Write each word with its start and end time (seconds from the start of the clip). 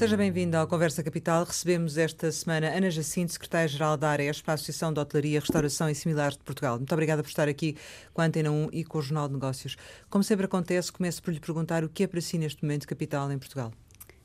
Seja 0.00 0.16
bem-vindo 0.16 0.56
ao 0.56 0.66
Conversa 0.66 1.02
Capital. 1.02 1.44
Recebemos 1.44 1.98
esta 1.98 2.32
semana 2.32 2.74
Ana 2.74 2.90
Jacinto, 2.90 3.32
secretária-geral 3.32 3.98
da 3.98 4.08
ARES, 4.08 4.42
Associação 4.46 4.94
de 4.94 4.98
Hotelaria, 4.98 5.38
Restauração 5.38 5.90
e 5.90 5.94
Similares 5.94 6.38
de 6.38 6.42
Portugal. 6.42 6.78
Muito 6.78 6.90
obrigada 6.94 7.22
por 7.22 7.28
estar 7.28 7.46
aqui 7.46 7.76
com 8.14 8.22
a 8.22 8.24
Antena 8.24 8.50
1 8.50 8.70
e 8.72 8.82
com 8.82 8.96
o 8.96 9.02
Jornal 9.02 9.28
de 9.28 9.34
Negócios. 9.34 9.76
Como 10.08 10.24
sempre 10.24 10.46
acontece, 10.46 10.90
começo 10.90 11.22
por 11.22 11.34
lhe 11.34 11.38
perguntar 11.38 11.84
o 11.84 11.88
que 11.90 12.04
é 12.04 12.06
para 12.06 12.18
si 12.22 12.38
neste 12.38 12.62
momento 12.62 12.88
capital 12.88 13.30
em 13.30 13.36
Portugal. 13.36 13.72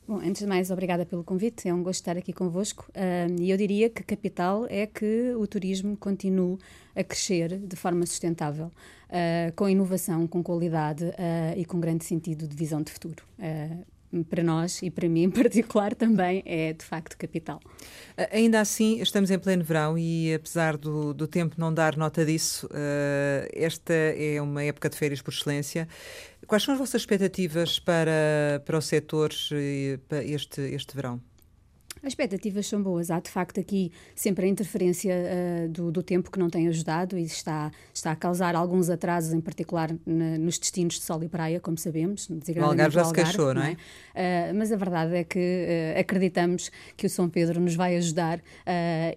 Bom, 0.07 0.19
antes 0.19 0.43
de 0.43 0.47
mais, 0.47 0.71
obrigada 0.71 1.05
pelo 1.05 1.25
convite. 1.25 1.67
É 1.67 1.73
um 1.73 1.83
gosto 1.83 1.99
estar 1.99 2.15
aqui 2.15 2.31
convosco. 2.31 2.89
Uh, 2.91 3.41
e 3.41 3.51
eu 3.51 3.57
diria 3.57 3.89
que 3.89 4.01
capital 4.01 4.65
é 4.69 4.87
que 4.87 5.33
o 5.35 5.45
turismo 5.45 5.97
continue 5.97 6.57
a 6.95 7.03
crescer 7.03 7.59
de 7.59 7.75
forma 7.75 8.05
sustentável, 8.05 8.67
uh, 8.67 9.51
com 9.57 9.67
inovação, 9.67 10.25
com 10.25 10.41
qualidade 10.41 11.03
uh, 11.03 11.13
e 11.57 11.65
com 11.65 11.81
grande 11.81 12.05
sentido 12.05 12.47
de 12.47 12.55
visão 12.55 12.81
de 12.81 12.93
futuro 12.93 13.25
para 14.23 14.43
nós 14.43 14.81
e 14.81 14.89
para 14.89 15.07
mim 15.07 15.23
em 15.23 15.29
particular 15.31 15.93
também 15.93 16.43
é 16.45 16.73
de 16.73 16.83
facto 16.83 17.17
capital. 17.17 17.59
Ainda 18.31 18.59
assim, 18.61 19.01
estamos 19.01 19.29
em 19.31 19.37
pleno 19.39 19.63
verão 19.63 19.97
e 19.97 20.33
apesar 20.33 20.77
do, 20.77 21.13
do 21.13 21.27
tempo 21.27 21.55
não 21.57 21.73
dar 21.73 21.97
nota 21.97 22.25
disso, 22.25 22.67
uh, 22.67 23.49
esta 23.53 23.93
é 23.93 24.41
uma 24.41 24.63
época 24.63 24.89
de 24.89 24.97
férias 24.97 25.21
por 25.21 25.33
excelência. 25.33 25.87
Quais 26.47 26.63
são 26.63 26.73
as 26.73 26.79
vossas 26.79 27.01
expectativas 27.01 27.79
para, 27.79 28.61
para 28.65 28.77
o 28.77 28.81
setor 28.81 29.31
este, 30.23 30.61
este 30.61 30.95
verão? 30.95 31.19
As 32.05 32.11
expectativas 32.11 32.67
são 32.67 32.83
boas. 32.83 33.09
Há, 33.09 33.19
de 33.19 33.31
facto, 33.31 33.59
aqui 33.59 33.91
sempre 34.13 34.45
a 34.45 34.47
interferência 34.47 35.11
uh, 35.11 35.69
do, 35.69 35.91
do, 35.91 36.03
tempo 36.03 36.29
que 36.29 36.37
não 36.37 36.51
tem 36.51 36.67
ajudado 36.67 37.17
e 37.17 37.23
está, 37.23 37.71
está 37.91 38.11
a 38.11 38.15
causar 38.15 38.53
alguns 38.55 38.91
atrasos, 38.91 39.33
em 39.33 39.41
particular 39.41 39.89
na, 40.05 40.37
nos 40.37 40.59
destinos 40.59 40.99
de 40.99 41.01
sol 41.01 41.23
e 41.23 41.27
praia, 41.27 41.59
como 41.59 41.79
sabemos. 41.79 42.29
O 42.29 42.63
Algarve 42.63 42.93
já 42.93 43.05
se 43.05 43.11
queixou, 43.11 43.55
não 43.55 43.63
é? 43.63 43.71
Uh, 43.71 44.53
mas 44.55 44.71
a 44.71 44.75
verdade 44.75 45.15
é 45.15 45.23
que 45.23 45.39
uh, 45.39 45.99
acreditamos 45.99 46.69
que 46.95 47.07
o 47.07 47.09
São 47.09 47.27
Pedro 47.27 47.59
nos 47.59 47.73
vai 47.73 47.97
ajudar 47.97 48.39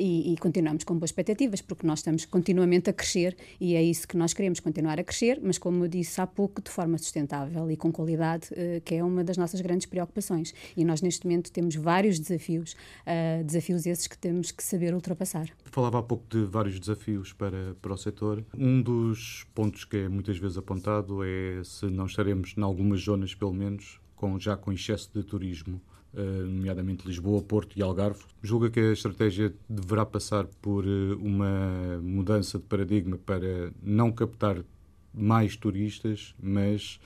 e, 0.00 0.32
e, 0.32 0.36
continuamos 0.38 0.84
com 0.84 0.94
boas 0.94 1.10
expectativas, 1.10 1.60
porque 1.60 1.86
nós 1.86 1.98
estamos 1.98 2.24
continuamente 2.24 2.88
a 2.88 2.92
crescer 2.92 3.36
e 3.60 3.74
é 3.74 3.82
isso 3.82 4.08
que 4.08 4.16
nós 4.16 4.32
queremos, 4.32 4.60
continuar 4.60 4.98
a 4.98 5.04
crescer, 5.04 5.40
mas 5.42 5.58
como 5.58 5.84
eu 5.84 5.88
disse 5.88 6.20
há 6.20 6.26
pouco, 6.26 6.62
de 6.62 6.70
forma 6.70 6.96
sustentável 6.96 7.70
e 7.70 7.76
com 7.76 7.92
qualidade, 7.92 8.48
que 8.84 8.94
é 8.94 9.04
uma 9.04 9.22
das 9.22 9.36
nossas 9.36 9.60
grandes 9.60 9.86
preocupações. 9.86 10.54
E 10.76 10.84
nós, 10.84 11.02
neste 11.02 11.26
momento, 11.26 11.50
temos 11.50 11.74
vários 11.74 12.18
desafios 12.18 12.77
uh, 13.06 13.44
desafios 13.44 13.86
esses 13.86 14.06
que 14.06 14.16
temos 14.16 14.50
que 14.50 14.62
saber 14.62 14.94
ultrapassar. 14.94 15.48
Falava 15.64 15.98
há 15.98 16.02
pouco 16.02 16.24
de 16.28 16.44
vários 16.44 16.78
desafios 16.78 17.32
para, 17.32 17.74
para 17.80 17.92
o 17.92 17.96
setor. 17.96 18.44
Um 18.56 18.80
dos 18.82 19.46
pontos 19.54 19.84
que 19.84 19.96
é 19.98 20.08
muitas 20.08 20.38
vezes 20.38 20.56
apontado 20.58 21.22
é 21.24 21.62
se 21.64 21.86
não 21.86 22.06
estaremos, 22.06 22.54
em 22.56 22.62
algumas 22.62 23.00
zonas 23.00 23.34
pelo 23.34 23.52
menos, 23.52 24.00
com, 24.16 24.38
já 24.38 24.56
com 24.56 24.72
excesso 24.72 25.10
de 25.14 25.22
turismo. 25.22 25.80
Uh, 26.14 26.46
nomeadamente 26.46 27.06
Lisboa, 27.06 27.42
Porto 27.42 27.78
e 27.78 27.82
Algarve. 27.82 28.24
Julga 28.42 28.70
que 28.70 28.80
a 28.80 28.92
estratégia 28.92 29.54
deverá 29.68 30.06
passar 30.06 30.46
por 30.62 30.86
uh, 30.86 31.18
uma 31.20 32.00
mudança 32.02 32.58
de 32.58 32.64
paradigma 32.64 33.18
para 33.18 33.70
não 33.82 34.10
captar 34.10 34.64
mais 35.12 35.54
turistas, 35.54 36.34
mas 36.40 36.98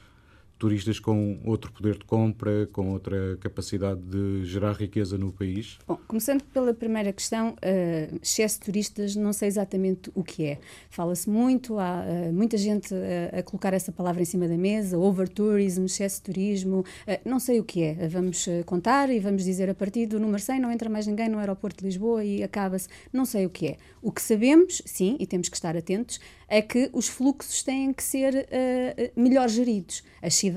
turistas 0.63 1.01
com 1.01 1.41
outro 1.45 1.73
poder 1.73 1.99
de 1.99 2.05
compra, 2.05 2.69
com 2.73 2.93
outra 2.93 3.37
capacidade 3.39 4.01
de 4.01 4.45
gerar 4.45 4.75
riqueza 4.75 5.19
no 5.19 5.33
país? 5.33 5.77
Bom, 5.89 5.99
começando 6.07 6.45
pela 6.45 6.73
primeira 6.73 7.13
questão, 7.13 7.55
uh, 7.55 8.19
excesso 8.23 8.61
de 8.61 8.67
turistas, 8.67 9.17
não 9.17 9.33
sei 9.33 9.49
exatamente 9.49 10.09
o 10.15 10.23
que 10.23 10.45
é. 10.45 10.59
Fala-se 10.89 11.29
muito, 11.29 11.81
há 11.81 12.05
uh, 12.05 12.33
muita 12.33 12.57
gente 12.57 12.95
uh, 12.95 13.41
a 13.41 13.43
colocar 13.43 13.75
essa 13.75 13.91
palavra 13.91 14.23
em 14.23 14.25
cima 14.25 14.47
da 14.47 14.57
mesa, 14.57 14.97
overtourism, 14.97 15.85
excesso 15.85 16.19
de 16.19 16.23
turismo, 16.33 16.85
não 17.25 17.41
sei 17.41 17.59
o 17.59 17.65
que 17.65 17.83
é. 17.83 18.07
Vamos 18.07 18.47
contar 18.65 19.11
e 19.11 19.19
vamos 19.19 19.43
dizer 19.43 19.69
a 19.69 19.75
partir 19.75 20.07
do 20.07 20.21
número 20.21 20.41
100 20.41 20.61
não 20.61 20.71
entra 20.71 20.89
mais 20.89 21.09
ninguém 21.09 21.29
no 21.29 21.41
aeroporto 21.41 21.79
de 21.81 21.87
Lisboa 21.87 22.25
e 22.25 22.41
acaba-se. 22.41 22.89
Não 23.13 23.25
sei 23.25 23.47
o 23.47 23.51
que 23.51 23.67
é. 23.67 23.77
O 24.01 24.13
que 24.13 24.23
sabemos, 24.23 24.81
sim, 24.85 25.17
e 25.19 25.27
temos 25.27 25.49
que 25.49 25.57
estar 25.57 25.77
atentos, 25.77 26.21
é 26.49 26.63
que 26.63 26.89
os 26.93 27.09
fluxos 27.09 27.63
têm 27.63 27.93
que 27.93 28.03
ser 28.03 28.47
melhor 29.17 29.49
geridos. 29.49 30.03
As 30.21 30.35
cidades 30.35 30.52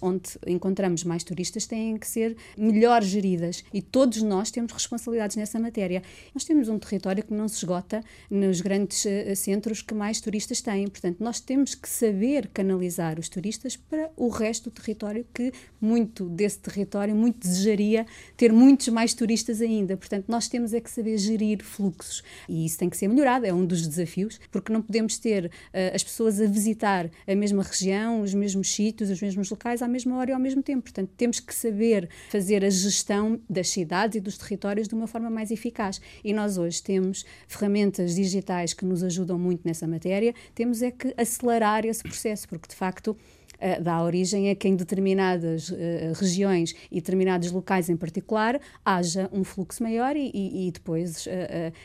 onde 0.00 0.30
encontramos 0.46 1.04
mais 1.04 1.24
turistas 1.24 1.66
têm 1.66 1.96
que 1.96 2.06
ser 2.06 2.36
melhor 2.56 3.02
geridas 3.02 3.64
e 3.72 3.80
todos 3.82 4.22
nós 4.22 4.50
temos 4.50 4.72
responsabilidades 4.72 5.36
nessa 5.36 5.58
matéria. 5.58 6.02
Nós 6.34 6.44
temos 6.44 6.68
um 6.68 6.78
território 6.78 7.24
que 7.24 7.32
não 7.32 7.48
se 7.48 7.56
esgota 7.56 8.02
nos 8.30 8.60
grandes 8.60 9.04
uh, 9.04 9.36
centros 9.36 9.82
que 9.82 9.94
mais 9.94 10.20
turistas 10.20 10.60
têm, 10.60 10.86
portanto, 10.88 11.18
nós 11.20 11.40
temos 11.40 11.74
que 11.74 11.88
saber 11.88 12.48
canalizar 12.48 13.18
os 13.18 13.28
turistas 13.28 13.76
para 13.76 14.10
o 14.16 14.28
resto 14.28 14.70
do 14.70 14.74
território 14.74 15.26
que 15.32 15.52
muito 15.80 16.28
desse 16.28 16.58
território 16.58 17.14
muito 17.14 17.38
desejaria 17.38 18.06
ter 18.36 18.52
muitos 18.52 18.88
mais 18.88 19.14
turistas 19.14 19.60
ainda. 19.60 19.96
Portanto, 19.96 20.26
nós 20.28 20.48
temos 20.48 20.72
é 20.72 20.80
que 20.80 20.90
saber 20.90 21.16
gerir 21.18 21.62
fluxos 21.62 22.22
e 22.48 22.64
isso 22.64 22.78
tem 22.78 22.88
que 22.88 22.96
ser 22.96 23.08
melhorado, 23.08 23.46
é 23.46 23.52
um 23.52 23.64
dos 23.64 23.86
desafios, 23.86 24.40
porque 24.50 24.72
não 24.72 24.82
podemos 24.82 25.18
ter 25.18 25.46
uh, 25.46 25.94
as 25.94 26.02
pessoas 26.02 26.40
a 26.40 26.46
visitar 26.46 27.10
a 27.26 27.34
mesma 27.34 27.62
região, 27.62 28.20
os 28.20 28.34
mesmos 28.34 28.72
sítios, 28.72 29.10
os 29.10 29.20
mesmos 29.20 29.27
locais 29.36 29.82
à 29.82 29.88
mesma 29.88 30.16
hora 30.16 30.30
e 30.30 30.34
ao 30.34 30.40
mesmo 30.40 30.62
tempo. 30.62 30.82
Portanto, 30.82 31.10
temos 31.16 31.40
que 31.40 31.54
saber 31.54 32.08
fazer 32.30 32.64
a 32.64 32.70
gestão 32.70 33.40
das 33.48 33.68
cidades 33.68 34.16
e 34.16 34.20
dos 34.20 34.38
territórios 34.38 34.88
de 34.88 34.94
uma 34.94 35.06
forma 35.06 35.30
mais 35.30 35.50
eficaz. 35.50 36.00
E 36.24 36.32
nós 36.32 36.58
hoje 36.58 36.82
temos 36.82 37.24
ferramentas 37.46 38.14
digitais 38.14 38.72
que 38.72 38.84
nos 38.84 39.02
ajudam 39.02 39.38
muito 39.38 39.62
nessa 39.64 39.86
matéria, 39.86 40.34
temos 40.54 40.82
é 40.82 40.90
que 40.90 41.12
acelerar 41.16 41.84
esse 41.84 42.02
processo, 42.02 42.48
porque 42.48 42.68
de 42.68 42.74
facto 42.74 43.16
uh, 43.60 43.82
dá 43.82 44.02
origem 44.02 44.50
a 44.50 44.54
que 44.54 44.68
em 44.68 44.76
determinadas 44.76 45.70
uh, 45.70 45.74
regiões 46.14 46.74
e 46.90 46.96
determinados 46.96 47.50
locais 47.50 47.88
em 47.88 47.96
particular 47.96 48.60
haja 48.84 49.28
um 49.32 49.44
fluxo 49.44 49.82
maior 49.82 50.16
e, 50.16 50.30
e, 50.32 50.68
e 50.68 50.70
depois 50.70 51.26
uh, 51.26 51.30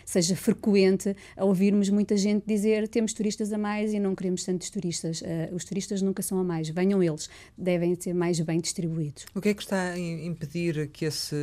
seja 0.06 0.36
frequente 0.36 1.16
ouvirmos 1.38 1.90
muita 1.90 2.16
gente 2.18 2.44
dizer 2.46 2.88
temos 2.88 3.14
turistas 3.14 3.52
a 3.52 3.58
mais 3.58 3.94
e 3.94 4.00
não 4.00 4.16
queremos 4.16 4.44
tantos 4.44 4.70
turistas. 4.70 5.24
os 5.52 5.64
turistas 5.66 6.02
nunca 6.02 6.22
são 6.22 6.40
a 6.40 6.44
mais, 6.44 6.70
venham 6.70 7.02
eles, 7.02 7.30
devem 7.58 7.96
ser 8.00 8.14
mais 8.14 8.40
bem 8.40 8.60
distribuídos. 8.60 9.26
O 9.34 9.42
que 9.42 9.50
é 9.50 9.54
que 9.54 9.62
está 9.62 9.92
a 9.92 10.00
impedir 10.00 10.88
que 10.90 11.06
esse, 11.06 11.36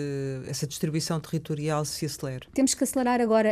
essa 0.46 0.66
distribuição 0.66 1.20
territorial 1.20 1.84
se 1.84 2.06
acelere? 2.06 2.46
Temos 2.54 2.74
que 2.74 2.84
acelerar 2.84 3.20
agora. 3.20 3.50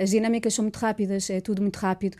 as 0.00 0.10
dinâmicas 0.10 0.54
são 0.54 0.64
muito 0.64 0.76
rápidas, 0.76 1.28
é 1.30 1.40
tudo 1.40 1.62
muito 1.62 1.76
rápido 1.76 2.16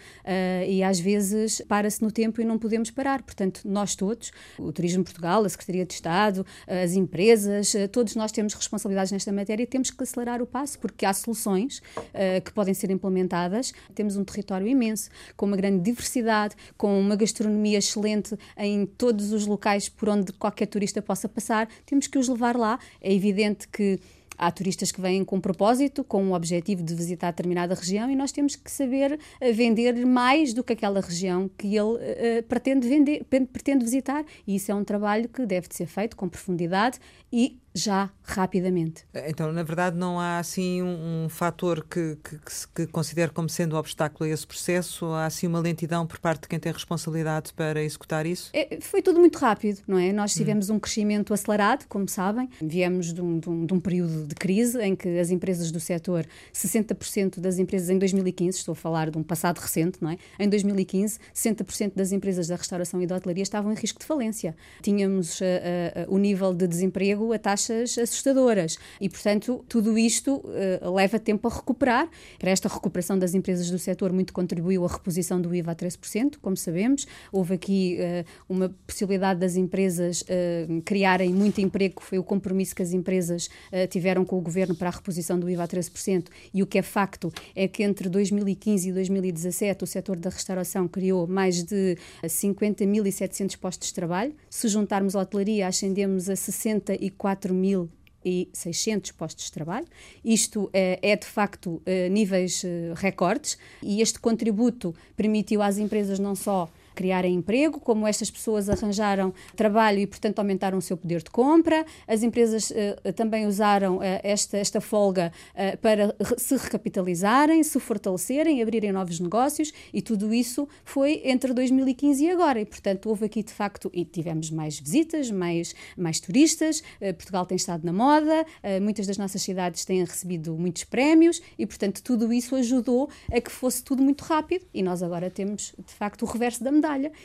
e 0.68 0.82
às 0.82 0.98
vezes 0.98 1.62
para-se 1.68 2.02
no 2.02 2.10
tempo 2.10 2.40
e 2.40 2.44
não 2.44 2.58
podemos 2.58 2.90
parar. 2.90 3.22
Portanto, 3.22 3.61
nós 3.64 3.94
todos, 3.94 4.30
o 4.58 4.72
Turismo 4.72 5.04
Portugal, 5.04 5.44
a 5.44 5.48
Secretaria 5.48 5.84
de 5.84 5.94
Estado, 5.94 6.44
as 6.66 6.94
empresas, 6.94 7.74
eh, 7.74 7.86
todos 7.86 8.14
nós 8.14 8.32
temos 8.32 8.54
responsabilidades 8.54 9.12
nesta 9.12 9.32
matéria 9.32 9.62
e 9.62 9.66
temos 9.66 9.90
que 9.90 10.02
acelerar 10.02 10.42
o 10.42 10.46
passo, 10.46 10.78
porque 10.78 11.04
há 11.06 11.12
soluções 11.12 11.78
uh, 11.78 12.42
que 12.44 12.52
podem 12.52 12.74
ser 12.74 12.90
implementadas. 12.90 13.72
Temos 13.94 14.16
um 14.16 14.24
território 14.24 14.66
imenso, 14.66 15.10
com 15.36 15.46
uma 15.46 15.56
grande 15.56 15.82
diversidade, 15.82 16.54
com 16.76 16.98
uma 16.98 17.16
gastronomia 17.16 17.78
excelente 17.78 18.36
em 18.56 18.86
todos 18.86 19.32
os 19.32 19.46
locais 19.46 19.88
por 19.88 20.08
onde 20.08 20.32
qualquer 20.32 20.66
turista 20.66 21.00
possa 21.02 21.28
passar. 21.28 21.68
Temos 21.86 22.06
que 22.06 22.18
os 22.18 22.28
levar 22.28 22.56
lá. 22.56 22.78
É 23.00 23.12
evidente 23.12 23.68
que 23.68 23.98
Há 24.42 24.50
turistas 24.50 24.90
que 24.90 25.00
vêm 25.00 25.24
com 25.24 25.40
propósito, 25.40 26.02
com 26.02 26.30
o 26.30 26.34
objetivo 26.34 26.82
de 26.82 26.96
visitar 26.96 27.30
determinada 27.30 27.76
região 27.76 28.10
e 28.10 28.16
nós 28.16 28.32
temos 28.32 28.56
que 28.56 28.68
saber 28.68 29.16
eh, 29.40 29.52
vender 29.52 30.04
mais 30.04 30.52
do 30.52 30.64
que 30.64 30.72
aquela 30.72 31.00
região 31.00 31.48
que 31.56 31.68
ele 31.68 31.80
uh, 31.80 32.42
pretende, 32.48 32.88
vender, 32.88 33.24
pretende 33.24 33.84
visitar. 33.84 34.24
E 34.44 34.56
isso 34.56 34.72
é 34.72 34.74
um 34.74 34.82
trabalho 34.82 35.28
que 35.28 35.46
deve 35.46 35.68
de 35.68 35.76
ser 35.76 35.86
feito 35.86 36.16
com 36.16 36.28
profundidade 36.28 36.98
e 37.32 37.61
já 37.74 38.10
rapidamente. 38.22 39.04
Então, 39.26 39.52
na 39.52 39.62
verdade, 39.62 39.96
não 39.96 40.18
há 40.18 40.38
assim 40.38 40.82
um, 40.82 41.24
um 41.24 41.28
fator 41.28 41.84
que, 41.88 42.16
que, 42.22 42.38
que, 42.38 42.52
se, 42.52 42.68
que 42.68 42.86
considere 42.86 43.32
como 43.32 43.48
sendo 43.48 43.76
um 43.76 43.78
obstáculo 43.78 44.28
a 44.28 44.32
esse 44.32 44.46
processo? 44.46 45.06
Há 45.06 45.26
assim 45.26 45.46
uma 45.46 45.60
lentidão 45.60 46.06
por 46.06 46.18
parte 46.18 46.42
de 46.42 46.48
quem 46.48 46.58
tem 46.58 46.72
responsabilidade 46.72 47.52
para 47.52 47.82
executar 47.82 48.26
isso? 48.26 48.50
É, 48.52 48.78
foi 48.80 49.02
tudo 49.02 49.18
muito 49.20 49.38
rápido, 49.38 49.80
não 49.86 49.98
é? 49.98 50.12
Nós 50.12 50.34
tivemos 50.34 50.70
hum. 50.70 50.74
um 50.74 50.80
crescimento 50.80 51.32
acelerado, 51.34 51.86
como 51.88 52.08
sabem. 52.08 52.48
Viemos 52.60 53.12
de 53.12 53.20
um, 53.20 53.38
de, 53.38 53.48
um, 53.48 53.66
de 53.66 53.74
um, 53.74 53.80
período 53.80 54.26
de 54.26 54.34
crise 54.34 54.80
em 54.80 54.94
que 54.94 55.18
as 55.18 55.30
empresas 55.30 55.70
do 55.70 55.80
setor, 55.80 56.26
60% 56.54 57.40
das 57.40 57.58
empresas 57.58 57.90
em 57.90 57.98
2015, 57.98 58.58
estou 58.58 58.72
a 58.72 58.76
falar 58.76 59.10
de 59.10 59.18
um 59.18 59.22
passado 59.22 59.58
recente, 59.58 59.98
não 60.00 60.10
é? 60.10 60.18
Em 60.38 60.48
2015, 60.48 61.18
60% 61.34 61.92
das 61.94 62.12
empresas 62.12 62.48
da 62.48 62.56
restauração 62.56 63.00
e 63.02 63.06
da 63.06 63.16
hotelaria 63.16 63.42
estavam 63.42 63.72
em 63.72 63.74
risco 63.74 63.98
de 63.98 64.06
falência. 64.06 64.54
Tínhamos 64.82 65.40
uh, 65.40 65.44
uh, 65.44 66.14
o 66.14 66.18
nível 66.18 66.54
de 66.54 66.66
desemprego 66.66 67.32
a 67.32 67.38
taxas 67.62 67.98
assustadoras. 67.98 68.78
E, 69.00 69.08
portanto, 69.08 69.64
tudo 69.68 69.96
isto 69.96 70.36
uh, 70.36 70.94
leva 70.94 71.18
tempo 71.18 71.46
a 71.48 71.50
recuperar. 71.50 72.08
Para 72.38 72.50
esta 72.50 72.68
recuperação 72.68 73.18
das 73.18 73.34
empresas 73.34 73.70
do 73.70 73.78
setor, 73.78 74.12
muito 74.12 74.32
contribuiu 74.32 74.84
a 74.84 74.88
reposição 74.88 75.40
do 75.40 75.54
IVA 75.54 75.72
a 75.72 75.76
13%, 75.76 76.36
como 76.40 76.56
sabemos. 76.56 77.06
Houve 77.30 77.54
aqui 77.54 77.98
uh, 77.98 78.24
uma 78.48 78.74
possibilidade 78.86 79.40
das 79.40 79.56
empresas 79.56 80.22
uh, 80.22 80.82
criarem 80.84 81.32
muito 81.32 81.60
emprego, 81.60 82.02
foi 82.02 82.18
o 82.18 82.24
compromisso 82.24 82.74
que 82.74 82.82
as 82.82 82.92
empresas 82.92 83.48
tiveram 83.90 84.24
com 84.24 84.38
o 84.38 84.40
governo 84.40 84.74
para 84.74 84.88
a 84.88 84.92
reposição 84.92 85.38
do 85.38 85.48
IVA 85.48 85.64
a 85.64 85.68
13%. 85.68 86.26
E 86.52 86.62
o 86.62 86.66
que 86.66 86.78
é 86.78 86.82
facto 86.82 87.32
é 87.54 87.68
que 87.68 87.82
entre 87.82 88.08
2015 88.08 88.88
e 88.88 88.92
2017 88.92 89.84
o 89.84 89.86
setor 89.86 90.16
da 90.16 90.30
restauração 90.30 90.88
criou 90.88 91.26
mais 91.26 91.62
de 91.62 91.96
50.700 92.24 93.56
postos 93.58 93.88
de 93.88 93.94
trabalho. 93.94 94.34
Se 94.48 94.68
juntarmos 94.68 95.14
a 95.14 95.20
hotelaria, 95.20 95.66
ascendemos 95.66 96.28
a 96.28 96.36
64 96.36 97.51
mil 97.52 97.90
1.600 98.24 99.12
postos 99.12 99.46
de 99.46 99.52
trabalho. 99.52 99.86
Isto 100.24 100.70
é, 100.72 100.98
é 101.02 101.16
de 101.16 101.26
facto 101.26 101.82
níveis 102.10 102.62
recordes 102.94 103.58
e 103.82 104.00
este 104.00 104.20
contributo 104.20 104.94
permitiu 105.16 105.60
às 105.60 105.78
empresas 105.78 106.18
não 106.18 106.34
só 106.34 106.70
criarem 106.94 107.34
emprego, 107.34 107.80
como 107.80 108.06
estas 108.06 108.30
pessoas 108.30 108.68
arranjaram 108.68 109.32
trabalho 109.56 109.98
e, 109.98 110.06
portanto, 110.06 110.38
aumentaram 110.38 110.78
o 110.78 110.82
seu 110.82 110.96
poder 110.96 111.22
de 111.22 111.30
compra. 111.30 111.84
As 112.06 112.22
empresas 112.22 112.70
uh, 112.70 113.12
também 113.12 113.46
usaram 113.46 113.98
uh, 113.98 114.02
esta, 114.22 114.58
esta 114.58 114.80
folga 114.80 115.32
uh, 115.54 115.76
para 115.78 116.14
se 116.36 116.56
recapitalizarem, 116.56 117.62
se 117.62 117.78
fortalecerem, 117.80 118.62
abrirem 118.62 118.92
novos 118.92 119.20
negócios 119.20 119.72
e 119.92 120.00
tudo 120.00 120.32
isso 120.32 120.68
foi 120.84 121.22
entre 121.24 121.52
2015 121.52 122.24
e 122.24 122.30
agora. 122.30 122.60
E, 122.60 122.64
portanto, 122.64 123.08
houve 123.08 123.26
aqui 123.26 123.42
de 123.42 123.52
facto, 123.52 123.90
e 123.92 124.04
tivemos 124.04 124.50
mais 124.50 124.78
visitas, 124.78 125.30
mais, 125.30 125.74
mais 125.96 126.20
turistas. 126.20 126.82
Portugal 127.16 127.44
tem 127.46 127.56
estado 127.56 127.84
na 127.84 127.92
moda, 127.92 128.46
muitas 128.80 129.06
das 129.06 129.18
nossas 129.18 129.42
cidades 129.42 129.84
têm 129.84 130.04
recebido 130.04 130.56
muitos 130.56 130.84
prémios 130.84 131.40
e, 131.58 131.66
portanto, 131.66 132.02
tudo 132.02 132.32
isso 132.32 132.54
ajudou 132.54 133.08
a 133.30 133.40
que 133.40 133.50
fosse 133.50 133.82
tudo 133.82 134.02
muito 134.02 134.22
rápido 134.22 134.66
e 134.72 134.82
nós 134.82 135.02
agora 135.02 135.30
temos 135.30 135.74
de 135.78 135.94
facto 135.94 136.22
o 136.22 136.26
reverso 136.26 136.62
da 136.62 136.70
medalha 136.70 136.81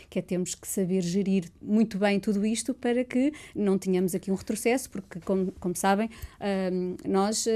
que 0.10 0.20
é 0.20 0.22
temos 0.22 0.56
que 0.56 0.68
saber 0.68 1.02
gerir 1.02 1.46
muito 1.62 1.98
bem 1.98 2.20
tudo 2.20 2.46
isto 2.46 2.74
para 2.74 3.04
que 3.04 3.34
não 3.56 3.78
tenhamos 3.78 4.14
aqui 4.14 4.32
um 4.32 4.36
retrocesso, 4.36 4.90
porque, 4.90 5.20
como, 5.22 5.52
como 5.54 5.76
sabem, 5.76 6.08
uh, 6.08 7.10
nós 7.10 7.46
uh, 7.46 7.50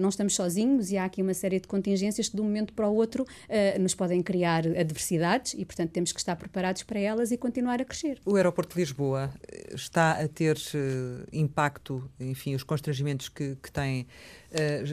não 0.00 0.08
estamos 0.08 0.34
sozinhos 0.34 0.90
e 0.90 0.98
há 0.98 1.04
aqui 1.04 1.22
uma 1.22 1.34
série 1.34 1.60
de 1.60 1.66
contingências 1.66 2.28
que 2.28 2.36
de 2.36 2.42
um 2.42 2.44
momento 2.44 2.72
para 2.72 2.88
o 2.88 2.94
outro 2.94 3.26
nos 3.80 3.94
podem 3.94 4.22
criar 4.22 4.66
adversidades 4.66 5.54
e, 5.54 5.64
portanto, 5.64 5.90
temos 5.90 6.12
que 6.12 6.20
estar 6.20 6.36
preparados 6.36 6.82
para 6.82 6.98
elas 6.98 7.30
e 7.30 7.36
continuar 7.36 7.80
a 7.80 7.84
crescer. 7.84 8.20
O 8.24 8.36
aeroporto 8.36 8.74
de 8.74 8.80
Lisboa 8.80 9.32
está 9.72 10.12
a 10.12 10.28
ter 10.28 10.56
impacto, 11.32 12.08
enfim, 12.18 12.54
os 12.54 12.62
constrangimentos 12.62 13.28
que, 13.28 13.56
que 13.56 13.70
tem 13.70 14.06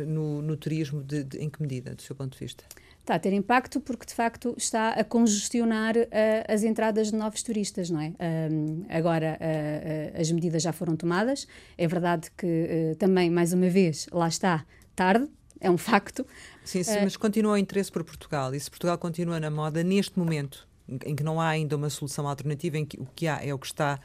no, 0.08 0.42
no 0.42 0.58
turismo, 0.58 1.04
de, 1.04 1.24
de, 1.24 1.38
em 1.40 1.50
que 1.50 1.62
medida, 1.62 1.96
do 1.96 2.02
seu 2.02 2.16
ponto 2.16 2.34
de 2.34 2.40
vista? 2.40 2.64
Está 3.08 3.16
a 3.16 3.20
ter 3.20 3.32
impacto 3.32 3.80
porque 3.80 4.06
de 4.06 4.14
facto 4.14 4.54
está 4.58 4.90
a 4.90 5.04
congestionar 5.04 5.96
uh, 5.96 6.08
as 6.48 6.64
entradas 6.64 7.10
de 7.10 7.16
novos 7.16 7.42
turistas, 7.42 7.90
não 7.90 8.02
é? 8.02 8.14
Um, 8.52 8.86
agora 8.90 9.40
uh, 9.40 10.18
uh, 10.18 10.22
as 10.22 10.30
medidas 10.30 10.62
já 10.62 10.74
foram 10.74 10.96
tomadas, 10.98 11.48
é 11.78 11.88
verdade 11.88 12.30
que 12.38 12.96
também, 13.00 13.30
mais 13.30 13.54
uma 13.54 13.70
vez, 13.70 14.08
lá 14.12 14.28
está, 14.28 14.66
tarde, 14.94 15.28
é 15.62 15.72
um 15.72 15.78
facto. 15.78 16.26
Sim, 16.66 16.84
sim 16.84 17.00
mas 17.02 17.16
continua 17.16 17.54
o 17.54 17.58
interesse 17.58 17.92
por 17.92 18.04
Portugal 18.04 18.54
e 18.54 18.60
se 18.60 18.70
Portugal 18.70 18.98
continua 18.98 19.40
na 19.40 19.50
moda 19.50 19.84
neste 19.84 20.20
momento 20.20 20.68
em 21.06 21.16
que 21.16 21.24
não 21.24 21.40
há 21.40 21.50
ainda 21.50 21.76
uma 21.76 21.90
solução 21.90 22.28
alternativa, 22.28 22.78
em 22.78 22.86
que 22.86 22.98
o 22.98 23.06
que 23.14 23.28
há 23.28 23.44
é 23.44 23.54
o 23.54 23.60
que 23.60 23.66
está, 23.66 24.00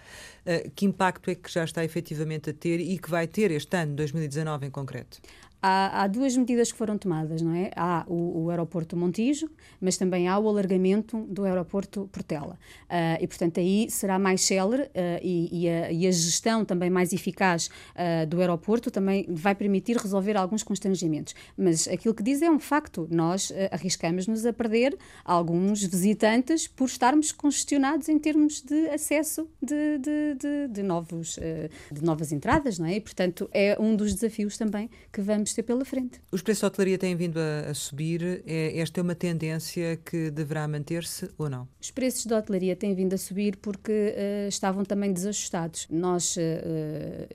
que 0.74 0.84
impacto 0.84 1.30
é 1.30 1.34
que 1.36 1.48
já 1.48 1.62
está 1.62 1.84
efetivamente 1.84 2.50
a 2.50 2.52
ter 2.52 2.80
e 2.80 2.98
que 2.98 3.08
vai 3.08 3.28
ter 3.28 3.52
este 3.52 3.76
ano, 3.76 3.94
2019 3.94 4.66
em 4.66 4.70
concreto? 4.70 5.20
Há, 5.64 6.02
há, 6.02 6.06
duas 6.08 6.36
medidas 6.36 6.72
que 6.72 6.78
foram 6.78 6.98
tomadas, 6.98 7.40
não 7.40 7.54
é? 7.54 7.70
Há 7.76 8.04
o, 8.08 8.46
o, 8.46 8.50
aeroporto 8.50 8.96
Montijo, 8.96 9.48
mas 9.80 9.96
também 9.96 10.26
há 10.26 10.36
o 10.36 10.48
alargamento 10.48 11.18
do 11.28 11.44
aeroporto 11.44 12.08
Portela. 12.10 12.58
Uh, 12.90 13.22
e, 13.22 13.28
portanto, 13.28 13.60
aí 13.60 13.88
será 13.88 14.18
mais 14.18 14.40
célere 14.40 14.82
uh, 14.82 14.88
e, 15.22 15.62
e, 15.62 15.68
a, 15.68 15.92
e, 15.92 16.06
a, 16.08 16.10
gestão 16.10 16.64
também 16.64 16.90
mais 16.90 17.12
eficaz 17.12 17.68
uh, 17.68 18.26
do 18.26 18.40
aeroporto 18.40 18.90
também 18.90 19.24
vai 19.28 19.54
permitir 19.54 19.96
resolver 19.96 20.36
alguns 20.36 20.64
constrangimentos. 20.64 21.32
Mas 21.56 21.86
aquilo 21.86 22.12
que 22.12 22.24
diz 22.24 22.42
é 22.42 22.50
um 22.50 22.58
facto. 22.58 23.06
Nós 23.08 23.52
arriscamos-nos 23.70 24.44
a 24.44 24.52
perder 24.52 24.98
alguns 25.24 25.84
visitantes 25.84 26.66
por 26.66 26.86
estarmos 26.86 27.30
congestionados 27.30 28.08
em 28.08 28.18
termos 28.18 28.60
de 28.62 28.88
acesso 28.88 29.48
de, 29.62 29.98
de, 29.98 30.34
de, 30.34 30.68
de 30.72 30.82
novos, 30.82 31.38
de 31.90 32.02
novas 32.02 32.32
entradas, 32.32 32.80
não 32.80 32.86
é? 32.86 32.96
E, 32.96 33.00
portanto, 33.00 33.48
é 33.52 33.76
um 33.78 33.94
dos 33.94 34.12
desafios 34.12 34.58
também 34.58 34.90
que 35.12 35.20
vamos 35.20 35.51
ter 35.54 35.62
pela 35.62 35.84
frente. 35.84 36.20
Os 36.30 36.42
preços 36.42 36.62
da 36.62 36.68
hotelaria 36.68 36.98
têm 36.98 37.16
vindo 37.16 37.38
a, 37.38 37.70
a 37.70 37.74
subir. 37.74 38.42
É, 38.46 38.78
esta 38.78 39.00
é 39.00 39.02
uma 39.02 39.14
tendência 39.14 39.96
que 39.96 40.30
deverá 40.30 40.66
manter-se 40.66 41.28
ou 41.38 41.48
não? 41.48 41.68
Os 41.80 41.90
preços 41.90 42.26
da 42.26 42.38
hotelaria 42.38 42.76
têm 42.76 42.94
vindo 42.94 43.14
a 43.14 43.18
subir 43.18 43.56
porque 43.56 43.92
uh, 43.92 44.48
estavam 44.48 44.84
também 44.84 45.12
desajustados. 45.12 45.86
Nós, 45.90 46.36
uh, 46.36 46.40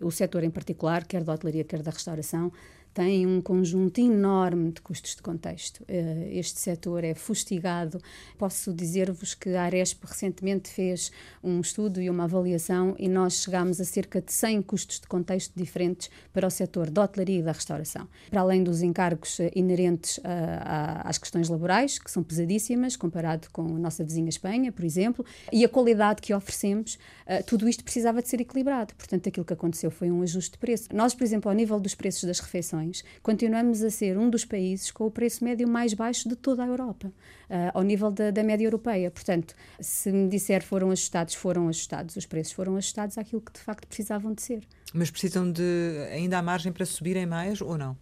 o 0.05 0.11
setor 0.11 0.43
em 0.43 0.49
particular, 0.49 1.05
quer 1.05 1.23
da 1.23 1.33
hotelaria, 1.33 1.63
quer 1.63 1.81
da 1.81 1.91
restauração, 1.91 2.51
tem 2.97 3.27
um 3.27 3.39
conjunto 3.39 4.01
enorme 4.01 4.71
de 4.71 4.81
custos 4.81 5.15
de 5.15 5.21
contexto. 5.21 5.85
Eh, 5.87 6.29
este 6.31 6.59
setor 6.59 7.03
é 7.03 7.13
fustigado. 7.13 8.01
Posso 8.39 8.73
dizer-vos 8.73 9.35
que 9.35 9.49
a 9.49 9.65
Aresp 9.65 10.03
recentemente 10.03 10.67
fez 10.67 11.11
um 11.43 11.61
estudo 11.61 12.01
e 12.01 12.09
uma 12.09 12.23
avaliação 12.23 12.95
e 12.97 13.07
nós 13.07 13.43
chegámos 13.43 13.79
a 13.79 13.85
cerca 13.85 14.19
de 14.19 14.33
100 14.33 14.63
custos 14.63 14.99
de 14.99 15.05
contexto 15.05 15.53
diferentes 15.55 16.09
para 16.33 16.47
o 16.47 16.49
setor 16.49 16.89
da 16.89 17.03
hotelaria 17.03 17.37
e 17.37 17.43
da 17.43 17.51
restauração. 17.51 18.07
Para 18.31 18.41
além 18.41 18.63
dos 18.63 18.81
encargos 18.81 19.39
eh, 19.41 19.51
inerentes 19.55 20.19
às 21.03 21.19
questões 21.19 21.49
laborais, 21.49 21.99
que 21.99 22.09
são 22.09 22.23
pesadíssimas, 22.23 22.95
comparado 22.95 23.47
com 23.51 23.75
a 23.75 23.79
nossa 23.79 24.03
vizinha 24.03 24.29
Espanha, 24.29 24.71
por 24.71 24.83
exemplo, 24.83 25.23
e 25.53 25.63
a 25.63 25.69
qualidade 25.69 26.19
que 26.19 26.33
oferecemos, 26.33 26.97
eh, 27.27 27.43
tudo 27.43 27.67
isto 27.67 27.83
precisava 27.83 28.21
de 28.21 28.29
ser 28.29 28.41
equilibrado. 28.41 28.95
Portanto, 28.95 29.27
aquilo 29.27 29.45
que 29.45 29.53
aconteceu 29.53 29.91
foi 29.91 30.09
um 30.09 30.21
ajuste 30.21 30.53
de 30.53 30.57
preço. 30.57 30.87
Nós, 30.93 31.13
por 31.13 31.23
exemplo, 31.23 31.49
ao 31.49 31.55
nível 31.55 31.79
dos 31.79 31.93
preços 31.93 32.23
das 32.23 32.39
refeições, 32.39 32.86
continuamos 33.21 33.83
a 33.83 33.89
ser 33.89 34.17
um 34.17 34.29
dos 34.29 34.45
países 34.45 34.91
com 34.91 35.05
o 35.05 35.11
preço 35.11 35.43
médio 35.43 35.67
mais 35.67 35.93
baixo 35.93 36.27
de 36.27 36.35
toda 36.35 36.63
a 36.63 36.67
Europa, 36.67 37.07
uh, 37.07 37.71
ao 37.73 37.83
nível 37.83 38.11
da, 38.11 38.31
da, 38.31 38.43
média 38.43 38.65
europeia. 38.65 39.09
Portanto, 39.11 39.55
se 39.79 40.11
me 40.11 40.27
disser 40.27 40.63
foram 40.63 40.91
ajustados, 40.91 41.33
foram 41.33 41.67
ajustados. 41.67 42.15
Os 42.15 42.25
preços 42.25 42.53
foram 42.53 42.75
ajustados 42.75 43.17
àquilo 43.17 43.41
que 43.41 43.53
de 43.53 43.59
facto 43.59 43.87
precisavam 43.87 44.33
de 44.33 44.41
ser. 44.41 44.63
Mas 44.93 45.11
precisam 45.11 45.51
de. 45.51 45.63
ainda 46.11 46.37
há 46.37 46.41
margem 46.41 46.71
para 46.71 46.85
subirem 46.85 47.25
mais 47.25 47.61
ou 47.61 47.77
não? 47.77 47.97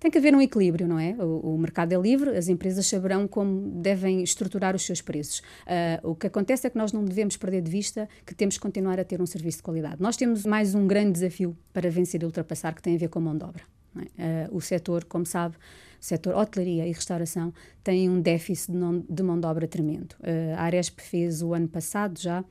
Tem 0.00 0.12
que 0.12 0.18
haver 0.18 0.32
um 0.32 0.40
equilíbrio, 0.40 0.86
não 0.86 0.98
é? 0.98 1.16
O, 1.18 1.54
o, 1.54 1.58
mercado 1.58 1.92
é 1.92 1.96
livre, 1.96 2.36
as 2.36 2.48
empresas 2.48 2.86
saberão 2.86 3.26
como 3.26 3.82
devem 3.82 4.22
estruturar 4.22 4.76
os 4.76 4.82
seus 4.82 5.02
preços. 5.02 5.40
Uh, 5.40 6.10
o 6.10 6.14
que 6.14 6.28
acontece 6.28 6.68
é 6.68 6.70
que 6.70 6.78
nós 6.78 6.92
não 6.92 7.04
devemos 7.04 7.36
perder 7.36 7.62
de 7.62 7.70
vista 7.70 8.08
que 8.24 8.32
temos 8.32 8.54
que 8.54 8.60
continuar 8.60 9.00
a 9.00 9.04
ter 9.04 9.20
um 9.20 9.26
serviço 9.26 9.58
de 9.58 9.64
qualidade. 9.64 9.96
Nós 10.00 10.16
temos 10.16 10.46
mais 10.46 10.72
um 10.72 10.86
grande 10.86 11.12
desafio 11.12 11.56
para 11.72 11.90
vencer 11.90 12.22
e 12.22 12.24
ultrapassar, 12.24 12.74
que 12.74 12.82
tem 12.82 12.94
a 12.94 12.98
ver 12.98 13.08
com 13.08 13.18
a 13.18 13.22
mão 13.22 13.36
de 13.36 13.44
obra. 13.44 13.77
É? 14.16 14.48
Uh, 14.50 14.56
o 14.56 14.60
setor, 14.60 15.04
como 15.04 15.26
sabe, 15.26 15.56
o 15.56 16.04
setor 16.04 16.34
hotelaria 16.34 16.86
e 16.86 16.92
restauração 16.92 17.52
tem 17.82 18.08
um 18.08 18.20
déficit 18.20 18.72
de, 18.72 18.78
non, 18.78 19.02
de 19.08 19.22
mão 19.22 19.38
de 19.38 19.46
obra 19.46 19.66
tremendo. 19.66 20.12
Uh, 20.20 20.54
a 20.56 20.62
Aresp 20.62 21.00
fez 21.00 21.42
o 21.42 21.54
ano 21.54 21.68
passado 21.68 22.18
já 22.20 22.44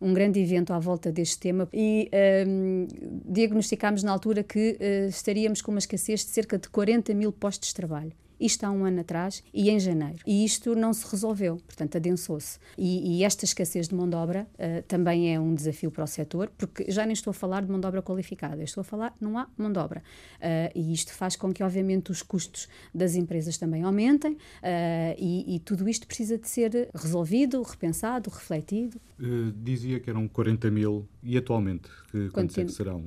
um 0.00 0.14
grande 0.14 0.40
evento 0.40 0.72
à 0.72 0.78
volta 0.78 1.10
deste 1.10 1.38
tema 1.38 1.68
e 1.72 2.08
um, 2.46 2.86
diagnosticámos 3.24 4.02
na 4.02 4.12
altura 4.12 4.42
que 4.42 4.78
uh, 4.80 5.08
estaríamos 5.08 5.60
com 5.60 5.72
uma 5.72 5.78
escassez 5.78 6.20
de 6.24 6.30
cerca 6.30 6.58
de 6.58 6.68
40 6.68 7.12
mil 7.14 7.32
postos 7.32 7.68
de 7.70 7.74
trabalho. 7.74 8.12
Isto 8.40 8.64
há 8.64 8.70
um 8.70 8.84
ano 8.84 9.00
atrás 9.00 9.42
e 9.52 9.70
em 9.70 9.80
janeiro. 9.80 10.18
E 10.26 10.44
isto 10.44 10.74
não 10.74 10.92
se 10.92 11.10
resolveu, 11.10 11.56
portanto, 11.56 11.96
adensou-se. 11.96 12.58
E, 12.76 13.18
e, 13.18 13.24
esta 13.24 13.44
escassez 13.44 13.88
de 13.88 13.94
mão 13.94 14.08
de 14.08 14.14
obra 14.14 14.46
uh, 14.54 14.82
também 14.86 15.34
é 15.34 15.40
um 15.40 15.54
desafio 15.54 15.90
para 15.90 16.04
o 16.04 16.06
setor, 16.06 16.50
porque 16.56 16.90
já 16.90 17.04
nem 17.04 17.12
estou 17.12 17.30
a 17.32 17.34
falar 17.34 17.62
de 17.62 17.70
mão 17.70 17.80
de 17.80 17.86
obra 17.86 18.00
qualificada, 18.00 18.62
estou 18.62 18.82
a 18.82 18.84
falar, 18.84 19.14
não 19.20 19.36
há 19.38 19.48
mão 19.56 19.72
de 19.72 19.78
obra. 19.78 20.02
Uh, 20.36 20.70
e 20.74 20.92
isto 20.92 21.12
faz 21.12 21.34
com 21.34 21.52
que, 21.52 21.62
obviamente, 21.62 22.10
os 22.10 22.22
custos 22.22 22.68
das 22.94 23.16
empresas 23.16 23.58
também 23.58 23.82
aumentem 23.82 24.32
uh, 24.32 24.38
e, 25.18 25.56
e, 25.56 25.60
tudo 25.60 25.88
isto 25.88 26.06
precisa 26.06 26.38
de 26.38 26.48
ser 26.48 26.88
resolvido, 26.94 27.60
repensado, 27.62 28.30
refletido. 28.30 29.00
dizia 29.56 29.98
que 29.98 30.08
eram 30.08 30.28
40 30.28 30.70
mil 30.70 31.08
e 31.22 31.36
atualmente, 31.36 31.88
que, 32.10 32.30
quantos 32.30 32.56
é 32.56 32.64
que 32.64 32.72
serão? 32.72 33.04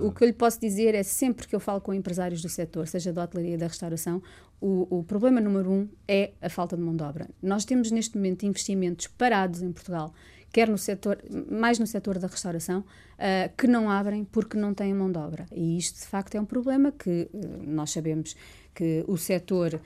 O 0.00 0.12
que 0.12 0.24
eu 0.24 0.26
lhe 0.26 0.34
posso 0.34 0.60
dizer 0.60 0.94
é 0.94 1.02
sempre 1.02 1.48
que 1.48 1.54
eu 1.54 1.60
falo 1.60 1.80
com 1.80 1.94
empresários 1.94 2.42
do 2.42 2.48
setor, 2.48 2.86
seja 2.86 3.12
da 3.12 3.24
hotelaria 3.24 3.56
da 3.56 3.66
restauração, 3.66 4.22
o, 4.64 5.00
o, 5.00 5.04
problema 5.04 5.42
número 5.42 5.70
um 5.70 5.88
é 6.08 6.32
a 6.40 6.48
falta 6.48 6.74
de 6.74 6.82
mão 6.82 6.96
de 6.96 7.02
obra. 7.02 7.28
Nós 7.42 7.66
temos 7.66 7.90
neste 7.90 8.16
momento 8.16 8.46
investimentos 8.46 9.06
parados 9.06 9.60
em 9.60 9.70
Portugal, 9.70 10.14
quer 10.50 10.70
no 10.70 10.78
setor, 10.78 11.18
mais 11.50 11.78
no 11.78 11.86
setor 11.86 12.18
da 12.18 12.26
restauração, 12.26 12.80
uh, 12.80 13.54
que 13.58 13.66
não 13.66 13.90
abrem 13.90 14.24
porque 14.24 14.56
não 14.56 14.72
têm 14.72 14.94
mão 14.94 15.12
de 15.12 15.18
obra. 15.18 15.44
E 15.52 15.76
isto 15.76 16.00
de 16.00 16.06
facto 16.06 16.34
é 16.36 16.40
um 16.40 16.46
problema 16.46 16.90
que 16.90 17.28
uh, 17.30 17.62
nós 17.66 17.90
sabemos 17.90 18.34
que 18.74 19.04
o 19.06 19.18
setor 19.18 19.78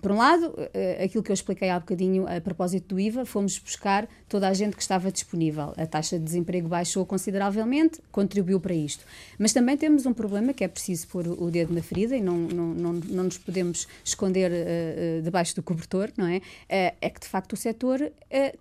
por 0.00 0.10
um 0.12 0.16
lado, 0.16 0.54
eh, 0.72 1.04
aquilo 1.04 1.22
que 1.22 1.30
eu 1.30 1.34
expliquei 1.34 1.70
há 1.70 1.78
bocadinho 1.78 2.26
a 2.26 2.40
propósito 2.40 2.94
do 2.94 3.00
IVA, 3.00 3.24
fomos 3.24 3.58
buscar 3.58 4.08
toda 4.28 4.48
a 4.48 4.54
gente 4.54 4.74
que 4.76 4.82
estava 4.82 5.10
disponível. 5.10 5.72
A 5.76 5.86
taxa 5.86 6.18
de 6.18 6.24
desemprego 6.24 6.68
baixou 6.68 7.04
consideravelmente, 7.06 8.00
contribuiu 8.10 8.60
para 8.60 8.74
isto. 8.74 9.04
Mas 9.38 9.52
também 9.52 9.76
temos 9.76 10.06
um 10.06 10.12
problema 10.12 10.52
que 10.52 10.64
é 10.64 10.68
preciso 10.68 11.06
pôr 11.08 11.26
o 11.26 11.50
dedo 11.50 11.72
na 11.72 11.82
ferida 11.82 12.16
e 12.16 12.20
não, 12.20 12.36
não, 12.36 12.66
não, 12.74 12.92
não 12.92 13.24
nos 13.24 13.38
podemos 13.38 13.86
esconder 14.04 14.50
uh, 14.50 14.54
uh, 14.54 15.22
debaixo 15.22 15.54
do 15.54 15.62
cobertor, 15.62 16.10
não 16.16 16.26
é? 16.26 16.38
Uh, 16.38 16.96
é 17.00 17.10
que, 17.10 17.20
de 17.20 17.26
facto, 17.26 17.52
o 17.52 17.56
setor 17.56 18.12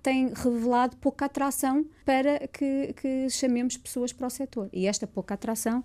tem 0.02 0.32
revelado 0.34 0.96
pouca 0.98 1.26
atração 1.26 1.86
para 2.06 2.48
que, 2.48 2.94
que 2.94 3.30
chamemos 3.30 3.76
pessoas 3.78 4.14
para 4.14 4.28
o 4.28 4.30
setor. 4.30 4.70
E 4.72 4.88
esta 4.88 5.08
pouca 5.08 5.34
atração 5.34 5.84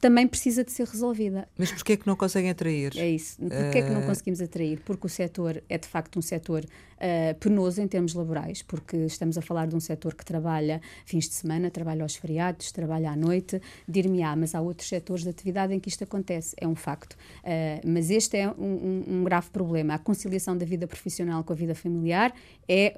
também 0.00 0.26
precisa 0.26 0.64
de 0.64 0.70
ser 0.70 0.86
resolvida. 0.86 1.48
Mas 1.56 1.72
porquê 1.72 1.94
é 1.94 1.96
que 1.96 2.06
não 2.06 2.14
conseguem 2.14 2.50
atrair? 2.50 2.92
É 2.96 3.08
isso. 3.08 3.36
Porquê 3.38 3.78
é 3.78 3.82
que 3.82 3.90
não 3.90 4.02
eh, 4.02 4.06
conseguimos 4.06 4.40
atrair? 4.40 4.80
Porque 4.84 5.06
o 5.06 5.08
setor 5.08 5.62
é 5.68 5.76
de 5.76 5.88
facto 5.88 6.18
um 6.18 6.22
setor 6.22 6.64
uh, 6.64 7.34
penoso 7.40 7.80
em 7.80 7.88
termos 7.88 8.14
laborais, 8.14 8.62
porque 8.62 8.96
estamos 8.96 9.36
a 9.36 9.42
falar 9.42 9.66
de 9.66 9.74
um 9.74 9.80
setor 9.80 10.14
que 10.14 10.24
trabalha 10.24 10.80
fins 11.04 11.28
de 11.28 11.34
semana, 11.34 11.70
trabalha 11.70 12.04
aos 12.04 12.14
feriados, 12.14 12.70
trabalha 12.70 13.10
à 13.10 13.16
noite, 13.16 13.60
dir-me-á, 13.88 14.36
mas 14.36 14.54
há 14.54 14.60
outros 14.60 14.88
setores 14.88 15.24
de 15.24 15.30
atividade 15.30 15.74
em 15.74 15.80
que 15.80 15.88
isto 15.88 16.04
acontece, 16.04 16.54
é 16.60 16.66
um 16.66 16.76
facto. 16.76 17.14
Uh, 17.14 17.86
mas 17.86 18.10
este 18.10 18.36
é 18.36 18.48
um, 18.48 18.54
um, 18.64 19.04
um, 19.08 19.24
grave 19.24 19.50
problema. 19.50 19.94
A 19.94 19.98
conciliação 19.98 20.56
da 20.56 20.64
vida 20.64 20.86
profissional 20.86 21.42
com 21.42 21.52
a 21.52 21.56
vida 21.56 21.74
familiar 21.74 22.32
é 22.68 22.94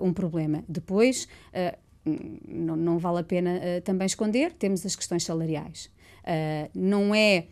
uh, 0.00 0.04
um 0.04 0.12
problema. 0.12 0.62
Depois, 0.68 1.26
não, 2.46 2.76
não, 2.76 2.98
vale 2.98 3.20
a 3.20 3.24
pena 3.24 3.60
também 3.82 4.04
esconder, 4.06 4.52
temos 4.52 4.84
as 4.84 4.94
questões 4.94 5.24
salariais. 5.24 5.90
Uh, 6.24 6.70
não 6.74 7.14
é 7.14 7.46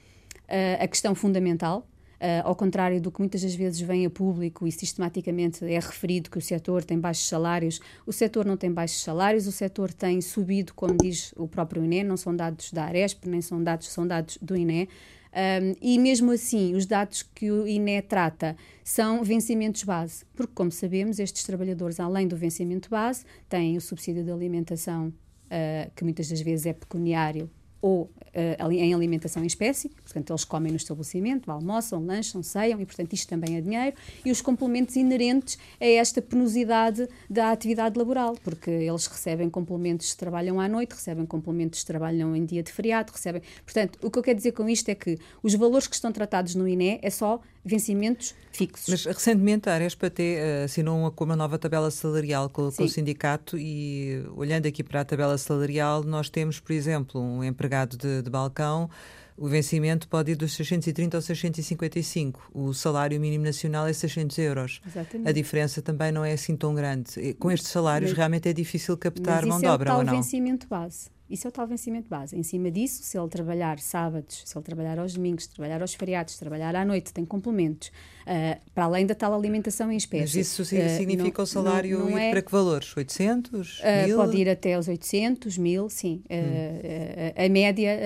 uh, 0.48 0.82
a 0.82 0.88
questão 0.88 1.14
fundamental, 1.14 1.86
Uh, 2.22 2.38
ao 2.44 2.54
contrário 2.54 3.00
do 3.00 3.10
que 3.10 3.18
muitas 3.18 3.42
das 3.42 3.52
vezes 3.52 3.80
vem 3.80 4.06
a 4.06 4.10
público 4.10 4.64
e 4.64 4.70
sistematicamente 4.70 5.64
é 5.64 5.74
referido 5.74 6.30
que 6.30 6.38
o 6.38 6.40
setor 6.40 6.84
tem 6.84 6.96
baixos 6.96 7.28
salários, 7.28 7.80
o 8.06 8.12
setor 8.12 8.46
não 8.46 8.56
tem 8.56 8.70
baixos 8.70 9.02
salários, 9.02 9.48
o 9.48 9.50
setor 9.50 9.92
tem 9.92 10.20
subido, 10.20 10.72
como 10.72 10.96
diz 10.96 11.34
o 11.36 11.48
próprio 11.48 11.84
INE, 11.84 12.04
não 12.04 12.16
são 12.16 12.36
dados 12.36 12.70
da 12.70 12.84
Aresp, 12.84 13.26
nem 13.26 13.42
são 13.42 13.60
dados, 13.60 13.88
são 13.88 14.06
dados 14.06 14.38
do 14.40 14.56
INE. 14.56 14.88
Um, 15.34 15.74
e 15.82 15.98
mesmo 15.98 16.30
assim, 16.30 16.76
os 16.76 16.86
dados 16.86 17.24
que 17.24 17.50
o 17.50 17.66
INE 17.66 18.00
trata 18.02 18.54
são 18.84 19.24
vencimentos 19.24 19.82
base, 19.82 20.24
porque, 20.36 20.52
como 20.54 20.70
sabemos, 20.70 21.18
estes 21.18 21.42
trabalhadores, 21.42 21.98
além 21.98 22.28
do 22.28 22.36
vencimento 22.36 22.88
base, 22.88 23.24
têm 23.48 23.76
o 23.76 23.80
subsídio 23.80 24.22
de 24.22 24.30
alimentação, 24.30 25.08
uh, 25.08 25.90
que 25.96 26.04
muitas 26.04 26.28
das 26.28 26.40
vezes 26.40 26.66
é 26.66 26.72
pecuniário 26.72 27.50
ou 27.82 28.04
uh, 28.04 28.72
em 28.72 28.94
alimentação 28.94 29.42
em 29.42 29.46
espécie, 29.46 29.88
portanto 29.88 30.30
eles 30.30 30.44
comem 30.44 30.70
no 30.70 30.76
estabelecimento, 30.76 31.50
almoçam, 31.50 32.02
lancham, 32.04 32.42
ceiam 32.42 32.80
e 32.80 32.86
portanto 32.86 33.12
isto 33.12 33.28
também 33.28 33.56
é 33.56 33.60
dinheiro, 33.60 33.96
e 34.24 34.30
os 34.30 34.40
complementos 34.40 34.94
inerentes 34.94 35.58
a 35.80 35.84
esta 35.84 36.22
penosidade 36.22 37.08
da 37.28 37.50
atividade 37.50 37.98
laboral, 37.98 38.36
porque 38.42 38.70
eles 38.70 39.06
recebem 39.06 39.50
complementos 39.50 40.14
trabalham 40.14 40.60
à 40.60 40.68
noite, 40.68 40.92
recebem 40.92 41.26
complementos 41.26 41.82
trabalham 41.82 42.34
em 42.36 42.44
dia 42.44 42.62
de 42.62 42.70
feriado, 42.72 43.12
recebem... 43.12 43.42
Portanto, 43.64 43.98
o 44.00 44.10
que 44.10 44.18
eu 44.18 44.22
quero 44.22 44.36
dizer 44.36 44.52
com 44.52 44.68
isto 44.68 44.88
é 44.88 44.94
que 44.94 45.18
os 45.42 45.54
valores 45.54 45.88
que 45.88 45.94
estão 45.94 46.12
tratados 46.12 46.54
no 46.54 46.68
INE 46.68 47.00
é 47.02 47.10
só 47.10 47.40
vencimentos 47.64 48.34
fixos. 48.50 48.88
Mas 48.88 49.04
recentemente 49.04 49.68
a 49.68 49.74
Arespa 49.74 50.08
até 50.08 50.62
uh, 50.62 50.64
assinou 50.64 50.98
uma, 50.98 51.12
uma 51.18 51.36
nova 51.36 51.58
tabela 51.58 51.90
salarial 51.90 52.48
com, 52.48 52.70
com, 52.70 52.84
o 52.84 52.88
sindicato 52.88 53.56
e 53.58 54.24
olhando 54.34 54.66
aqui 54.66 54.82
para 54.82 55.00
a 55.00 55.04
tabela 55.04 55.38
salarial 55.38 56.02
nós 56.02 56.28
temos, 56.28 56.60
por 56.60 56.72
exemplo, 56.72 57.20
um 57.20 57.42
empregado 57.42 57.96
de, 57.96 58.22
de 58.22 58.30
balcão 58.30 58.90
o 59.36 59.48
vencimento 59.48 60.08
pode 60.08 60.32
ir 60.32 60.36
dos 60.36 60.54
630 60.54 61.16
aos 61.16 61.24
655. 61.24 62.50
O 62.52 62.72
salário 62.72 63.18
mínimo 63.20 63.44
nacional 63.44 63.86
é 63.86 63.92
600 63.92 64.38
euros. 64.38 64.80
Exatamente. 64.86 65.28
A 65.28 65.32
diferença 65.32 65.82
também 65.82 66.12
não 66.12 66.24
é 66.24 66.32
assim 66.32 66.56
tão 66.56 66.74
grande. 66.74 67.34
Com 67.38 67.50
estes 67.50 67.70
salários 67.70 68.10
mas, 68.10 68.18
realmente 68.18 68.48
é 68.48 68.52
difícil 68.52 68.96
captar 68.96 69.44
mão 69.46 69.60
de 69.60 69.66
obra, 69.66 69.90
é 69.90 69.92
o 69.92 69.96
tal 69.96 69.98
ou 69.98 70.04
não? 70.04 70.14
vencimento 70.14 70.66
base. 70.68 71.08
Isso 71.32 71.46
é 71.46 71.48
o 71.48 71.52
tal 71.52 71.66
vencimento 71.66 72.10
base. 72.10 72.36
Em 72.36 72.42
cima 72.42 72.70
disso, 72.70 73.02
se 73.02 73.18
ele 73.18 73.28
trabalhar 73.28 73.78
sábados, 73.78 74.42
se 74.44 74.56
ele 74.56 74.64
trabalhar 74.64 74.98
aos 74.98 75.14
domingos, 75.14 75.46
trabalhar 75.46 75.80
aos 75.80 75.94
feriados, 75.94 76.36
trabalhar 76.36 76.76
à 76.76 76.84
noite, 76.84 77.10
tem 77.10 77.24
complementos, 77.24 77.88
uh, 77.88 78.60
para 78.74 78.84
além 78.84 79.06
da 79.06 79.14
tal 79.14 79.32
alimentação 79.32 79.90
em 79.90 79.96
espécie. 79.96 80.36
Mas 80.38 80.46
isso 80.46 80.64
significa 80.64 81.24
uh, 81.24 81.38
não, 81.38 81.44
o 81.44 81.46
salário 81.46 81.98
não, 82.00 82.10
não 82.10 82.18
ir 82.18 82.22
é, 82.22 82.30
para 82.32 82.42
que 82.42 82.52
valores? 82.52 82.94
800? 82.94 83.78
Uh, 83.78 84.06
mil? 84.06 84.16
Pode 84.18 84.36
ir 84.36 84.48
até 84.50 84.74
aos 84.74 84.88
800, 84.88 85.56
1000, 85.56 85.88
sim. 85.88 86.22
Hum. 86.30 87.42
a 87.42 87.48
média 87.48 87.98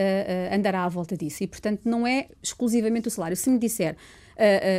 andará 0.55 0.85
à 0.85 0.89
volta 0.89 1.17
disso. 1.17 1.43
E, 1.43 1.49
portanto, 1.49 1.81
não 1.85 2.07
é 2.07 2.29
exclusivamente 2.41 3.09
o 3.09 3.11
salário. 3.11 3.37
Se 3.37 3.51
me 3.51 3.59
disser 3.59 3.97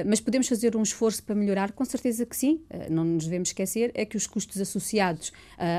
mas 0.06 0.20
podemos 0.20 0.48
fazer 0.48 0.76
um 0.76 0.84
esforço 0.84 1.24
para 1.24 1.36
melhorar? 1.36 1.72
Com 1.72 1.84
certeza 1.86 2.26
que 2.26 2.36
sim. 2.36 2.62
Uh, 2.70 2.92
não 2.92 3.04
nos 3.04 3.26
devemos 3.26 3.50
esquecer 3.50 3.92
é 3.94 4.06
que 4.06 4.16
os 4.16 4.28
custos 4.28 4.60
associados 4.62 5.32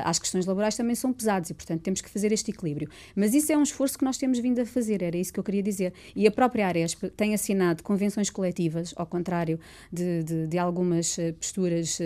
às 0.03 0.19
questões 0.19 0.45
laborais 0.45 0.75
também 0.75 0.95
são 0.95 1.13
pesados 1.13 1.49
e, 1.49 1.53
portanto, 1.53 1.81
temos 1.81 2.01
que 2.01 2.09
fazer 2.09 2.31
este 2.31 2.51
equilíbrio. 2.51 2.89
Mas 3.15 3.33
isso 3.33 3.51
é 3.51 3.57
um 3.57 3.63
esforço 3.63 3.97
que 3.97 4.03
nós 4.03 4.17
temos 4.17 4.39
vindo 4.39 4.59
a 4.59 4.65
fazer, 4.65 5.01
era 5.01 5.17
isso 5.17 5.31
que 5.31 5.39
eu 5.39 5.43
queria 5.43 5.63
dizer. 5.63 5.93
E 6.15 6.27
a 6.27 6.31
própria 6.31 6.67
Aresp 6.67 7.03
tem 7.15 7.33
assinado 7.33 7.81
convenções 7.83 8.29
coletivas, 8.29 8.93
ao 8.97 9.05
contrário 9.05 9.59
de, 9.91 10.23
de, 10.23 10.47
de 10.47 10.57
algumas 10.57 11.17
posturas 11.39 11.97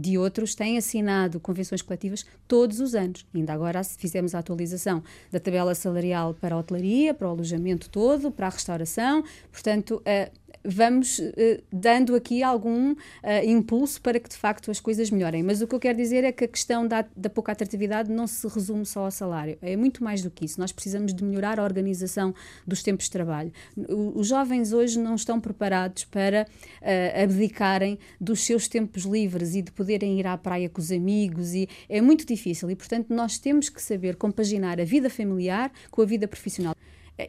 de 0.00 0.18
outros, 0.18 0.54
tem 0.54 0.78
assinado 0.78 1.38
convenções 1.40 1.82
coletivas 1.82 2.24
todos 2.46 2.80
os 2.80 2.94
anos. 2.94 3.26
Ainda 3.34 3.52
agora 3.52 3.82
fizemos 3.84 4.34
a 4.34 4.38
atualização 4.38 5.02
da 5.30 5.38
tabela 5.38 5.74
salarial 5.74 6.34
para 6.34 6.54
a 6.54 6.58
hotelaria, 6.58 7.12
para 7.14 7.28
o 7.28 7.30
alojamento 7.30 7.90
todo, 7.90 8.30
para 8.30 8.46
a 8.46 8.50
restauração. 8.50 9.22
Portanto, 9.52 10.02
vamos 10.64 11.18
uh, 11.18 11.32
dando 11.72 12.14
aqui 12.14 12.42
algum 12.42 12.92
uh, 12.92 12.96
impulso 13.44 14.00
para 14.00 14.18
que 14.18 14.28
de 14.28 14.36
facto 14.36 14.70
as 14.70 14.80
coisas 14.80 15.10
melhorem. 15.10 15.42
Mas 15.42 15.60
o 15.60 15.66
que 15.66 15.74
eu 15.74 15.80
quero 15.80 15.96
dizer 15.96 16.24
é 16.24 16.32
que 16.32 16.44
a 16.44 16.48
questão 16.48 16.86
da, 16.86 17.04
da 17.16 17.30
pouca 17.30 17.52
atratividade 17.52 18.10
não 18.10 18.26
se 18.26 18.46
resume 18.48 18.84
só 18.84 19.04
ao 19.04 19.10
salário, 19.10 19.58
é 19.62 19.76
muito 19.76 20.02
mais 20.02 20.22
do 20.22 20.30
que 20.30 20.44
isso. 20.44 20.60
Nós 20.60 20.72
precisamos 20.72 21.14
de 21.14 21.24
melhorar 21.24 21.58
a 21.58 21.64
organização 21.64 22.34
dos 22.66 22.82
tempos 22.82 23.06
de 23.06 23.12
trabalho. 23.12 23.52
O, 23.76 24.18
os 24.18 24.28
jovens 24.28 24.72
hoje 24.72 24.98
não 24.98 25.14
estão 25.14 25.40
preparados 25.40 26.04
para 26.04 26.46
uh, 26.82 27.22
abdicarem 27.22 27.98
dos 28.20 28.44
seus 28.44 28.68
tempos 28.68 29.04
livres 29.04 29.54
e 29.54 29.62
de 29.62 29.72
poderem 29.72 30.18
ir 30.18 30.26
à 30.26 30.36
praia 30.36 30.68
com 30.68 30.80
os 30.80 30.90
amigos, 30.90 31.54
e 31.54 31.68
é 31.88 32.00
muito 32.00 32.26
difícil. 32.26 32.70
E 32.70 32.76
portanto, 32.76 33.12
nós 33.12 33.38
temos 33.38 33.68
que 33.68 33.82
saber 33.82 34.16
compaginar 34.16 34.80
a 34.80 34.84
vida 34.84 35.08
familiar 35.08 35.72
com 35.90 36.02
a 36.02 36.04
vida 36.04 36.26
profissional. 36.28 36.74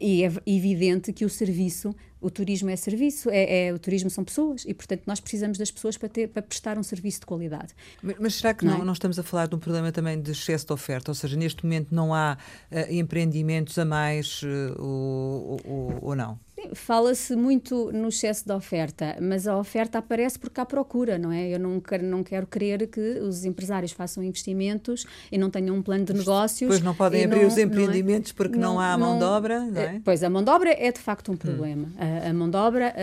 E 0.00 0.22
é 0.22 0.30
evidente 0.46 1.12
que 1.12 1.24
o 1.24 1.28
serviço, 1.28 1.94
o 2.20 2.30
turismo 2.30 2.70
é 2.70 2.76
serviço, 2.76 3.30
é, 3.30 3.68
é, 3.68 3.72
o 3.72 3.78
turismo 3.78 4.10
são 4.10 4.22
pessoas 4.22 4.64
e, 4.66 4.74
portanto, 4.74 5.02
nós 5.06 5.20
precisamos 5.20 5.56
das 5.56 5.70
pessoas 5.70 5.96
para, 5.96 6.08
ter, 6.08 6.28
para 6.28 6.42
prestar 6.42 6.78
um 6.78 6.82
serviço 6.82 7.20
de 7.20 7.26
qualidade. 7.26 7.74
Mas, 8.02 8.16
mas 8.18 8.34
será 8.34 8.52
que 8.52 8.64
não, 8.64 8.74
não, 8.74 8.82
é? 8.82 8.84
não, 8.84 8.92
estamos 8.92 9.18
a 9.18 9.22
falar 9.22 9.48
de 9.48 9.54
um 9.54 9.58
problema 9.58 9.90
também 9.90 10.20
de 10.20 10.30
excesso 10.32 10.66
de 10.66 10.72
oferta? 10.72 11.10
Ou 11.10 11.14
seja, 11.14 11.36
neste 11.36 11.64
momento 11.64 11.94
não 11.94 12.14
há 12.14 12.36
uh, 12.70 12.92
empreendimentos 12.92 13.78
a 13.78 13.84
mais 13.84 14.42
uh, 14.42 14.80
ou, 14.82 15.60
ou, 15.64 15.98
ou 16.02 16.16
não? 16.16 16.38
Fala-se 16.74 17.34
muito 17.36 17.90
no 17.92 18.08
excesso 18.08 18.46
de 18.46 18.52
oferta, 18.52 19.16
mas 19.20 19.46
a 19.46 19.56
oferta 19.56 19.98
aparece 19.98 20.38
porque 20.38 20.60
há 20.60 20.66
procura, 20.66 21.18
não 21.18 21.32
é? 21.32 21.48
Eu 21.48 21.58
não 21.58 21.80
quero, 21.80 22.04
não 22.04 22.22
quero 22.22 22.46
crer 22.46 22.86
que 22.86 23.00
os 23.20 23.44
empresários 23.44 23.92
façam 23.92 24.22
investimentos 24.22 25.06
e 25.30 25.38
não 25.38 25.50
tenham 25.50 25.76
um 25.76 25.82
plano 25.82 26.04
de 26.04 26.12
negócios. 26.12 26.68
Pois 26.68 26.82
não 26.82 26.94
podem 26.94 27.24
abrir 27.24 27.40
não, 27.40 27.48
os 27.48 27.58
empreendimentos 27.58 28.32
não 28.32 28.34
é? 28.34 28.36
porque 28.36 28.58
não, 28.58 28.74
não, 28.74 28.80
há 28.80 28.96
mão 28.96 29.18
de 29.18 29.24
obra, 29.24 29.60
não 29.60 29.80
é? 29.80 30.00
Pois, 30.04 30.22
a 30.22 30.30
mão 30.30 30.42
de 30.42 30.50
obra 30.50 30.70
é 30.70 30.92
de 30.92 31.00
facto 31.00 31.32
um 31.32 31.36
problema. 31.36 31.88
Hum. 31.88 32.20
A, 32.24 32.30
a, 32.30 32.32
mão 32.32 32.50
de 32.50 32.56
obra, 32.56 32.94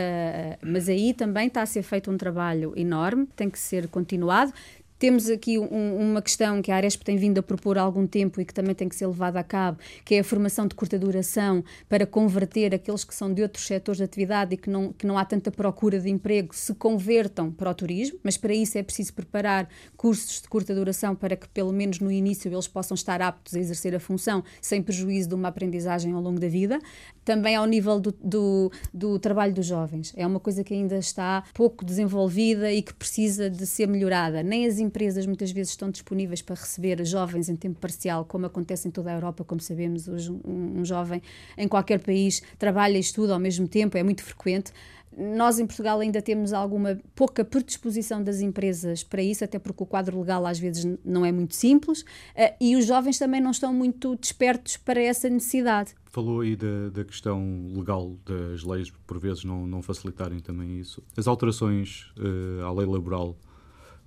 mas 0.61 0.89
aí 0.89 1.13
também 1.13 1.47
está 1.47 1.61
a 1.61 1.65
ser 1.65 1.83
feito 1.83 2.11
um 2.11 2.17
trabalho 2.17 2.73
enorme, 2.75 3.27
tem 3.35 3.49
que 3.49 3.59
ser 3.59 3.87
continuado. 3.87 4.53
Temos 4.99 5.29
aqui 5.29 5.59
um, 5.59 6.11
uma 6.11 6.23
questão 6.23 6.59
que 6.59 6.71
a 6.71 6.75
Aresp 6.75 7.03
tem 7.03 7.17
vindo 7.17 7.37
a 7.37 7.43
propor 7.43 7.77
há 7.77 7.81
algum 7.81 8.07
tempo 8.07 8.41
e 8.41 8.45
que 8.45 8.53
também 8.53 8.73
tem 8.73 8.89
que 8.89 8.95
ser 8.95 9.05
levada 9.05 9.39
a 9.39 9.43
cabo, 9.43 9.77
que 10.03 10.15
é 10.15 10.19
a 10.19 10.23
formação 10.23 10.65
de 10.65 10.73
curta 10.73 10.97
duração 10.97 11.63
para 11.87 12.05
converter 12.07 12.73
aqueles 12.73 13.03
que 13.03 13.13
são 13.13 13.31
de 13.31 13.43
outros 13.43 13.67
setores 13.67 13.97
de 13.97 14.03
atividade 14.03 14.55
e 14.55 14.57
que 14.57 14.69
não, 14.71 14.91
que 14.91 15.05
não 15.05 15.15
há 15.15 15.23
tanta 15.23 15.51
procura 15.51 15.99
de 15.99 16.09
emprego 16.09 16.55
se 16.55 16.73
convertam 16.73 17.51
para 17.51 17.69
o 17.69 17.73
turismo, 17.75 18.17
mas 18.23 18.37
para 18.37 18.53
isso 18.53 18.75
é 18.77 18.81
preciso 18.81 19.13
preparar 19.13 19.69
cursos 19.95 20.41
de 20.41 20.49
curta 20.49 20.73
duração 20.73 21.15
para 21.15 21.35
que 21.35 21.47
pelo 21.49 21.71
menos 21.71 21.99
no 21.99 22.11
início 22.11 22.51
eles 22.51 22.67
possam 22.67 22.95
estar 22.95 23.21
aptos 23.21 23.53
a 23.53 23.59
exercer 23.59 23.93
a 23.93 23.99
função 23.99 24.43
sem 24.59 24.81
prejuízo 24.81 25.29
de 25.29 25.35
uma 25.35 25.49
aprendizagem 25.49 26.11
ao 26.13 26.21
longo 26.21 26.39
da 26.39 26.47
vida. 26.47 26.79
Também 27.23 27.55
ao 27.55 27.65
nível 27.65 27.99
do, 27.99 28.15
do, 28.23 28.71
do 28.93 29.19
trabalho 29.19 29.53
dos 29.53 29.65
jovens. 29.65 30.13
É 30.15 30.25
uma 30.25 30.39
coisa 30.39 30.63
que 30.63 30.73
ainda 30.73 30.97
está 30.97 31.43
pouco 31.53 31.83
desenvolvida 31.83 32.71
e 32.71 32.81
que 32.81 32.93
precisa 32.93 33.49
de 33.49 33.67
ser 33.67 33.85
melhorada. 33.85 34.41
Nem 34.41 34.65
as 34.65 34.79
empresas 34.87 35.25
muitas 35.25 35.51
vezes 35.51 35.71
estão 35.71 35.91
disponíveis 35.91 36.41
para 36.41 36.55
receber 36.55 37.05
jovens 37.05 37.49
em 37.49 37.55
tempo 37.55 37.79
parcial, 37.79 38.25
como 38.25 38.45
acontece 38.45 38.87
em 38.87 38.91
toda 38.91 39.11
a 39.11 39.13
Europa, 39.13 39.43
como 39.43 39.61
sabemos, 39.61 40.07
hoje 40.07 40.31
um, 40.31 40.79
um 40.79 40.85
jovem 40.85 41.21
em 41.57 41.67
qualquer 41.67 41.99
país 41.99 42.41
trabalha 42.57 42.97
e 42.97 42.99
estuda 42.99 43.33
ao 43.33 43.39
mesmo 43.39 43.67
tempo, 43.67 43.97
é 43.97 44.03
muito 44.03 44.23
frequente. 44.23 44.71
Nós 45.17 45.57
em 45.57 45.65
Portugal 45.65 45.99
ainda 45.99 46.21
temos 46.21 46.53
alguma 46.53 46.99
pouca 47.15 47.43
predisposição 47.43 48.23
das 48.23 48.39
empresas 48.39 49.03
para 49.03 49.23
isso, 49.23 49.43
até 49.43 49.57
porque 49.57 49.81
o 49.81 49.85
quadro 49.85 50.19
legal 50.19 50.45
às 50.45 50.59
vezes 50.59 50.85
não 51.03 51.25
é 51.25 51.31
muito 51.31 51.55
simples, 51.55 52.01
uh, 52.01 52.53
e 52.61 52.75
os 52.75 52.85
jovens 52.85 53.17
também 53.17 53.41
não 53.41 53.49
estão 53.49 53.73
muito 53.73 54.15
despertos 54.15 54.77
para 54.77 55.01
essa 55.01 55.27
necessidade. 55.27 55.95
Falou 56.05 56.41
aí 56.41 56.55
da, 56.55 56.89
da 56.93 57.03
questão 57.03 57.71
legal 57.75 58.15
das 58.25 58.63
leis, 58.63 58.91
por 59.07 59.19
vezes 59.19 59.43
não, 59.43 59.65
não 59.65 59.81
facilitarem 59.81 60.39
também 60.39 60.79
isso. 60.79 61.01
As 61.17 61.27
alterações 61.27 62.11
uh, 62.19 62.63
à 62.63 62.71
lei 62.71 62.85
laboral 62.85 63.35
eh, 63.39 63.46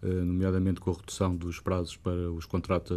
nomeadamente 0.03 0.81
com 0.81 0.91
a 0.91 0.95
redução 0.95 1.35
dos 1.35 1.61
prazos 1.61 1.97
para 1.97 2.31
os 2.33 2.47
contratos 2.47 2.97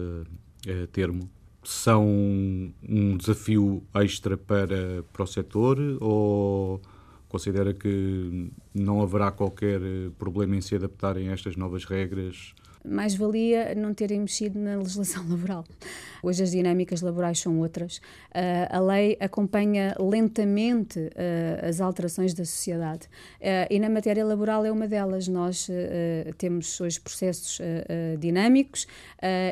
a, 0.68 0.88
termo, 0.88 1.30
são 1.64 2.06
um 2.08 3.18
desafio 3.18 3.84
extra 3.94 4.38
para, 4.38 5.04
para 5.12 5.24
o 5.24 5.28
setor 5.28 5.78
ou 6.02 6.82
considera 7.30 7.74
que 7.74 8.52
não 8.74 9.02
haverá 9.02 9.32
qualquer 9.32 9.80
problema 10.18 10.56
em 10.56 10.62
se 10.62 10.76
adaptarem 10.76 11.30
a 11.30 11.32
estas 11.32 11.56
novas 11.56 11.86
regras 11.86 12.54
mais 12.84 13.16
valia 13.16 13.74
não 13.76 13.94
terem 13.94 14.20
mexido 14.20 14.60
na 14.60 14.76
legislação 14.78 15.24
laboral. 15.30 15.64
Hoje 16.22 16.44
as 16.44 16.52
dinâmicas 16.52 17.02
laborais 17.02 17.40
são 17.40 17.60
outras. 17.60 17.98
Uh, 17.98 18.70
a 18.70 18.80
lei 18.80 19.18
acompanha 19.20 19.96
lentamente 20.00 21.00
uh, 21.00 21.68
as 21.68 21.82
alterações 21.82 22.34
da 22.34 22.46
sociedade 22.46 23.08
uh, 23.40 23.68
e 23.70 23.80
na 23.80 23.90
matéria 23.90 24.26
laboral 24.26 24.66
é 24.66 24.72
uma 24.72 24.88
delas. 24.88 25.28
Nós 25.28 25.70
temos 26.38 26.80
hoje 26.80 27.00
processos 27.00 27.60
dinâmicos 28.20 28.88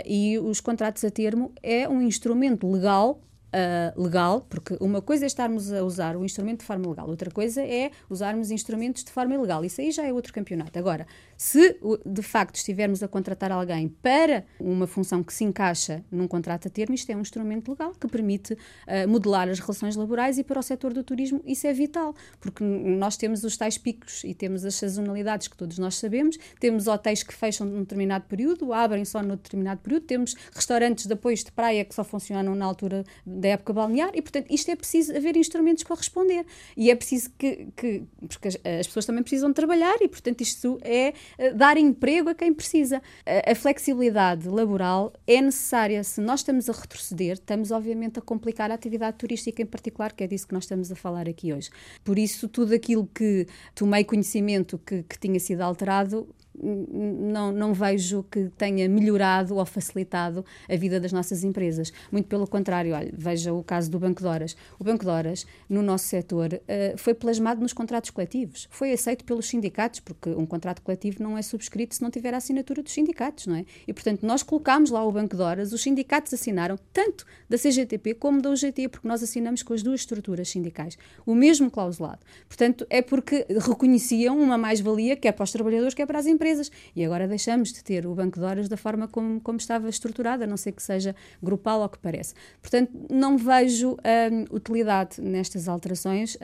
e 0.06 0.38
os 0.40 0.60
contratos 0.60 1.04
a 1.04 1.10
termo 1.10 1.52
é 1.62 1.88
um 1.88 2.02
instrumento 2.02 2.70
legal 2.70 3.22
uh, 3.52 4.02
legal, 4.02 4.42
porque 4.50 4.78
uma 4.80 5.02
coisa 5.02 5.26
é 5.26 5.28
estarmos 5.28 5.72
a 5.72 5.84
usar 5.84 6.16
o 6.16 6.24
instrumento 6.24 6.62
de 6.62 6.66
forma 6.66 6.90
legal, 6.90 7.08
outra 7.08 7.30
coisa 7.30 7.62
é 7.62 7.92
usarmos 8.10 8.52
instrumentos 8.52 9.04
de 9.04 9.12
forma 9.12 9.34
ilegal. 9.34 9.64
Isso 9.64 9.82
aí 9.82 9.92
já 9.92 10.06
é 10.06 10.14
outro 10.14 10.34
campeonato. 10.34 10.78
Agora, 10.80 11.06
se 11.42 11.76
de 12.06 12.22
facto 12.22 12.58
estivermos 12.58 13.02
a 13.02 13.08
contratar 13.08 13.52
alguém 13.52 13.88
para 13.88 14.46
uma 14.60 14.86
função 14.86 15.24
que 15.24 15.34
se 15.34 15.44
encaixa 15.44 16.06
num 16.12 16.28
contrato 16.28 16.68
a 16.68 16.70
termo, 16.70 16.94
isto 16.94 17.10
é 17.10 17.16
um 17.16 17.22
instrumento 17.22 17.72
legal 17.72 17.96
que 18.00 18.08
permite 18.08 18.54
uh, 18.54 19.08
modelar 19.10 19.50
as 19.50 19.58
relações 19.58 19.96
laborais 19.96 20.38
e 20.38 20.44
para 20.44 20.60
o 20.60 20.62
setor 20.62 20.94
do 20.94 21.04
turismo 21.04 21.42
isso 21.44 21.66
é 21.66 21.74
vital, 21.74 22.14
porque 22.40 22.64
nós 22.64 23.18
temos 23.18 23.44
os 23.44 23.58
tais 23.58 23.76
picos 23.76 24.24
e 24.24 24.36
temos 24.36 24.64
as 24.64 24.76
sazonalidades 24.76 25.48
que 25.48 25.58
todos 25.58 25.80
nós 25.80 25.96
sabemos, 25.96 26.38
temos 26.60 26.86
hotéis 26.86 27.24
que 27.24 27.34
fecham 27.34 27.66
num 27.66 27.80
determinado 27.80 28.26
período, 28.26 28.72
abrem 28.72 29.04
só 29.04 29.24
num 29.24 29.36
determinado 29.36 29.82
período, 29.82 30.06
temos 30.06 30.36
restaurantes 30.54 31.08
de 31.08 31.14
apoios 31.14 31.44
de 31.44 31.52
praia 31.52 31.84
que 31.84 31.96
só 31.96 32.04
funcionam 32.04 32.54
na 32.54 32.66
altura 32.66 33.04
da 33.26 33.48
época 33.48 33.74
balnear 33.74 34.12
e, 34.14 34.22
portanto, 34.22 34.46
isto 34.52 34.70
é 34.70 34.76
preciso 34.76 35.18
haver 35.18 35.36
instrumentos 35.36 35.84
para 35.84 35.96
responder. 35.96 36.46
E 36.78 36.92
é 36.92 36.96
preciso 36.96 37.32
que, 37.36 37.68
que 37.76 38.04
porque 38.28 38.48
as, 38.48 38.56
as 38.80 38.86
pessoas 38.86 39.08
também 39.08 39.24
precisam 39.24 39.52
trabalhar 39.52 39.96
e, 40.02 40.08
portanto, 40.08 40.42
isto 40.42 40.78
é 40.84 41.14
dar 41.56 41.78
emprego 41.78 42.30
a 42.30 42.36
quem 42.36 42.54
precisa. 42.54 43.02
A, 43.26 43.52
a, 43.52 43.56
flexibilidade 43.56 44.48
laboral 44.48 45.14
é 45.28 45.42
necessária. 45.42 46.04
Se 46.04 46.22
nós 46.22 46.42
estamos 46.42 46.70
a 46.70 46.74
retroceder, 46.74 47.34
estamos 47.34 47.72
obviamente 47.72 48.20
a 48.20 48.22
complicar 48.22 48.72
a 48.72 48.74
atividade 48.74 49.18
turística 49.18 49.62
em 49.62 49.66
particular, 49.66 50.14
que 50.14 50.24
é 50.24 50.28
disso 50.28 50.48
que 50.48 50.54
nós 50.54 50.64
estamos 50.64 50.92
a 50.92 50.96
falar 50.96 51.28
aqui 51.28 51.54
hoje. 51.54 51.70
Por 52.04 52.18
isso, 52.18 52.48
tudo 52.48 52.74
aquilo 52.74 53.08
que 53.14 53.48
tomei 53.76 54.04
conhecimento 54.04 54.78
que, 54.78 55.04
que 55.04 55.20
tinha 55.20 55.40
sido 55.40 55.62
alterado 55.62 56.28
não, 56.62 57.52
não 57.52 57.74
vejo 57.74 58.24
que 58.30 58.50
tenha 58.58 58.88
melhorado 58.88 59.56
ou 59.56 59.66
facilitado 59.66 60.46
a 60.70 60.76
vida 60.76 61.00
das 61.00 61.12
nossas 61.12 61.44
empresas. 61.44 61.92
Muito 62.12 62.28
pelo 62.28 62.48
contrário, 62.48 62.94
olha, 62.94 63.12
veja 63.14 63.54
o 63.54 63.64
caso 63.64 63.90
do 63.90 64.00
Banco 64.00 64.22
de 64.22 64.28
Horas. 64.28 64.56
O 64.80 64.84
Banco 64.84 65.04
de 65.04 65.10
Horas, 65.10 65.46
no 65.68 65.82
nosso 65.82 66.06
setor, 66.06 66.54
uh, 66.54 66.98
foi 66.98 67.14
plasmado 67.14 67.62
nos 67.62 67.74
contratos 67.74 68.10
coletivos. 68.10 68.68
Foi 68.70 68.92
aceito 68.92 69.26
pelos 69.26 69.48
sindicatos, 69.48 70.00
porque 70.00 70.30
um 70.30 70.46
contrato 70.46 70.82
coletivo 70.82 71.24
não 71.24 71.38
é 71.38 71.42
subscrito 71.42 71.96
se 71.96 72.02
não 72.02 72.12
tiver 72.12 72.34
a 72.34 72.38
assinatura 72.38 72.84
dos 72.84 72.94
sindicatos, 72.94 73.48
não 73.48 73.56
é? 73.56 73.66
E, 73.88 73.94
portanto, 73.94 74.26
nós 74.26 74.44
colocámos 74.44 74.90
lá 74.90 75.04
o 75.04 75.12
Banco 75.12 75.36
de 75.36 75.42
Horas, 75.42 75.74
os 75.74 75.82
sindicatos 75.82 76.34
assinaram, 76.34 76.78
tanto 76.94 77.26
da 77.50 77.58
CGTP 77.58 78.14
como 78.16 78.42
da 78.42 78.50
UGT, 78.50 78.88
porque 78.90 79.08
nós 79.08 79.24
assinamos 79.24 79.64
com 79.64 79.74
as 79.74 79.82
duas 79.82 80.02
estruturas 80.02 80.50
sindicais, 80.50 80.98
o 81.26 81.34
mesmo 81.34 81.70
clausulado. 81.72 82.20
Portanto, 82.48 82.86
é 82.90 83.02
porque 83.02 83.46
reconheciam 83.50 84.40
uma 84.40 84.58
mais-valia, 84.58 85.16
que 85.16 85.28
é 85.28 85.32
para 85.32 85.44
os 85.44 85.52
trabalhadores, 85.52 85.94
que 85.94 86.02
é 86.02 86.06
para 86.06 86.20
as 86.20 86.26
empresas 86.26 86.51
empresas 86.52 86.72
e 86.96 87.04
agora 87.04 87.28
deixamos 87.28 87.72
de 87.72 87.84
ter 87.84 88.06
o 88.06 88.14
banco 88.14 88.40
de 88.40 88.46
horas 88.46 88.68
da 88.68 88.78
forma 88.78 89.08
como, 89.08 89.40
como 89.42 89.58
estava 89.58 89.90
estruturado, 89.90 90.44
a 90.44 90.48
não 90.48 90.58
ser 90.58 90.74
que 90.74 90.84
seja 90.84 91.16
grupal 91.42 91.82
ou 91.82 91.90
que 91.90 91.98
parece. 91.98 92.34
Portanto, 92.62 92.92
não 93.10 93.38
vejo 93.38 93.92
hum, 93.94 94.46
utilidade 94.52 95.22
nestas 95.22 95.68
alterações, 95.68 96.36
uh, 96.36 96.40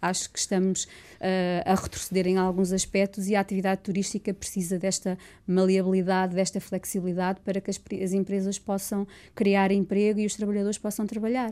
acho 0.00 0.30
que 0.30 0.38
estamos 0.38 0.84
uh, 0.84 1.62
a 1.64 1.74
retroceder 1.74 2.26
em 2.26 2.36
alguns 2.36 2.72
aspectos 2.72 3.28
e 3.28 3.34
a 3.34 3.40
atividade 3.40 3.80
turística 3.82 4.32
precisa 4.34 4.78
desta 4.78 5.18
maleabilidade, 5.46 6.34
desta 6.34 6.60
flexibilidade 6.60 7.40
para 7.40 7.60
que 7.60 7.70
as, 7.70 7.80
as 8.02 8.12
empresas 8.12 8.58
possam 8.58 9.06
criar 9.34 9.70
emprego 9.70 10.20
e 10.20 10.26
os 10.26 10.34
trabalhadores 10.34 10.78
possam 10.78 11.06
trabalhar. 11.06 11.50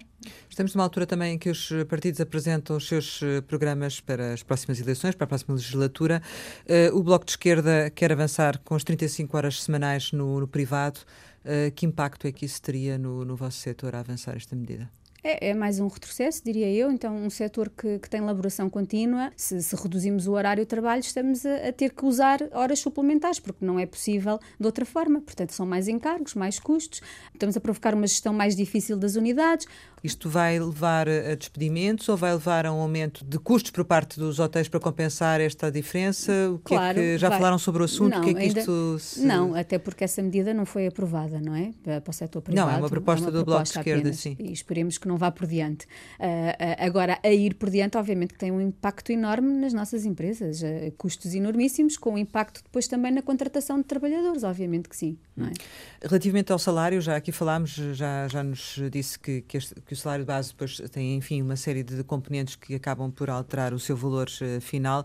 Estamos 0.49 0.75
numa 0.75 0.85
altura 0.85 1.07
também 1.07 1.35
em 1.35 1.39
que 1.39 1.51
os 1.51 1.71
partidos 1.89 2.21
apresentam 2.21 2.77
os 2.77 2.87
seus 2.89 3.21
eh, 3.23 3.41
programas 3.43 4.01
para 4.01 4.33
as 4.33 4.43
próximas 4.43 4.81
eleições, 4.81 5.15
para 5.15 5.25
a 5.25 5.29
próxima 5.29 5.55
legislatura. 5.55 6.23
Uh, 6.65 6.97
o 6.97 7.03
Bloco 7.03 7.25
de 7.25 7.33
Esquerda 7.33 7.84
quer 7.91 8.13
avançar 8.13 8.59
com 8.65 8.75
as 8.75 8.85
35 8.85 9.37
horas 9.37 9.63
semanais 9.63 10.13
no, 10.13 10.41
no 10.41 10.49
privado. 10.49 11.01
Uh, 11.45 11.71
que 11.73 11.85
impacto 11.85 12.27
é 12.27 12.33
que 12.33 12.47
isso 12.47 12.61
teria 12.63 12.97
no, 12.97 13.25
no 13.25 13.37
vosso 13.37 13.59
setor 13.59 13.95
a 13.95 14.01
avançar 14.01 14.35
esta 14.37 14.57
medida? 14.57 14.89
É, 15.27 15.49
é, 15.49 15.55
mais 15.55 15.81
um 15.81 15.89
retrocesso, 15.89 16.45
diria 16.45 16.71
eu. 16.71 16.91
Então, 16.91 17.17
um 17.17 17.31
setor 17.31 17.71
que, 17.71 17.99
que 17.99 18.11
tem 18.11 18.21
elaboração 18.21 18.69
contínua, 18.69 19.33
se, 19.35 19.63
se, 19.63 19.75
reduzimos 19.75 20.27
o 20.27 20.33
horário 20.33 20.63
de 20.63 20.69
trabalho, 20.69 21.01
estamos 21.01 21.47
a, 21.47 21.69
a, 21.69 21.73
ter 21.73 21.95
que 21.95 22.05
usar 22.05 22.41
horas 22.53 22.79
suplementares, 22.79 23.41
porque 23.41 23.65
não 23.65 23.79
é 23.79 23.87
possível 23.87 24.39
de 24.61 24.67
outra 24.67 24.85
forma. 24.85 25.23
Portanto, 25.23 25.55
são 25.55 25.65
mais 25.65 25.89
encargos, 25.89 26.35
mais 26.35 26.59
custos, 26.59 27.01
estamos 27.33 27.57
a 27.57 27.61
provocar 27.61 27.95
uma 27.95 28.07
gestão 28.07 28.35
mais 28.35 28.55
difícil 28.55 28.99
das 28.99 29.17
unidades. 29.17 29.67
Isto 30.05 30.29
vai 30.29 30.59
levar 30.61 31.09
a 31.09 31.35
despedimentos 31.35 32.07
ou 32.11 32.17
vai 32.17 32.35
levar 32.35 32.67
a 32.67 32.73
um 32.73 32.79
aumento 32.79 33.25
de 33.25 33.39
custos 33.39 33.71
por 33.71 33.87
parte 33.87 34.21
dos 34.21 34.39
hotéis 34.39 34.69
para 34.69 34.79
compensar 34.79 35.41
esta 35.41 35.73
diferença? 35.73 36.31
O 36.51 36.59
que 36.59 36.75
claro, 36.75 37.01
é 37.01 37.03
que 37.03 37.19
já 37.19 37.31
vai. 37.31 37.39
falaram 37.39 37.59
sobre 37.59 37.81
o 37.81 37.87
assunto? 37.87 38.13
Não, 38.13 38.21
o 38.21 38.23
que 38.23 38.31
é 38.31 38.35
que 38.35 38.41
ainda, 38.41 38.61
isto 38.61 38.99
se... 38.99 39.25
Não, 39.25 39.55
até 39.55 39.79
porque 39.79 40.05
essa 40.05 40.23
medida 40.23 40.53
não 40.53 40.67
foi 40.67 40.87
aprovada, 40.87 41.41
não 41.41 41.55
é? 41.55 41.73
Para 41.83 42.11
o 42.11 42.13
setor 42.13 42.43
privado. 42.43 42.69
Não, 42.69 42.77
é 42.77 42.79
uma 42.79 42.91
proposta 42.91 43.25
é 43.25 43.29
uma 43.29 43.33
do 43.33 43.45
proposta 43.47 43.55
Bloco 43.55 43.63
de 43.63 43.79
Esquerda, 43.79 44.01
apenas, 44.01 44.21
sim. 44.21 44.37
E 44.39 44.53
esperemos 44.53 44.99
que 44.99 45.09
não 45.09 45.17
vá 45.17 45.31
por 45.31 45.47
diante. 45.47 45.87
Uh, 46.21 46.27
uh, 46.27 46.87
agora, 46.87 47.19
a 47.23 47.31
ir 47.31 47.55
por 47.55 47.71
diante, 47.71 47.97
obviamente, 47.97 48.35
que 48.35 48.39
tem 48.39 48.53
um 48.53 48.61
impacto 48.61 49.11
enorme 49.11 49.55
nas 49.55 49.73
nossas 49.73 50.05
empresas. 50.05 50.61
Uh, 50.61 50.93
custos 50.99 51.35
enormíssimos, 51.35 51.97
com 51.97 52.19
impacto 52.19 52.63
depois 52.63 52.87
também 52.87 53.11
na 53.11 53.23
contratação 53.23 53.79
de 53.79 53.85
trabalhadores, 53.85 54.45
obviamente 54.45 54.87
que 54.87 54.97
sim. 54.97 55.17
É? 55.39 56.07
Relativamente 56.07 56.53
ao 56.53 56.59
salário, 56.59 57.01
já 57.01 57.17
aqui 57.17 57.33
falámos, 57.33 57.71
já, 57.71 58.29
já 58.29 58.43
nos 58.43 58.79
disse 58.91 59.19
que, 59.19 59.41
que, 59.41 59.57
este, 59.57 59.75
que 59.81 59.94
o 59.95 59.97
salário 59.97 60.25
base 60.25 60.51
depois 60.51 60.81
tem, 60.91 61.17
enfim, 61.17 61.41
uma 61.41 61.57
série 61.57 61.83
de 61.83 62.03
componentes 62.05 62.57
que 62.57 62.75
acabam 62.75 63.11
por 63.11 63.31
alterar 63.31 63.73
o 63.73 63.79
seu 63.79 63.97
valor 63.97 64.29
uh, 64.29 64.61
final. 64.61 65.05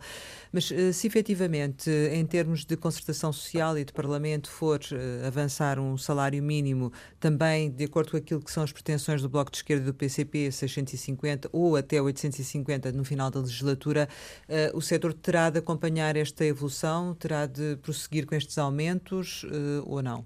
Mas 0.51 0.69
uh, 0.71 0.91
se 0.91 1.07
efetivamente, 1.07 1.89
em 2.11 2.25
termos 2.25 2.65
de 2.65 2.75
concertação 2.75 3.31
social 3.31 3.77
e 3.77 3.85
de 3.85 3.93
Parlamento, 3.93 4.49
for 4.49 4.79
avançar 5.25 5.79
um 5.79 5.97
salário 5.97 6.41
mínimo, 6.41 6.91
também 7.19 7.69
de 7.69 7.85
acordo 7.85 8.11
com 8.11 8.17
aquilo 8.17 8.41
que 8.41 8.51
são 8.51 8.63
as 8.63 8.71
pretensões 8.71 9.21
do 9.21 9.29
Bloco 9.29 9.51
de 9.51 9.57
Esquerda 9.57 9.85
do 9.85 9.93
PCP, 9.93 10.51
650 10.51 11.49
ou 11.51 11.75
até 11.75 12.01
850 12.01 12.91
no 12.91 13.03
final 13.03 13.29
da 13.29 13.39
legislatura, 13.39 14.07
o 14.73 14.81
setor 14.81 15.13
terá 15.13 15.49
de 15.49 15.59
acompanhar 15.59 16.15
esta 16.15 16.45
evolução, 16.45 17.13
terá 17.13 17.45
de 17.45 17.77
prosseguir 17.81 18.25
com 18.25 18.35
estes 18.35 18.57
aumentos 18.57 19.45
ou 19.85 20.01
não? 20.01 20.25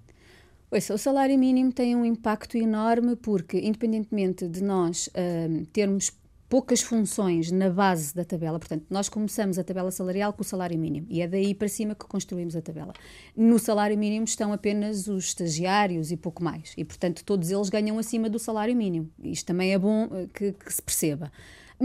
O 0.76 0.98
salário 0.98 1.38
mínimo 1.38 1.72
tem 1.72 1.96
um 1.96 2.04
impacto 2.04 2.58
enorme 2.58 3.16
porque, 3.16 3.60
independentemente 3.60 4.48
de 4.48 4.64
nós 4.64 5.08
uh, 5.08 5.66
termos 5.68 6.12
poucas 6.50 6.82
funções 6.82 7.52
na 7.52 7.70
base 7.70 8.16
da 8.16 8.26
tabela, 8.26 8.58
portanto, 8.58 8.86
nós 8.90 9.08
começamos 9.08 9.60
a 9.60 9.64
tabela 9.64 9.92
salarial 9.92 10.34
com 10.34 10.42
o 10.42 10.44
salário 10.44 10.78
mínimo 10.80 11.06
e 11.12 11.22
é 11.22 11.28
daí 11.28 11.54
para 11.54 11.68
cima 11.68 11.94
que 11.94 12.08
construímos 12.08 12.56
a 12.56 12.62
tabela. 12.62 12.92
No 13.38 13.60
salário 13.60 13.96
mínimo 13.96 14.26
estão 14.26 14.52
apenas 14.52 15.08
os 15.08 15.26
estagiários 15.26 16.12
e 16.12 16.18
pouco 16.18 16.44
mais, 16.44 16.74
e 16.76 16.84
portanto 16.84 17.24
todos 17.24 17.52
eles 17.52 17.70
ganham 17.70 18.00
acima 18.00 18.28
do 18.28 18.40
salário 18.40 18.76
mínimo. 18.76 19.12
Isto 19.24 19.46
também 19.46 19.74
é 19.74 19.78
bom 19.78 20.06
uh, 20.06 20.28
que, 20.34 20.54
que 20.54 20.74
se 20.74 20.82
perceba 20.82 21.32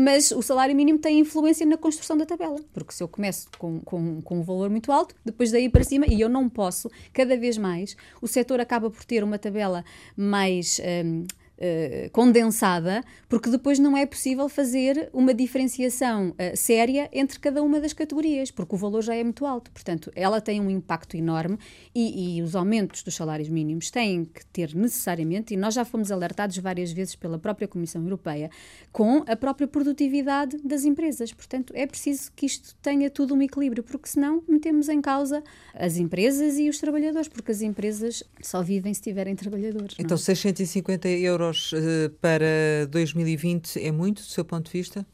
mas 0.01 0.31
o 0.31 0.41
salário 0.41 0.77
mínimo 0.77 0.97
tem 0.97 1.19
influência 1.19 1.67
na 1.67 1.77
construção 1.77 2.17
da 2.17 2.25
tabela, 2.25 2.55
porque 2.73 2.93
se 2.93 3.03
eu 3.03 3.09
começo 3.09 3.49
com, 3.59 3.81
com, 3.81 4.23
com 4.23 4.39
um 4.39 4.43
valor 4.45 4.71
muito 4.71 4.93
alto, 4.93 5.13
depois 5.25 5.51
daí 5.51 5.69
para 5.69 5.83
cima, 5.83 6.07
e 6.07 6.21
eu 6.21 6.29
não 6.29 6.49
posso, 6.49 6.89
cada 7.13 7.37
vez 7.37 7.59
mais, 7.59 7.97
o 8.23 8.29
setor 8.29 8.61
acaba 8.61 8.89
por 8.89 9.05
ter 9.05 9.25
uma 9.25 9.41
tabela 9.41 9.85
mais. 10.17 10.81
Um, 11.05 11.27
uh, 11.59 12.11
condensada, 12.11 13.03
porque 13.29 13.51
depois 13.51 13.79
não 13.79 13.97
é 13.97 14.07
possível 14.07 14.49
fazer 14.49 15.11
uma 15.13 15.35
diferenciação 15.35 16.31
uh, 16.31 16.57
séria 16.57 17.09
entre 17.13 17.39
cada 17.39 17.63
uma 17.63 17.81
das 17.81 17.93
categorias, 17.93 18.51
porque 18.51 18.75
o 18.75 18.79
valor 18.79 19.03
já 19.03 19.15
é 19.15 19.23
muito 19.23 19.45
alto. 19.45 19.71
Portanto, 19.71 20.11
ela 20.15 20.41
tem 20.41 20.61
um 20.61 20.71
impacto 20.71 21.17
enorme 21.17 21.59
e, 21.95 22.39
e 22.39 22.43
os 22.43 22.55
aumentos 22.55 23.03
dos 23.03 23.15
salários 23.15 23.49
mínimos 23.49 23.91
têm 23.91 24.25
que 24.25 24.45
ter 24.47 24.75
necessariamente, 24.75 25.55
e 25.55 25.57
nós 25.57 25.75
já 25.75 25.85
fomos 25.85 26.11
alertados 26.11 26.57
várias 26.59 26.93
vezes 26.93 27.15
pela 27.15 27.39
própria 27.39 27.69
Comissão 27.69 28.03
Europeia, 28.03 28.51
com 28.93 29.25
a 29.27 29.37
própria 29.37 29.67
produtividade 29.67 30.59
das 30.65 30.85
empresas. 30.85 31.33
Portanto, 31.33 31.73
é 31.75 31.87
preciso 31.87 32.31
que 32.35 32.47
isto 32.47 32.75
tenha 32.81 33.11
tudo 33.11 33.35
um 33.35 33.43
equilíbrio, 33.43 33.83
porque 33.83 34.09
senão 34.09 34.43
metemos 34.49 34.89
em 34.89 35.01
causa 35.01 35.43
as 35.75 35.97
empresas 35.97 36.59
e 36.59 36.69
os 36.69 36.79
trabalhadores, 36.79 37.29
porque 37.29 37.53
as 37.53 37.63
empresas 37.63 38.23
só 38.43 38.63
vivem 38.63 38.93
se 38.95 39.03
tiverem 39.03 39.35
trabalhadores. 39.35 39.97
Então, 39.99 40.17
não? 40.17 40.19
650 40.19 41.09
euros 41.09 41.48
euros 41.49 41.73
uh, 41.73 42.11
para 42.21 42.87
2020 42.91 43.83
é 43.83 43.91
muito, 43.91 44.23
do 44.23 44.29
seu 44.29 44.45
ponto 44.45 44.67
de 44.67 44.73
vista? 44.73 45.07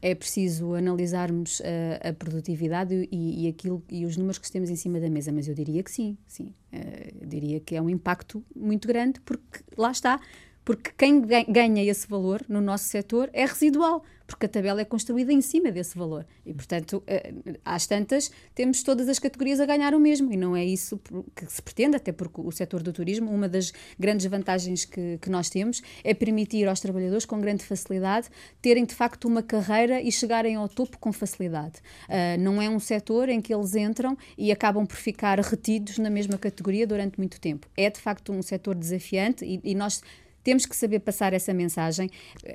É 0.00 0.14
preciso 0.14 0.74
analisarmos 0.74 1.60
uh, 1.60 2.08
a 2.08 2.12
produtividade 2.12 3.08
e, 3.12 3.44
e, 3.44 3.48
aquilo, 3.48 3.84
e 3.88 4.04
os 4.04 4.16
números 4.16 4.38
que 4.38 4.50
temos 4.50 4.68
em 4.68 4.74
cima 4.76 4.98
da 4.98 5.08
mesa, 5.08 5.30
mas 5.30 5.46
eu 5.46 5.54
diria 5.54 5.82
que 5.82 5.90
sim, 5.90 6.16
sim. 6.26 6.52
Uh, 6.72 7.26
diria 7.26 7.60
que 7.60 7.76
é 7.76 7.82
um 7.82 7.88
impacto 7.88 8.44
muito 8.54 8.88
grande, 8.88 9.20
porque 9.20 9.60
lá 9.76 9.92
está, 9.92 10.20
porque 10.64 10.90
quem 10.96 11.22
ganha 11.48 11.84
esse 11.84 12.06
valor 12.08 12.42
no 12.48 12.60
nosso 12.60 12.84
setor 12.84 13.30
é 13.32 13.44
residual 13.44 14.02
porque 14.32 14.46
a 14.46 14.48
tabela 14.48 14.80
é 14.80 14.84
construída 14.84 15.30
em 15.30 15.42
cima 15.42 15.70
desse 15.70 15.96
valor. 15.96 16.24
E, 16.46 16.54
portanto, 16.54 17.02
eh, 17.06 17.34
às 17.62 17.86
tantas, 17.86 18.32
temos 18.54 18.82
todas 18.82 19.06
as 19.06 19.18
categorias 19.18 19.60
a 19.60 19.66
ganhar 19.66 19.94
o 19.94 20.00
mesmo, 20.00 20.32
e 20.32 20.36
não 20.38 20.56
é 20.56 20.64
isso 20.64 20.98
que 21.36 21.44
se 21.52 21.60
pretende, 21.60 21.96
até 21.96 22.12
porque 22.12 22.40
o 22.40 22.50
setor 22.50 22.82
do 22.82 22.94
turismo, 22.94 23.30
uma 23.30 23.46
das 23.46 23.74
grandes 23.98 24.24
vantagens 24.24 24.86
que, 24.86 25.18
que 25.18 25.28
nós 25.28 25.50
temos 25.50 25.82
é 26.02 26.14
permitir 26.14 26.66
aos 26.66 26.80
trabalhadores, 26.80 27.26
com 27.26 27.38
grande 27.42 27.62
facilidade, 27.62 28.28
terem 28.62 28.86
de 28.86 28.94
facto 28.94 29.26
uma 29.26 29.42
carreira 29.42 30.00
e 30.00 30.10
chegarem 30.10 30.56
ao 30.56 30.66
topo 30.66 30.96
com 30.98 31.12
facilidade. 31.12 31.80
Uh, 32.08 32.40
não 32.40 32.62
é 32.62 32.70
um 32.70 32.80
setor 32.80 33.28
em 33.28 33.38
que 33.38 33.52
eles 33.52 33.74
entram 33.74 34.16
e 34.38 34.50
acabam 34.50 34.86
por 34.86 34.96
ficar 34.96 35.38
retidos 35.40 35.98
na 35.98 36.08
mesma 36.08 36.38
categoria 36.38 36.86
durante 36.86 37.18
muito 37.18 37.38
tempo. 37.38 37.68
É 37.76 37.90
de 37.90 38.00
facto 38.00 38.32
um 38.32 38.40
setor 38.40 38.74
desafiante 38.76 39.44
e, 39.44 39.60
e 39.62 39.74
nós 39.74 40.02
temos 40.42 40.66
que 40.66 40.74
saber 40.76 41.00
passar 41.00 41.32
essa 41.32 41.52
mensagem. 41.54 42.10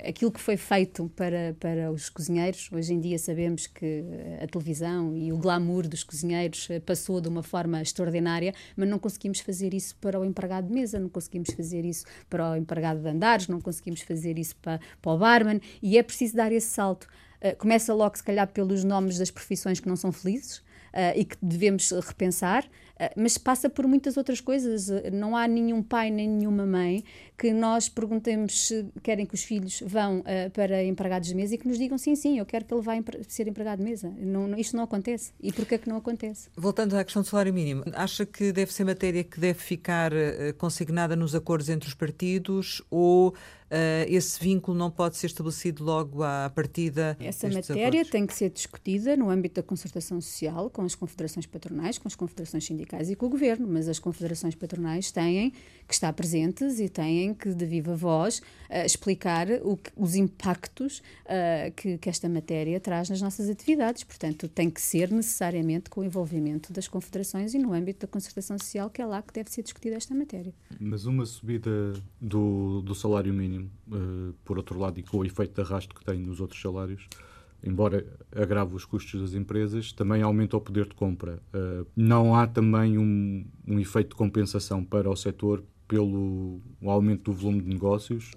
Aquilo 0.08 0.32
que 0.32 0.39
foi 0.39 0.58
feito 0.58 1.12
para, 1.15 1.56
para 1.60 1.91
os 1.91 2.10
cozinheiros, 2.10 2.69
hoje 2.71 2.93
em 2.93 3.00
dia 3.00 3.17
sabemos 3.17 3.67
que 3.67 4.04
a 4.41 4.47
televisão 4.47 5.15
e 5.15 5.32
o 5.32 5.38
glamour 5.38 5.88
dos 5.88 6.04
cozinheiros 6.04 6.67
eh, 6.69 6.80
passou 6.80 7.21
de 7.21 7.28
uma 7.28 7.43
forma 7.43 7.82
extraordinária, 7.82 8.54
mas 8.76 8.89
não 8.89 9.00
conseguimos 9.00 9.39
fazer 9.39 9.73
isso 9.73 9.95
para 9.97 10.19
o 10.19 10.26
empregado 10.26 10.67
de 10.67 10.73
mesa, 10.73 11.00
não 11.00 11.10
conseguimos 11.10 11.50
fazer 11.52 11.86
isso 11.86 12.06
para 12.30 12.52
o 12.52 12.56
empregado 12.56 13.02
de 13.02 13.10
andares, 13.10 13.47
não 13.47 13.62
conseguimos 13.62 14.02
fazer 14.02 14.38
isso 14.38 14.56
para, 14.58 14.80
para 15.02 15.12
o 15.12 15.17
barman, 15.17 15.62
e 15.82 15.97
é 15.97 16.04
preciso 16.04 16.36
dar 16.36 16.52
esse 16.52 16.67
salto. 16.67 17.08
Uh, 17.41 17.56
começa 17.58 17.93
logo, 17.93 18.17
se 18.17 18.23
calhar, 18.23 18.47
pelos 18.47 18.84
nomes 18.84 19.17
das 19.17 19.30
profissões 19.30 19.80
que 19.80 19.88
não 19.88 19.95
são 19.95 20.12
felizes, 20.12 20.62
e 21.15 21.26
que 21.26 21.36
devemos 21.41 21.91
repensar, 21.91 22.63
uh, 22.63 23.10
mas 23.15 23.38
passa 23.38 23.69
por 23.69 23.88
muitas 23.88 24.17
outras 24.17 24.41
coisas. 24.41 24.89
Uh, 24.89 25.12
não 25.12 25.36
há 25.36 25.47
nenhum 25.47 25.82
pai 25.84 26.10
nem 26.10 26.28
nenhuma 26.28 26.65
mãe 26.65 27.04
que 27.38 27.54
nós 27.54 27.88
perguntemos 27.88 28.67
se 28.67 28.86
querem 29.04 29.26
que 29.26 29.36
os 29.36 29.43
filhos 29.43 29.84
vão 29.86 30.23
para 30.54 30.84
empregados 30.84 31.30
de 31.30 31.36
mesa 31.36 31.54
e 31.54 31.58
que 31.58 31.67
nos 31.67 31.78
digam 31.78 31.95
sim, 31.95 32.15
sim, 32.15 32.39
eu 32.39 32.45
quero 32.47 32.65
que 32.65 32.73
ele 32.73 32.82
vá 32.82 32.93
ser 33.28 33.47
empregado 33.47 33.78
de 33.78 33.84
mesa. 33.84 34.12
Não, 34.17 34.47
não, 34.47 34.58
isto 34.58 34.76
não 34.76 34.84
acontece. 34.84 35.32
E 35.39 35.54
porquê 35.54 35.76
é 35.76 35.78
que 35.78 35.88
não 35.88 35.97
acontece? 35.97 36.50
Voltando 36.58 36.97
à 36.97 37.04
questão 37.04 37.21
do 37.21 37.28
salário 37.28 37.54
mínimo, 37.54 37.84
acha 37.93 38.26
que 38.26 38.52
deve 38.52 38.73
ser 38.73 38.86
matéria 38.86 39.23
que 39.23 39.39
deve 39.39 39.60
ficar 39.60 40.12
consignada 40.58 41.15
nos 41.15 41.36
acordos 41.36 41.69
entre 41.69 41.88
os 41.88 41.93
partidos 41.93 42.82
ou 42.89 43.36
Uh, 43.66 43.66
esse 44.08 44.39
vínculo 44.39 44.77
não 44.77 44.89
pode 44.89 45.17
ser 45.17 45.27
estabelecido 45.27 45.84
logo 45.84 46.23
à 46.23 46.49
partida? 46.53 47.17
Essa 47.19 47.49
matéria 47.49 47.88
acordos? 47.88 48.10
tem 48.10 48.25
que 48.25 48.34
ser 48.34 48.49
discutida 48.49 49.15
no 49.17 49.30
âmbito 49.30 49.56
da 49.56 49.63
concertação 49.63 50.19
social 50.21 50.69
com 50.69 50.84
as 50.84 50.95
confederações 50.95 51.45
patronais, 51.45 51.97
com 51.97 52.08
as 52.08 52.15
confederações 52.15 52.65
sindicais 52.65 53.10
e 53.10 53.15
com 53.15 53.25
o 53.25 53.30
governo, 53.30 53.67
mas 53.67 53.88
as 53.88 53.99
confederações 53.99 54.56
patronais 54.56 55.12
têm 55.12 55.53
que 55.88 55.93
estar 55.93 56.12
presentes 56.13 56.80
e 56.80 56.89
têm 56.89 57.34
que, 57.34 57.53
de 57.53 57.65
viva 57.65 57.95
voz, 57.95 58.39
uh, 58.39 58.86
explicar 58.86 59.47
o, 59.63 59.80
os 59.95 60.15
impactos 60.15 60.99
uh, 61.25 61.71
que, 61.75 61.97
que, 61.97 62.10
esta 62.10 62.27
matéria 62.27 62.80
traz 62.80 63.10
nas 63.10 63.21
nossas 63.21 63.49
atividades. 63.49 64.03
Portanto, 64.03 64.47
tem 64.49 64.69
que 64.69 64.82
ser 64.82 65.12
necessariamente 65.12 65.89
com 65.89 66.01
o 66.01 66.03
envolvimento 66.03 66.73
das 66.73 66.88
confederações 66.88 67.53
e 67.53 67.58
no 67.58 67.73
âmbito 67.73 68.06
da 68.06 68.12
concertação 68.12 68.58
social, 68.60 68.89
que 68.89 69.01
é 69.01 69.06
lá 69.06 69.21
que 69.21 69.34
deve 69.34 69.49
ser 69.49 69.63
discutida 69.63 69.95
esta 69.95 70.13
matéria. 70.13 70.53
Mas 70.80 71.06
uma 71.06 71.25
subida 71.25 71.93
do, 72.19 72.82
do 72.82 72.93
salário 72.93 73.34
mínimo, 73.34 73.56
uh, 73.57 74.33
por 74.45 74.57
outro 74.57 74.79
lado, 74.79 74.99
e 74.99 75.03
com 75.03 75.17
o 75.17 75.25
efeito 75.25 75.55
de 75.55 75.61
arrasto 75.61 75.93
que 75.95 76.03
tem 76.03 76.19
nos 76.19 76.39
outros 76.39 76.61
salários, 76.61 77.07
embora 77.63 78.05
agrave 78.35 78.75
os 78.75 78.85
custos 78.85 79.19
das 79.19 79.33
empresas, 79.33 79.91
também 79.91 80.21
aumenta 80.21 80.57
o 80.57 80.61
poder 80.61 80.85
de 80.87 80.95
compra. 80.95 81.41
Uh, 81.53 81.85
não 81.95 82.35
há 82.35 82.47
também 82.47 82.97
um, 82.97 83.45
um 83.67 83.79
efeito 83.79 84.09
de 84.09 84.15
compensação 84.15 84.83
para 84.83 85.09
o 85.09 85.15
setor 85.15 85.63
pelo 85.87 86.59
aumento 86.83 87.31
do 87.31 87.33
volume 87.33 87.61
de 87.61 87.69
negócios 87.69 88.31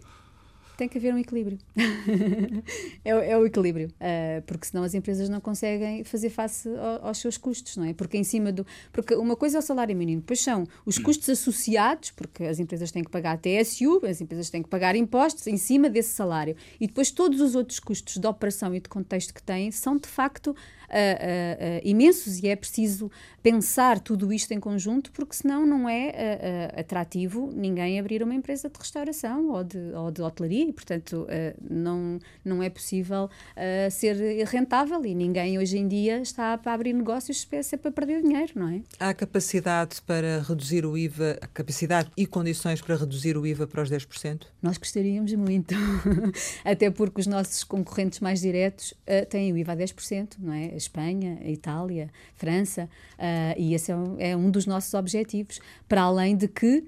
tem 0.81 0.89
que 0.89 0.97
haver 0.97 1.13
um 1.13 1.19
equilíbrio. 1.19 1.59
é, 3.05 3.11
é, 3.11 3.37
o 3.37 3.45
equilíbrio. 3.45 3.89
Uh, 4.01 4.41
porque 4.47 4.67
senão 4.67 4.83
as 4.83 4.95
empresas 4.95 5.29
não 5.29 5.41
conseguem 5.41 6.03
fazer 6.05 6.31
face 6.31 6.69
ao, 6.71 7.09
aos 7.09 7.19
seus 7.19 7.37
custos, 7.37 7.77
não 7.77 7.85
é? 7.85 7.93
Porque 7.93 8.17
em 8.17 8.25
cima 8.25 8.51
do. 8.51 8.67
Porque 8.91 9.15
uma 9.15 9.37
coisa 9.37 9.59
é 9.59 9.61
o 9.61 9.63
salário 9.63 9.95
mínimo, 9.95 10.23
depois 10.23 10.41
são 10.41 10.67
os 10.87 10.99
custos 10.99 11.29
associados, 11.29 12.13
porque 12.13 12.45
as 12.45 12.59
empresas 12.59 12.91
têm 12.91 13.05
que 13.05 13.11
pagar 13.11 13.39
TSU, 13.39 14.01
as 14.07 14.23
empresas 14.23 14.49
têm 14.49 14.63
que 14.63 14.71
pagar 14.71 14.97
impostos 14.97 15.47
em 15.47 15.59
cima 15.59 15.91
desse 15.91 16.15
salário. 16.15 16.57
E 16.81 16.87
depois 16.87 17.11
todos 17.11 17.43
os 17.43 17.55
outros 17.55 17.79
custos 17.79 18.17
de 18.17 18.27
operação 18.27 18.75
e 18.75 18.81
de 18.81 18.89
contexto 18.89 19.35
que 19.35 19.43
têm 19.43 19.71
são 19.71 19.99
de 19.99 20.09
facto 20.09 20.49
uh, 20.49 21.81
imensos 21.85 22.39
e 22.43 22.49
é 22.49 22.57
preciso 22.57 23.11
pensar 23.43 24.01
tudo 24.01 24.33
isto 24.33 24.53
em 24.53 24.61
conjunto, 24.61 25.13
porque 25.13 25.35
senão 25.35 25.67
não 25.67 25.89
é 25.89 26.71
atrativo 26.77 27.51
ninguém 27.55 27.99
abrir 27.99 28.23
uma 28.23 28.35
empresa 28.35 28.69
de 28.69 28.79
restauração 28.79 29.51
ou 29.51 29.65
de, 29.65 29.79
ou 29.95 30.11
de 30.11 30.23
hotelaria 30.23 30.70
e, 30.71 30.73
portanto, 30.73 31.27
não, 31.69 32.19
não 32.45 32.63
é 32.63 32.71
possível 32.71 33.29
ser 33.91 34.17
rentável 34.47 35.05
e 35.05 35.15
ninguém 35.15 35.59
hoje 35.59 35.79
em 35.79 35.87
dia 35.87 36.21
está 36.21 36.57
para 36.57 36.73
abrir 36.73 36.93
negócios 36.93 37.47
se 37.63 37.75
é 37.75 37.79
para 37.79 37.91
perder 37.91 38.23
dinheiro, 38.23 38.53
não 38.55 38.69
é? 38.69 38.83
Há 38.99 39.13
capacidade 39.13 40.01
para 40.03 40.41
reduzir 40.43 40.87
o 40.87 40.97
IVA, 40.97 41.39
capacidade 41.53 42.11
e 42.17 42.27
condições 42.27 42.81
para 42.81 42.97
reduzir 42.97 43.37
o 43.37 43.47
IVA 43.47 43.67
para 43.67 43.83
os 43.83 43.91
10%? 43.91 44.43
Nós 44.63 44.79
gostaríamos 44.79 45.33
muito, 45.35 45.75
até 46.65 46.91
porque 46.91 47.21
os 47.21 47.27
nossos 47.27 47.65
concorrentes 47.65 48.21
mais 48.21 48.41
diretos 48.41 48.93
uh, 48.93 49.27
têm 49.29 49.53
o 49.53 49.59
IVA 49.59 49.73
a 49.73 49.77
10%, 49.77 50.35
não 50.39 50.53
é? 50.53 50.77
Espanha, 50.77 51.39
a 51.41 51.51
Itália, 51.51 52.11
França, 52.35 52.89
uh, 53.19 53.59
e 53.59 53.75
esse 53.75 53.91
é 53.91 53.97
um, 53.97 54.17
é 54.19 54.37
um 54.37 54.51
dos 54.51 54.67
nossos 54.67 54.95
objetivos. 54.95 55.61
Para 55.89 56.03
além 56.03 56.37
de 56.37 56.49
que 56.49 56.85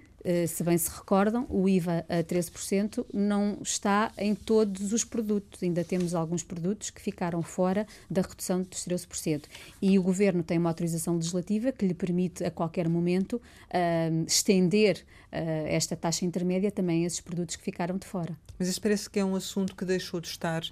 se 0.48 0.62
bem 0.62 0.78
se 0.78 0.90
recordam, 0.90 1.46
o 1.48 1.68
IVA 1.68 2.04
a 2.08 2.22
13% 2.22 3.04
não 3.12 3.58
está 3.62 4.12
em 4.16 4.35
todos 4.35 4.92
os 4.92 5.04
produtos. 5.04 5.62
Ainda 5.62 5.85
temos 5.85 6.14
alguns 6.14 6.42
produtos 6.42 6.90
que 6.90 7.00
ficaram 7.00 7.42
fora 7.42 7.87
da 8.11 8.22
redução 8.22 8.62
dos 8.62 8.87
13%. 8.87 9.44
E 9.80 9.98
o 9.98 10.02
Governo 10.02 10.42
tem 10.42 10.58
uma 10.58 10.70
autorização 10.70 11.16
legislativa 11.16 11.72
que 11.72 11.87
lhe 11.87 11.94
permite, 11.94 12.44
a 12.44 12.50
qualquer 12.50 12.88
momento, 12.88 13.35
uh, 13.35 14.24
estender 14.26 15.04
uh, 15.32 15.66
esta 15.66 15.96
taxa 15.96 16.24
intermédia 16.24 16.70
também 16.70 17.04
a 17.04 17.06
esses 17.06 17.20
produtos 17.20 17.56
que 17.56 17.62
ficaram 17.62 17.96
de 17.96 18.06
fora. 18.06 18.37
Mas 18.58 18.68
isso 18.68 18.80
parece 18.80 19.11
que 19.11 19.18
é 19.18 19.24
um 19.24 19.35
assunto 19.35 19.74
que 19.74 19.85
deixou 19.85 20.20
de 20.20 20.28
estar 20.28 20.62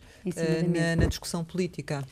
na, 0.69 0.97
na 0.97 1.07
discussão 1.07 1.45
política. 1.45 2.05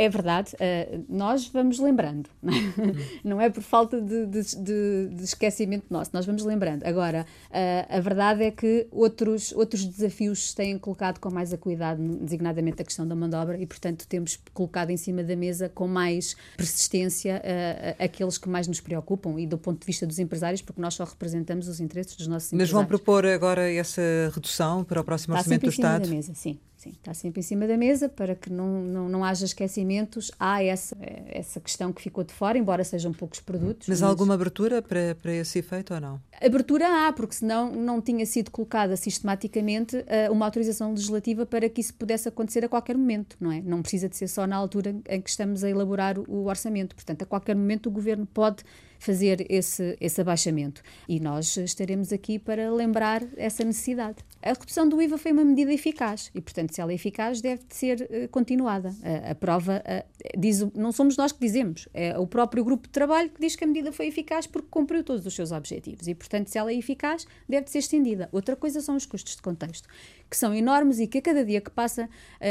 É 0.00 0.08
verdade, 0.08 0.54
uh, 0.54 1.04
nós 1.10 1.46
vamos 1.48 1.78
lembrando, 1.78 2.30
não 3.22 3.38
é 3.38 3.50
por 3.50 3.62
falta 3.62 4.00
de, 4.00 4.24
de, 4.24 5.08
de, 5.10 5.22
esquecimento 5.22 5.84
nosso, 5.90 6.10
nós 6.14 6.24
vamos 6.24 6.42
lembrando. 6.42 6.86
Agora, 6.86 7.26
uh, 7.50 7.96
a 7.98 8.00
verdade 8.00 8.44
é 8.44 8.50
que 8.50 8.86
outros, 8.90 9.52
outros 9.52 9.84
desafios 9.84 10.54
têm 10.54 10.78
colocado 10.78 11.18
com 11.18 11.30
mais 11.30 11.52
acuidade, 11.52 12.00
designadamente 12.00 12.80
a 12.80 12.84
questão 12.86 13.06
da 13.06 13.14
mão 13.14 13.28
de 13.28 13.36
obra, 13.36 13.60
e 13.60 13.66
portanto 13.66 14.06
temos 14.08 14.38
colocado 14.54 14.88
em 14.88 14.96
cima 14.96 15.22
da 15.22 15.36
mesa 15.36 15.68
com 15.68 15.86
mais 15.86 16.34
persistência 16.56 17.42
uh, 17.44 18.02
aqueles 18.02 18.38
que 18.38 18.48
mais 18.48 18.66
nos 18.66 18.80
preocupam 18.80 19.38
e 19.38 19.46
do 19.46 19.58
ponto 19.58 19.80
de 19.80 19.86
vista 19.86 20.06
dos 20.06 20.18
empresários, 20.18 20.62
porque 20.62 20.80
nós 20.80 20.94
só 20.94 21.04
representamos 21.04 21.68
os 21.68 21.78
interesses 21.78 22.16
dos 22.16 22.26
nossos 22.26 22.52
Mas 22.52 22.70
empresários. 22.70 22.72
Mas 22.72 22.80
vão 22.80 22.86
propor 22.86 23.26
agora 23.26 23.70
essa 23.70 24.00
redução 24.34 24.82
para 24.82 24.98
o 24.98 25.04
próximo 25.04 25.34
Está 25.34 25.40
orçamento 25.40 25.64
do 25.64 25.68
Estado? 25.68 26.04
Da 26.04 26.08
mesa, 26.08 26.32
sim. 26.34 26.58
Sim, 26.80 26.92
está 26.92 27.12
sempre 27.12 27.40
em 27.40 27.42
cima 27.42 27.66
da 27.66 27.76
mesa 27.76 28.08
para 28.08 28.34
que 28.34 28.50
não, 28.50 28.80
não, 28.80 29.06
não 29.06 29.22
haja 29.22 29.44
esquecimentos. 29.44 30.30
Há 30.40 30.64
essa, 30.64 30.96
essa 31.26 31.60
questão 31.60 31.92
que 31.92 32.00
ficou 32.00 32.24
de 32.24 32.32
fora, 32.32 32.56
embora 32.56 32.82
sejam 32.84 33.12
poucos 33.12 33.38
produtos. 33.38 33.86
Mas, 33.86 34.00
mas... 34.00 34.08
alguma 34.08 34.32
abertura 34.32 34.80
para, 34.80 35.14
para 35.14 35.30
esse 35.30 35.58
efeito 35.58 35.92
ou 35.92 36.00
não? 36.00 36.18
Abertura 36.40 36.86
há, 37.06 37.12
porque 37.12 37.34
senão 37.34 37.70
não 37.70 38.00
tinha 38.00 38.24
sido 38.24 38.50
colocada 38.50 38.96
sistematicamente 38.96 39.94
uh, 39.94 40.32
uma 40.32 40.46
autorização 40.46 40.92
legislativa 40.92 41.44
para 41.44 41.68
que 41.68 41.82
isso 41.82 41.92
pudesse 41.92 42.30
acontecer 42.30 42.64
a 42.64 42.68
qualquer 42.70 42.96
momento, 42.96 43.36
não 43.38 43.52
é? 43.52 43.60
Não 43.60 43.82
precisa 43.82 44.08
de 44.08 44.16
ser 44.16 44.28
só 44.28 44.46
na 44.46 44.56
altura 44.56 44.96
em 45.06 45.20
que 45.20 45.28
estamos 45.28 45.62
a 45.62 45.68
elaborar 45.68 46.18
o, 46.18 46.24
o 46.30 46.46
orçamento. 46.46 46.96
Portanto, 46.96 47.20
a 47.20 47.26
qualquer 47.26 47.54
momento 47.54 47.88
o 47.88 47.90
governo 47.90 48.24
pode 48.24 48.64
fazer 49.00 49.44
esse, 49.48 49.96
esse 50.00 50.20
abaixamento. 50.20 50.82
E 51.08 51.18
nós 51.18 51.56
estaremos 51.56 52.12
aqui 52.12 52.38
para 52.38 52.70
lembrar 52.70 53.22
essa 53.36 53.64
necessidade. 53.64 54.18
A 54.42 54.50
redução 54.50 54.88
do 54.88 55.00
IVA 55.00 55.18
foi 55.18 55.32
uma 55.32 55.44
medida 55.44 55.72
eficaz 55.72 56.30
e, 56.34 56.40
portanto, 56.40 56.74
se 56.74 56.80
ela 56.80 56.92
é 56.92 56.94
eficaz, 56.94 57.40
deve 57.40 57.62
ser 57.70 58.02
uh, 58.02 58.28
continuada. 58.28 58.94
A, 59.02 59.32
a 59.32 59.34
prova 59.34 59.82
uh, 59.84 60.38
diz, 60.38 60.60
não 60.74 60.92
somos 60.92 61.16
nós 61.16 61.32
que 61.32 61.40
dizemos, 61.40 61.88
é 61.94 62.16
o 62.18 62.26
próprio 62.26 62.62
grupo 62.62 62.86
de 62.86 62.92
trabalho 62.92 63.30
que 63.30 63.40
diz 63.40 63.56
que 63.56 63.64
a 63.64 63.66
medida 63.66 63.90
foi 63.90 64.06
eficaz 64.06 64.46
porque 64.46 64.68
cumpriu 64.70 65.02
todos 65.02 65.24
os 65.24 65.34
seus 65.34 65.50
objetivos 65.50 66.06
e, 66.06 66.14
portanto, 66.14 66.48
se 66.48 66.58
ela 66.58 66.70
é 66.70 66.74
eficaz, 66.74 67.26
deve 67.48 67.70
ser 67.70 67.78
estendida. 67.78 68.28
Outra 68.32 68.54
coisa 68.54 68.80
são 68.80 68.96
os 68.96 69.06
custos 69.06 69.34
de 69.34 69.42
contexto 69.42 69.88
que 70.30 70.36
são 70.36 70.54
enormes 70.54 71.00
e 71.00 71.08
que 71.08 71.18
a 71.18 71.22
cada 71.22 71.44
dia 71.44 71.60
que 71.60 71.70
passa, 71.70 72.04
uh, 72.04 72.08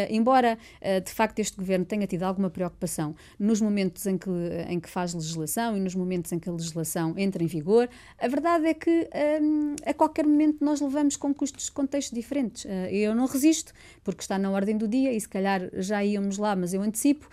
embora 0.10 0.58
uh, 0.82 1.02
de 1.02 1.12
facto 1.12 1.40
este 1.40 1.56
governo 1.56 1.86
tenha 1.86 2.06
tido 2.06 2.24
alguma 2.24 2.50
preocupação 2.50 3.16
nos 3.40 3.62
momentos 3.62 4.06
em 4.06 4.18
que, 4.18 4.30
em 4.68 4.80
que 4.80 4.90
faz 4.90 5.14
legislação 5.14 5.78
e 5.78 5.80
nos 5.80 5.96
momentos 5.96 6.32
em 6.34 6.40
que 6.40 6.50
a 6.50 6.52
legislação 6.52 7.14
entra 7.18 7.42
em 7.42 7.48
vigor, 7.48 7.90
a 8.20 8.28
verdade 8.28 8.68
é 8.68 8.74
que 8.74 9.08
eh, 9.12 9.40
a 9.86 9.94
qualquer 9.94 10.26
momento 10.26 10.64
nós 10.64 10.82
levamos 10.82 11.16
com 11.16 11.34
custos 11.34 11.66
de 11.66 11.72
contexto 11.72 12.14
diferentes. 12.14 12.66
Eu 12.92 13.16
não 13.16 13.26
resisto, 13.26 13.74
porque 14.04 14.22
está 14.22 14.38
na 14.38 14.50
ordem 14.52 14.78
do 14.78 14.88
dia 14.88 15.14
e 15.14 15.22
se 15.22 15.30
calhar 15.30 15.70
já 15.74 16.04
íamos 16.04 16.38
lá, 16.38 16.56
mas 16.56 16.74
eu 16.74 16.82
antecipo, 16.82 17.30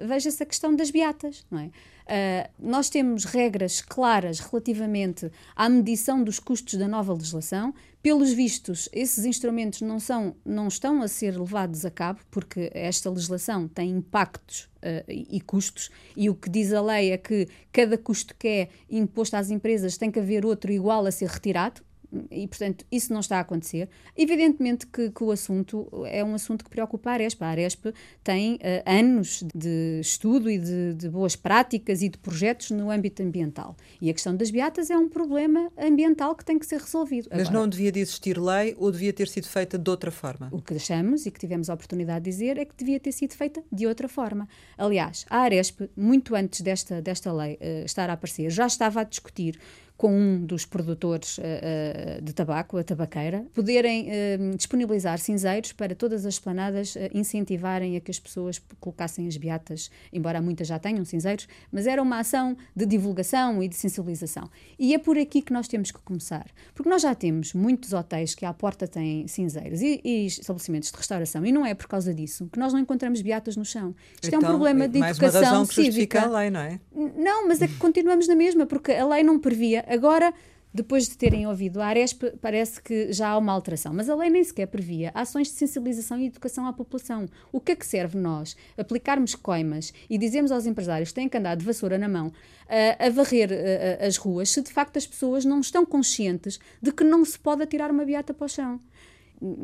veja-se 0.00 0.42
a 0.42 0.46
questão 0.46 0.74
das 0.74 0.90
beatas, 0.90 1.46
não 1.50 1.60
é? 1.60 1.70
Uh, 2.06 2.48
nós 2.56 2.88
temos 2.88 3.24
regras 3.24 3.80
claras 3.80 4.38
relativamente 4.38 5.28
à 5.56 5.68
medição 5.68 6.22
dos 6.22 6.38
custos 6.38 6.74
da 6.74 6.86
nova 6.86 7.12
legislação. 7.12 7.74
Pelos 8.00 8.32
vistos, 8.32 8.88
esses 8.92 9.24
instrumentos 9.24 9.80
não, 9.80 9.98
são, 9.98 10.36
não 10.44 10.68
estão 10.68 11.02
a 11.02 11.08
ser 11.08 11.36
levados 11.36 11.84
a 11.84 11.90
cabo, 11.90 12.20
porque 12.30 12.70
esta 12.72 13.10
legislação 13.10 13.66
tem 13.66 13.90
impactos 13.90 14.68
uh, 14.76 15.04
e 15.08 15.40
custos, 15.40 15.90
e 16.16 16.30
o 16.30 16.34
que 16.36 16.48
diz 16.48 16.72
a 16.72 16.80
lei 16.80 17.10
é 17.10 17.18
que 17.18 17.48
cada 17.72 17.98
custo 17.98 18.36
que 18.38 18.46
é 18.46 18.68
imposto 18.88 19.36
às 19.36 19.50
empresas 19.50 19.96
tem 19.96 20.08
que 20.08 20.20
haver 20.20 20.46
outro 20.46 20.70
igual 20.70 21.04
a 21.06 21.10
ser 21.10 21.28
retirado 21.28 21.82
e, 22.30 22.46
portanto, 22.46 22.84
isso 22.90 23.12
não 23.12 23.20
está 23.20 23.38
a 23.38 23.40
acontecer. 23.40 23.88
Evidentemente 24.16 24.86
que, 24.86 25.10
que, 25.10 25.24
o 25.24 25.30
assunto 25.30 25.88
é 26.06 26.24
um 26.24 26.34
assunto 26.34 26.64
que 26.64 26.70
preocupa 26.70 27.10
a 27.10 27.12
Aresp. 27.14 27.42
A 27.42 27.48
Aresp 27.48 27.86
tem 28.22 28.54
uh, 28.54 28.58
anos 28.84 29.42
de 29.54 30.00
estudo 30.00 30.50
e 30.50 30.58
de, 30.58 30.94
de, 30.94 31.08
boas 31.08 31.36
práticas 31.36 32.02
e 32.02 32.08
de 32.08 32.18
projetos 32.18 32.70
no 32.70 32.90
âmbito 32.90 33.22
ambiental. 33.22 33.76
E 34.00 34.10
a 34.10 34.12
questão 34.12 34.36
das 34.36 34.50
beatas 34.50 34.90
é 34.90 34.96
um 34.96 35.08
problema 35.08 35.70
ambiental 35.78 36.34
que 36.34 36.44
tem 36.44 36.58
que 36.58 36.66
ser 36.66 36.80
resolvido. 36.80 37.28
Mas 37.30 37.48
Agora, 37.48 37.60
não 37.60 37.68
devia 37.68 37.92
de 37.92 38.00
existir 38.00 38.38
lei 38.38 38.74
ou 38.78 38.90
devia 38.90 39.12
ter 39.12 39.28
sido 39.28 39.46
feita 39.46 39.78
de 39.78 39.90
outra 39.90 40.10
forma? 40.10 40.48
O 40.52 40.60
que 40.60 40.74
achamos 40.74 41.26
e 41.26 41.30
que 41.30 41.38
tivemos 41.38 41.68
a 41.70 41.74
oportunidade 41.74 42.24
de 42.24 42.30
dizer 42.30 42.58
é 42.58 42.64
que 42.64 42.74
devia 42.76 43.00
ter 43.00 43.12
sido 43.12 43.34
feita 43.34 43.62
de 43.70 43.86
outra 43.86 44.08
forma. 44.08 44.48
Aliás, 44.76 45.24
a 45.28 45.38
Aresp, 45.38 45.82
muito 45.96 46.34
antes 46.34 46.60
desta, 46.60 47.02
desta 47.02 47.32
lei 47.32 47.54
uh, 47.54 47.84
estar 47.84 48.08
a 48.10 48.12
aparecer, 48.12 48.50
já 48.50 48.66
estava 48.66 49.00
a 49.00 49.04
discutir 49.04 49.58
com 49.96 50.12
um 50.12 50.44
dos 50.44 50.66
produtores 50.66 51.38
uh, 51.38 52.22
de 52.22 52.32
tabaco, 52.32 52.76
a 52.76 52.84
tabaqueira, 52.84 53.46
poderem 53.54 54.08
uh, 54.08 54.56
disponibilizar 54.56 55.18
cinzeiros 55.18 55.72
para 55.72 55.94
todas 55.94 56.26
as 56.26 56.34
esplanadas 56.34 56.96
incentivarem 57.14 57.96
a 57.96 58.00
que 58.00 58.10
as 58.10 58.18
pessoas 58.18 58.60
colocassem 58.78 59.26
as 59.26 59.36
beatas, 59.36 59.90
embora 60.12 60.40
muitas 60.40 60.68
já 60.68 60.78
tenham 60.78 61.04
cinzeiros, 61.04 61.48
mas 61.72 61.86
era 61.86 62.02
uma 62.02 62.18
ação 62.18 62.56
de 62.74 62.84
divulgação 62.84 63.62
e 63.62 63.68
de 63.68 63.76
sensibilização. 63.76 64.50
E 64.78 64.94
é 64.94 64.98
por 64.98 65.16
aqui 65.16 65.40
que 65.40 65.52
nós 65.52 65.68
temos 65.68 65.90
que 65.90 65.98
começar, 66.00 66.46
porque 66.74 66.88
nós 66.88 67.02
já 67.02 67.14
temos 67.14 67.54
muitos 67.54 67.92
hotéis 67.92 68.34
que 68.34 68.44
à 68.44 68.52
porta 68.52 68.86
têm 68.86 69.26
cinzeiros 69.26 69.80
e, 69.80 70.00
e 70.04 70.26
estabelecimentos 70.26 70.90
de 70.90 70.96
restauração, 70.96 71.44
e 71.44 71.52
não 71.52 71.64
é 71.64 71.74
por 71.74 71.86
causa 71.86 72.12
disso 72.12 72.48
que 72.52 72.58
nós 72.58 72.72
não 72.72 72.80
encontramos 72.80 73.22
beatas 73.22 73.56
no 73.56 73.64
chão. 73.64 73.94
Isto 74.14 74.28
então, 74.28 74.36
é 74.36 74.38
um 74.38 74.42
então, 74.42 74.50
problema 74.50 74.88
de 74.88 74.98
mais 74.98 75.16
educação 75.16 75.42
razão 75.42 75.66
que 75.66 75.74
cívica. 75.74 76.22
a 76.22 76.38
lei, 76.40 76.50
não 76.50 76.60
é? 76.60 76.80
Não, 77.16 77.48
mas 77.48 77.62
é 77.62 77.68
que 77.68 77.76
continuamos 77.76 78.28
na 78.28 78.34
mesma, 78.34 78.66
porque 78.66 78.92
a 78.92 79.06
lei 79.06 79.22
não 79.22 79.38
previa 79.38 79.84
Agora, 79.86 80.34
depois 80.76 81.08
de 81.08 81.16
terem 81.16 81.46
ouvido 81.46 81.80
a 81.80 81.86
Aresp, 81.86 82.24
parece 82.40 82.82
que 82.82 83.10
já 83.10 83.30
há 83.30 83.38
uma 83.38 83.52
alteração. 83.52 83.94
Mas 83.94 84.10
a 84.10 84.14
lei 84.14 84.28
nem 84.28 84.44
sequer 84.44 84.66
previa 84.66 85.10
ações 85.14 85.48
de 85.48 85.54
sensibilização 85.54 86.18
e 86.18 86.26
educação 86.26 86.66
à 86.66 86.72
população. 86.72 87.26
O 87.50 87.60
que 87.60 87.72
é 87.72 87.76
que 87.76 87.86
serve 87.86 88.18
nós 88.18 88.54
aplicarmos 88.76 89.34
coimas 89.34 89.94
e 90.10 90.18
dizemos 90.18 90.52
aos 90.52 90.66
empresários 90.66 91.08
que 91.08 91.14
têm 91.14 91.28
que 91.30 91.38
andar 91.38 91.56
de 91.56 91.64
vassoura 91.64 91.96
na 91.96 92.08
mão 92.08 92.30
a, 92.68 93.06
a 93.06 93.10
varrer 93.10 93.50
a, 93.50 94.06
as 94.06 94.18
ruas 94.18 94.50
se 94.50 94.60
de 94.60 94.70
facto 94.70 94.98
as 94.98 95.06
pessoas 95.06 95.46
não 95.46 95.60
estão 95.60 95.86
conscientes 95.86 96.60
de 96.82 96.92
que 96.92 97.04
não 97.04 97.24
se 97.24 97.38
pode 97.38 97.62
atirar 97.62 97.90
uma 97.90 98.04
beata 98.04 98.34
para 98.34 98.44
o 98.44 98.48
chão? 98.48 98.78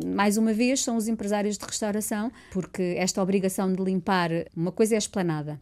mais 0.05 0.37
uma 0.37 0.53
vez, 0.53 0.85
são 0.85 0.99
os 0.99 1.09
empresários 1.09 1.57
de 1.57 1.65
restauração, 1.65 2.31
porque 2.51 2.95
esta 2.99 3.23
obrigação 3.23 3.73
de 3.73 3.83
limpar, 3.83 4.31
uma 4.55 4.71
coisa 4.71 4.95
é 4.95 4.97
a 4.97 4.99
esplanada, 4.99 5.59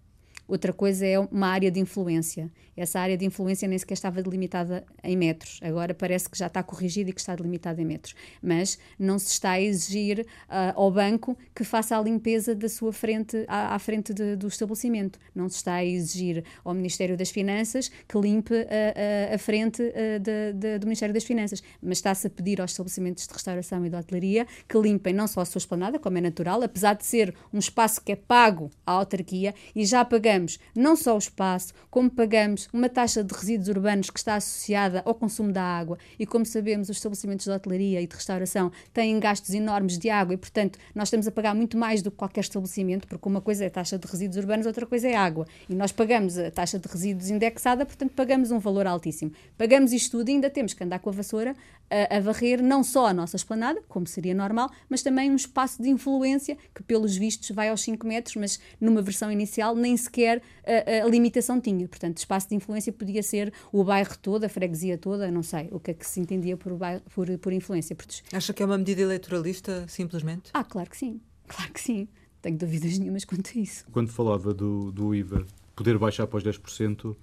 outra 0.51 0.73
coisa 0.73 1.07
é 1.07 1.19
uma 1.19 1.49
área 1.49 1.71
de 1.71 1.81
influência 1.81 2.51
essa 2.81 2.99
área 2.99 3.17
de 3.17 3.27
influência 3.27 3.69
nem 3.69 3.79
sequer 3.79 3.95
estava 3.95 4.23
delimitada 4.23 4.85
em 5.05 5.15
metros. 5.15 5.61
Agora 5.63 5.93
parece 5.93 6.31
que 6.31 6.39
já 6.39 6.47
está 6.47 6.63
corrigida 6.63 7.11
e 7.11 7.13
que 7.13 7.21
está 7.21 7.35
delimitada 7.37 7.81
em 7.81 7.85
metros. 7.85 8.15
Mas 8.43 8.79
não 8.99 9.19
se 9.19 9.33
está 9.33 9.51
a 9.53 9.61
exigir 9.61 10.21
uh, 10.21 10.73
ao 10.75 10.91
banco 10.91 11.37
que 11.55 11.63
faça 11.63 11.97
a 11.97 12.01
limpeza 12.01 12.55
da 12.55 12.71
sua 12.71 12.91
frente, 12.91 13.45
à, 13.47 13.75
à 13.75 13.79
frente 13.79 14.15
de, 14.15 14.35
do 14.35 14.49
estabelecimento. 14.49 15.19
Não 15.35 15.47
se 15.49 15.57
está 15.57 15.75
a 15.75 15.85
exigir 15.85 16.43
ao 16.65 16.73
Ministério 16.73 17.19
das 17.19 17.29
Finanças 17.29 17.91
que 18.09 18.19
limpe 18.19 18.55
a, 18.55 19.33
a, 19.33 19.35
a 19.35 19.39
frente 19.39 19.83
de, 20.21 20.53
de, 20.55 20.79
do 20.79 20.87
Ministério 20.87 21.15
das 21.15 21.25
Finanças. 21.25 21.63
Mas 21.83 21.99
está-se 21.99 22.29
a 22.29 22.31
pedir 22.31 22.63
aos 22.63 22.71
estabelecimentos 22.71 23.27
de 23.27 23.35
restauração 23.35 23.85
e 23.85 23.91
de 23.91 23.97
hotelaria 23.97 24.47
que 24.67 24.79
limpem 24.79 25.13
não 25.13 25.27
só 25.27 25.43
a 25.43 25.45
sua 25.45 25.59
esplanada, 25.59 25.99
como 25.99 26.17
é 26.17 26.21
natural, 26.23 26.63
apesar 26.63 26.95
de 26.95 27.05
ser 27.05 27.35
um 27.53 27.59
espaço 27.59 28.01
que 28.01 28.13
é 28.13 28.17
pago 28.17 28.71
à 28.87 28.93
autarquia 28.93 29.55
e 29.75 29.85
já 29.85 30.03
pagamos 30.03 30.40
não 30.75 30.97
só 30.97 31.15
o 31.15 31.19
espaço, 31.19 31.73
como 31.91 32.11
pagamos 32.11 32.69
uma 32.73 32.89
taxa 32.89 33.23
de 33.23 33.35
resíduos 33.35 33.69
urbanos 33.69 34.11
que 34.11 34.19
está 34.19 34.37
associada 34.37 35.03
ao 35.05 35.15
consumo 35.15 35.53
da 35.53 35.63
água 35.63 35.99
e, 36.19 36.27
como 36.27 36.47
sabemos, 36.47 36.89
os 36.89 36.97
estabelecimentos 36.97 37.47
de 37.47 37.53
hotelaria 37.53 38.01
e 38.01 38.07
de 38.07 38.15
restauração 38.15 38.71
têm 38.93 39.19
gastos 39.19 39.55
enormes 39.55 39.99
de 39.99 40.09
água 40.11 40.35
e, 40.35 40.37
portanto, 40.37 40.79
nós 40.95 41.09
estamos 41.09 41.27
a 41.27 41.33
pagar 41.33 41.55
muito 41.55 41.77
mais 41.77 42.03
do 42.03 42.11
que 42.11 42.17
qualquer 42.17 42.41
estabelecimento, 42.41 43.07
porque 43.07 43.29
uma 43.29 43.41
coisa 43.41 43.65
é 43.65 43.67
a 43.67 43.71
taxa 43.71 43.99
de 43.99 44.07
resíduos 44.07 44.37
urbanos, 44.39 44.67
outra 44.67 44.87
coisa 44.87 45.09
é 45.09 45.17
água. 45.17 45.47
E 45.69 45.75
nós 45.75 45.93
pagamos 45.93 46.39
a 46.39 46.51
taxa 46.51 46.79
de 46.79 46.89
resíduos 46.89 47.31
indexada, 47.31 47.85
portanto, 47.85 48.13
pagamos 48.15 48.51
um 48.51 48.59
valor 48.59 48.87
altíssimo. 48.87 49.33
Pagamos 49.59 49.93
isto 49.93 50.19
tudo 50.19 50.29
e 50.29 50.33
ainda 50.33 50.51
temos 50.51 50.75
que 50.75 50.85
andar 50.85 50.99
com 50.99 51.11
a 51.11 51.13
vassoura 51.13 51.55
a, 51.91 52.17
a 52.17 52.21
varrer 52.21 52.63
não 52.63 52.85
só 52.85 53.07
a 53.07 53.13
nossa 53.13 53.37
esplanada, 53.37 53.83
como 53.89 54.07
seria 54.07 54.35
normal, 54.35 54.71
mas 54.89 55.03
também 55.03 55.31
um 55.31 55.37
espaço 55.37 55.83
de 55.83 55.91
influência 55.91 56.57
que, 56.75 56.83
pelos 56.83 57.17
vistos, 57.17 57.51
vai 57.51 57.69
aos 57.69 57.83
5 57.83 58.07
metros, 58.07 58.37
mas 58.37 58.61
numa 58.81 59.03
versão 59.03 59.31
inicial 59.31 59.75
nem 59.75 59.97
sequer 59.97 60.30
a, 60.39 61.05
a 61.05 61.09
limitação 61.09 61.61
tinha. 61.61 61.89
Portanto, 61.89 62.19
espaço 62.19 62.49
de 62.49 62.55
influência 62.55 62.93
podia 62.93 63.23
ser 63.23 63.53
o 63.73 63.83
bairro 63.83 64.17
todo, 64.19 64.45
a 64.45 64.49
freguesia 64.49 64.97
toda, 64.99 65.31
não 65.31 65.43
sei 65.43 65.69
o 65.71 65.81
que 65.81 65.91
é 65.91 65.95
que 65.95 66.07
se 66.07 66.21
entendia 66.21 66.57
por, 66.57 66.75
bairro, 66.75 67.03
por, 67.15 67.27
por 67.39 67.53
influência. 67.53 67.97
Acha 68.33 68.53
que 68.53 68.63
é 68.63 68.67
uma 68.67 68.79
medida 68.79 69.03
eleitoralista, 69.03 69.87
simplesmente? 69.89 70.51
Ah, 70.53 70.65
claro 70.65 70.89
que 70.89 70.97
sim. 70.97 71.21
Claro 71.49 71.73
que 71.73 71.81
sim. 71.81 72.09
Tenho 72.41 72.57
dúvidas 72.57 72.99
nenhumas 72.99 73.25
quanto 73.25 73.51
a 73.55 73.61
isso. 73.61 73.85
Quando 73.91 74.11
falava 74.11 74.55
do, 74.55 74.91
do 74.93 75.15
IVA 75.15 75.45
poder 75.77 75.99
baixar 75.99 76.27
para 76.27 76.39
os 76.39 76.45
10%, 76.45 77.05
uh, 77.05 77.17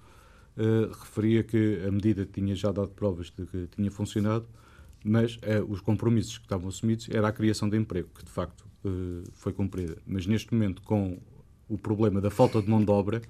referia 0.92 1.42
que 1.42 1.82
a 1.86 1.90
medida 1.90 2.26
tinha 2.26 2.54
já 2.54 2.70
dado 2.70 2.88
provas 2.88 3.30
de 3.30 3.46
que 3.46 3.68
tinha 3.68 3.90
funcionado, 3.90 4.46
mas 5.04 5.36
uh, 5.36 5.64
os 5.68 5.80
compromissos 5.80 6.38
que 6.38 6.44
estavam 6.44 6.68
assumidos 6.68 7.08
era 7.10 7.28
a 7.28 7.32
criação 7.32 7.68
de 7.68 7.76
emprego, 7.76 8.08
que 8.14 8.24
de 8.24 8.30
facto 8.30 8.66
uh, 8.84 9.22
foi 9.32 9.52
cumprida. 9.52 9.96
Mas 10.06 10.26
neste 10.26 10.52
momento, 10.52 10.82
com 10.82 11.18
o 11.68 11.76
problema 11.76 12.20
da 12.20 12.30
falta 12.30 12.60
de 12.62 12.68
mão 12.68 12.82
de 12.82 12.90
obra, 12.90 13.22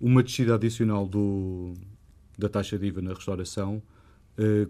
uma 0.00 0.22
descida 0.22 0.54
adicional 0.54 1.06
do, 1.06 1.74
da 2.38 2.48
taxa 2.48 2.78
de 2.78 2.86
IVA 2.86 3.00
na 3.00 3.12
restauração, 3.14 3.82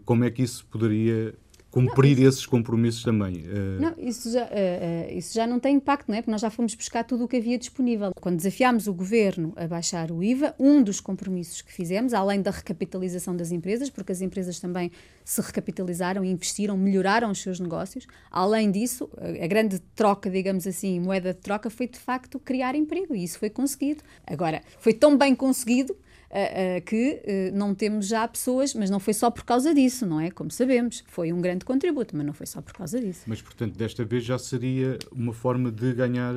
como 0.04 0.24
é 0.24 0.30
que 0.30 0.42
isso 0.42 0.64
poderia 0.66 1.34
cumprir 1.76 2.18
não, 2.18 2.28
esses 2.28 2.46
compromissos 2.46 3.02
também. 3.02 3.44
Uh... 3.44 3.80
Não, 3.80 3.94
isso 3.98 4.30
já, 4.30 4.44
uh, 4.44 4.46
uh, 4.46 5.18
isso 5.18 5.34
já 5.34 5.46
não 5.46 5.60
tem 5.60 5.76
impacto, 5.76 6.08
não 6.08 6.16
é? 6.16 6.22
Porque 6.22 6.30
nós 6.30 6.40
já 6.40 6.48
fomos 6.48 6.74
buscar 6.74 7.04
tudo 7.04 7.24
o 7.24 7.28
que 7.28 7.36
havia 7.36 7.58
disponível. 7.58 8.12
Quando 8.18 8.36
desafiámos 8.36 8.86
o 8.86 8.94
governo 8.94 9.52
a 9.56 9.66
baixar 9.66 10.10
o 10.10 10.22
IVA, 10.22 10.54
um 10.58 10.82
dos 10.82 11.00
compromissos 11.00 11.60
que 11.60 11.72
fizemos, 11.72 12.14
além 12.14 12.40
da 12.40 12.50
recapitalização 12.50 13.36
das 13.36 13.52
empresas, 13.52 13.90
porque 13.90 14.12
as 14.12 14.22
empresas 14.22 14.58
também 14.58 14.90
se 15.24 15.40
recapitalizaram, 15.42 16.24
investiram, 16.24 16.76
melhoraram 16.78 17.30
os 17.30 17.42
seus 17.42 17.60
negócios, 17.60 18.06
além 18.30 18.70
disso, 18.70 19.10
a 19.18 19.46
grande 19.46 19.78
troca, 19.94 20.30
digamos 20.30 20.66
assim, 20.66 20.98
moeda 21.00 21.34
de 21.34 21.40
troca, 21.40 21.68
foi 21.68 21.88
de 21.88 21.98
facto 21.98 22.38
criar 22.38 22.74
emprego 22.74 23.14
e 23.14 23.24
isso 23.24 23.38
foi 23.38 23.50
conseguido. 23.50 24.02
Agora, 24.26 24.62
foi 24.78 24.94
tão 24.94 25.16
bem 25.16 25.34
conseguido 25.34 25.96
uh, 26.36 26.78
uh, 26.78 26.82
que 26.84 27.22
uh, 27.24 27.56
não 27.56 27.74
temos 27.74 28.06
já 28.06 28.28
pessoas, 28.28 28.74
mas 28.74 28.90
não 28.90 29.00
foi 29.00 29.14
só 29.14 29.30
por 29.30 29.44
causa 29.44 29.74
disso, 29.74 30.04
não 30.06 30.20
é? 30.20 30.30
Como 30.30 30.50
sabemos, 30.50 31.02
foi 31.08 31.32
um 31.32 31.40
grande 31.40 31.64
contributo, 31.64 32.14
mas 32.16 32.26
não 32.26 32.34
foi 32.34 32.46
só 32.46 32.60
por 32.60 32.74
causa 32.74 33.00
disso. 33.00 33.22
Mas, 33.26 33.40
portanto, 33.40 33.76
desta 33.76 34.04
vez 34.04 34.24
já 34.24 34.38
seria 34.38 34.98
uma 35.10 35.32
forma 35.32 35.72
de 35.72 35.94
ganhar, 35.94 36.34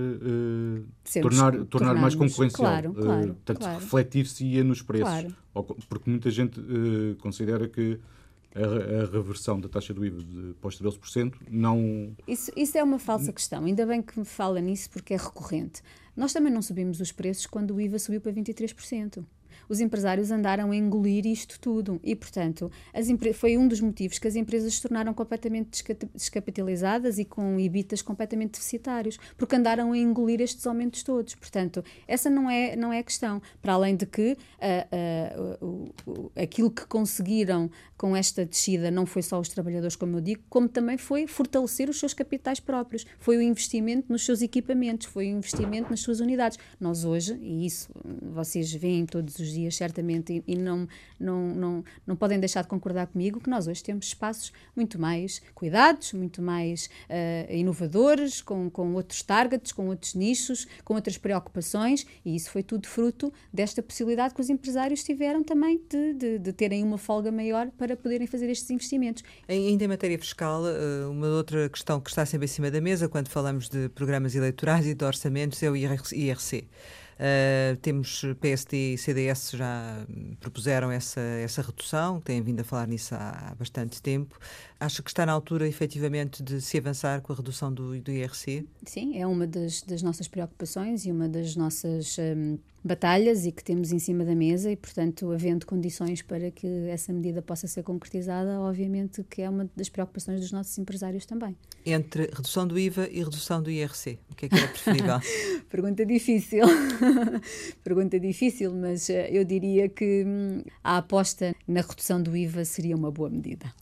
tornar, 1.22 1.66
tornar 1.66 1.96
mais 1.96 2.16
concorrencial. 2.16 2.52
Claro, 2.52 2.94
claro. 2.94 3.28
portanto, 3.28 3.60
claro. 3.60 3.80
refletir-se-ia 3.80 4.64
nos 4.64 4.82
preços. 4.82 5.10
Claro. 5.10 5.36
Porque 5.90 6.10
muita 6.10 6.32
gente 6.32 6.62
considera 7.20 7.68
que 7.68 8.00
a, 8.56 9.12
reversão 9.12 9.60
da 9.60 9.68
taxa 9.68 9.94
do 9.94 10.06
IVA 10.06 10.24
de, 10.24 10.54
para 10.54 10.68
os 10.70 10.82
13% 10.82 11.34
não. 11.50 12.16
Isso, 12.28 12.52
isso 12.56 12.78
é 12.78 12.84
uma 12.84 13.00
falsa 13.00 13.34
questão. 13.34 13.66
Ainda 13.66 13.86
bem 13.86 14.02
que 14.02 14.18
me 14.18 14.26
fala 14.26 14.62
nisso 14.62 14.90
porque 14.90 15.14
é 15.14 15.18
recorrente. 15.18 15.82
Nós 16.16 16.34
também 16.34 16.52
não 16.52 16.62
subimos 16.62 17.00
os 17.00 17.12
preços 17.12 17.46
quando 17.46 17.76
o 17.76 17.82
IVA 17.82 18.00
subiu 18.00 18.22
para 18.22 18.32
23% 18.32 19.24
os 19.68 19.80
empresários 19.80 20.32
andaram 20.32 20.72
a 20.72 20.76
engolir 20.76 21.26
isto 21.26 21.60
tudo. 21.60 22.00
E, 22.04 22.16
portanto, 22.16 22.72
foi 23.34 23.58
um 23.58 23.68
dos 23.68 23.82
motivos 23.82 24.20
que 24.20 24.28
as 24.28 24.36
empresas 24.36 24.76
se 24.76 24.82
tornaram 24.82 25.14
completamente 25.14 25.84
descapitalizadas 26.14 27.20
e 27.20 27.26
com 27.26 27.60
EBITDAs 27.60 28.02
completamente 28.02 28.54
deficitários, 28.54 29.20
porque 29.38 29.56
andaram 29.56 29.92
a 29.92 29.98
engolir 29.98 30.42
estes 30.42 30.66
aumentos 30.66 31.04
todos. 31.04 31.36
Portanto, 31.36 31.84
essa 32.08 32.30
não 32.30 32.50
é, 32.50 32.76
não 32.76 32.94
é 32.94 33.00
a 33.00 33.04
questão. 33.04 33.42
Para 33.62 33.74
além 33.74 33.96
de 33.96 34.06
que 34.06 34.38
uh, 34.62 35.66
uh, 35.66 35.92
uh, 36.08 36.32
aquilo 36.36 36.70
que 36.70 36.86
conseguiram 36.86 37.70
com 37.98 38.16
esta 38.16 38.46
descida 38.46 38.90
não 38.90 39.06
foi 39.06 39.22
só 39.22 39.40
os 39.40 39.50
trabalhadores, 39.50 39.96
como 39.96 40.18
eu 40.18 40.22
digo, 40.22 40.42
como 40.50 40.70
também 40.70 40.98
foi 40.98 41.28
fortalecer 41.28 41.90
os 41.90 42.00
seus 42.00 42.14
capitais 42.14 42.60
próprios. 42.60 43.06
Foi 43.20 43.38
o 43.38 43.42
investimento 43.42 44.06
nos 44.10 44.26
seus 44.26 44.42
equipamentos, 44.42 45.08
foi 45.08 45.28
o 45.28 45.38
investimento 45.38 45.90
nas 45.90 46.00
suas 46.00 46.22
unidades. 46.22 46.58
Nós 46.80 47.04
hoje, 47.04 47.38
e 47.42 47.66
isso 47.66 47.90
vocês 48.22 48.72
veem 48.74 49.06
todos 49.06 49.38
os 49.40 49.49
dias, 49.52 49.76
certamente, 49.76 50.44
e 50.48 50.56
não, 50.56 50.88
não, 51.20 51.48
não, 51.56 51.84
não 52.06 52.16
podem 52.16 52.40
deixar 52.40 52.62
de 52.62 52.68
concordar 52.68 53.08
comigo 53.08 53.40
que 53.40 53.50
nós 53.50 53.68
hoje 53.68 53.84
temos 53.84 54.08
espaços 54.08 54.52
muito 54.76 55.00
mais 55.00 55.42
cuidados, 55.54 56.14
muito 56.14 56.42
mais 56.42 56.90
uh, 57.10 57.54
inovadores, 57.54 58.42
com, 58.42 58.70
com 58.70 58.94
outros 58.94 59.22
targets, 59.22 59.72
com 59.72 59.88
outros 59.88 60.14
nichos, 60.16 60.68
com 60.84 60.94
outras 60.94 61.18
preocupações, 61.18 62.06
e 62.26 62.36
isso 62.36 62.52
foi 62.52 62.64
tudo 62.64 62.88
fruto 62.88 63.32
desta 63.54 63.82
possibilidade 63.82 64.34
que 64.34 64.42
os 64.42 64.50
empresários 64.50 65.04
tiveram 65.04 65.44
também 65.44 65.82
de, 65.90 66.14
de, 66.14 66.40
de 66.40 66.54
terem 66.54 66.84
uma 66.84 66.98
folga 66.98 67.32
maior 67.32 67.70
para 67.72 67.96
poderem 67.96 68.28
fazer 68.28 68.50
estes 68.50 68.70
investimentos. 68.70 69.24
Ainda 69.48 69.84
em 69.84 69.88
matéria 69.88 70.18
fiscal, 70.18 70.64
eh, 70.68 71.06
uma 71.10 71.28
outra 71.28 71.70
questão 71.70 72.00
que 72.00 72.10
está 72.10 72.26
sempre 72.26 72.46
em 72.46 72.48
cima 72.48 72.70
da 72.72 72.82
mesa 72.82 73.08
quando 73.10 73.28
falamos 73.30 73.70
de 73.70 73.90
programas 73.90 74.36
eleitorais 74.36 74.86
e 74.86 74.94
de 74.94 75.06
orçamentos 75.06 75.62
é 75.64 75.70
o 75.70 75.76
IRC. 75.76 76.68
Uh, 77.20 77.76
temos 77.82 78.24
PSD 78.40 78.94
e 78.94 78.98
CDS 78.98 79.52
já 79.52 80.06
propuseram 80.40 80.90
essa, 80.90 81.20
essa 81.20 81.62
redução, 81.62 82.22
têm 82.22 82.42
vindo 82.42 82.62
a 82.62 82.64
falar 82.64 82.88
nisso 82.88 83.14
há, 83.14 83.50
há 83.52 83.56
bastante 83.56 84.02
tempo. 84.02 84.40
Acha 84.80 85.04
que 85.04 85.10
está 85.10 85.26
na 85.26 85.34
altura, 85.34 85.68
efetivamente, 85.68 86.42
de 86.42 86.62
se 86.62 86.78
avançar 86.78 87.22
com 87.22 87.34
a 87.34 87.36
redução 87.36 87.74
do, 87.74 88.00
do 88.00 88.12
IRC? 88.12 88.66
Sim, 88.86 89.18
é 89.18 89.28
uma 89.28 89.46
das, 89.46 89.82
das 89.82 90.02
nossas 90.02 90.28
preocupações 90.28 91.06
e 91.06 91.12
uma 91.12 91.28
das 91.28 91.56
nossas 91.56 92.18
um, 92.18 92.58
batalhas 92.84 93.46
e 93.46 93.52
que 93.52 93.64
temos 93.64 93.92
em 93.92 94.00
cima 94.00 94.24
da 94.24 94.34
mesa 94.34 94.72
e, 94.72 94.76
portanto, 94.76 95.32
havendo 95.32 95.66
condições 95.66 96.22
para 96.22 96.50
que 96.52 96.68
essa 96.90 97.12
medida 97.12 97.42
possa 97.42 97.68
ser 97.68 97.84
concretizada, 97.84 98.60
obviamente 98.60 99.24
que 99.24 99.42
é 99.42 99.50
uma 99.50 99.70
das 99.76 99.90
preocupações 99.90 100.40
dos 100.40 100.52
nossos 100.52 100.78
empresários 100.78 101.26
também. 101.26 101.56
Entre 101.86 102.24
redução 102.34 102.68
do 102.68 102.78
IVA 102.78 103.08
e 103.12 103.20
redução 103.24 103.62
do 103.62 103.70
IRC, 103.70 104.20
o 104.32 104.36
que 104.36 104.46
é 104.46 104.50
que 104.50 104.56
é 104.56 104.68
preferível? 104.68 105.20
Pergunta 105.70 106.06
difícil. 106.06 106.66
Pergunta 107.84 108.20
difícil, 108.20 108.74
mas 108.74 109.10
uh, 109.10 109.14
eu 109.30 109.44
diria 109.44 109.90
que 109.90 110.24
hum, 110.26 110.64
a 110.84 110.98
aposta 110.98 111.56
na 111.68 111.82
redução 111.82 112.22
do 112.22 112.36
IVA 112.36 112.64
seria 112.66 112.96
uma 112.96 113.12
boa 113.12 113.30
medida. 113.30 113.74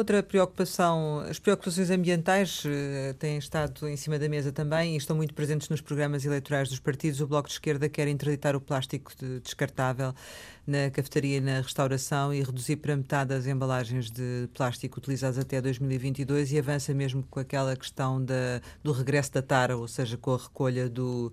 Outra 0.00 0.22
preocupação, 0.22 1.20
as 1.28 1.38
preocupações 1.38 1.90
ambientais 1.90 2.64
uh, 2.64 3.14
têm 3.18 3.36
estado 3.36 3.86
em 3.86 3.96
cima 3.96 4.18
da 4.18 4.28
mesa 4.28 4.50
também 4.50 4.94
e 4.94 4.96
estão 4.96 5.14
muito 5.14 5.34
presentes 5.34 5.68
nos 5.68 5.82
programas 5.82 6.24
eleitorais 6.24 6.70
dos 6.70 6.78
partidos. 6.78 7.20
O 7.20 7.26
Bloco 7.26 7.48
de 7.48 7.54
Esquerda 7.54 7.88
quer 7.88 8.08
interditar 8.08 8.56
o 8.56 8.60
plástico 8.60 9.12
de, 9.18 9.40
descartável 9.40 10.14
na 10.66 10.90
cafetaria 10.90 11.36
e 11.36 11.40
na 11.40 11.60
restauração 11.60 12.32
e 12.32 12.42
reduzir 12.42 12.76
para 12.76 12.96
metade 12.96 13.34
as 13.34 13.46
embalagens 13.46 14.10
de 14.10 14.48
plástico 14.54 14.98
utilizadas 14.98 15.38
até 15.38 15.60
2022 15.60 16.52
e 16.52 16.58
avança 16.58 16.94
mesmo 16.94 17.22
com 17.30 17.38
aquela 17.38 17.76
questão 17.76 18.24
da, 18.24 18.60
do 18.82 18.92
regresso 18.92 19.32
da 19.32 19.42
tara, 19.42 19.76
ou 19.76 19.86
seja, 19.86 20.16
com 20.16 20.32
a 20.32 20.38
recolha 20.38 20.88
do, 20.88 21.30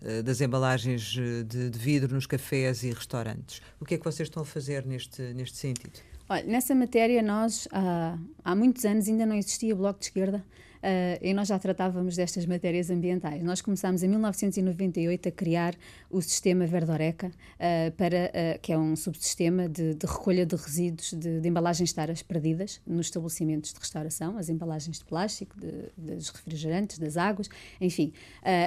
uh, 0.00 0.22
das 0.22 0.40
embalagens 0.40 1.14
eh, 1.18 1.42
de, 1.42 1.68
de 1.68 1.78
vidro 1.78 2.14
nos 2.14 2.26
cafés 2.26 2.82
e 2.82 2.90
restaurantes. 2.90 3.60
O 3.78 3.84
que 3.84 3.94
é 3.94 3.98
que 3.98 4.04
vocês 4.04 4.26
estão 4.26 4.42
a 4.42 4.46
fazer 4.46 4.86
neste, 4.86 5.20
neste 5.34 5.58
sentido? 5.58 6.15
Olha, 6.28 6.42
nessa 6.44 6.74
matéria 6.74 7.22
nós 7.22 7.68
há, 7.70 8.18
há 8.44 8.54
muitos 8.54 8.84
anos 8.84 9.08
ainda 9.08 9.24
não 9.24 9.36
existia 9.36 9.74
Bloco 9.74 10.00
de 10.00 10.06
Esquerda 10.06 10.44
uh, 10.86 11.18
e 11.20 11.34
nós 11.34 11.48
já 11.48 11.58
tratávamos 11.58 12.16
destas 12.16 12.46
matérias 12.46 12.90
ambientais. 12.90 13.42
Nós 13.42 13.60
começámos 13.60 14.02
em 14.02 14.08
1998 14.08 15.28
a 15.28 15.32
criar 15.32 15.74
o 16.08 16.22
sistema 16.22 16.66
Verdoreca, 16.66 17.26
uh, 17.26 17.90
para, 17.92 18.30
uh, 18.30 18.60
que 18.60 18.72
é 18.72 18.78
um 18.78 18.94
subsistema 18.94 19.68
de, 19.68 19.94
de 19.94 20.06
recolha 20.06 20.46
de 20.46 20.54
resíduos 20.54 21.12
de, 21.12 21.40
de, 21.40 21.48
embalagens 21.48 21.92
taras 21.92 22.22
perdidas 22.22 22.80
nos 22.86 23.06
estabelecimentos 23.06 23.72
de 23.72 23.80
restauração, 23.80 24.38
as 24.38 24.48
embalagens 24.48 24.98
de 24.98 25.04
plástico, 25.04 25.56
de, 25.58 25.90
dos 25.96 26.28
refrigerantes, 26.28 26.98
das 26.98 27.16
águas, 27.16 27.48
enfim. 27.80 28.12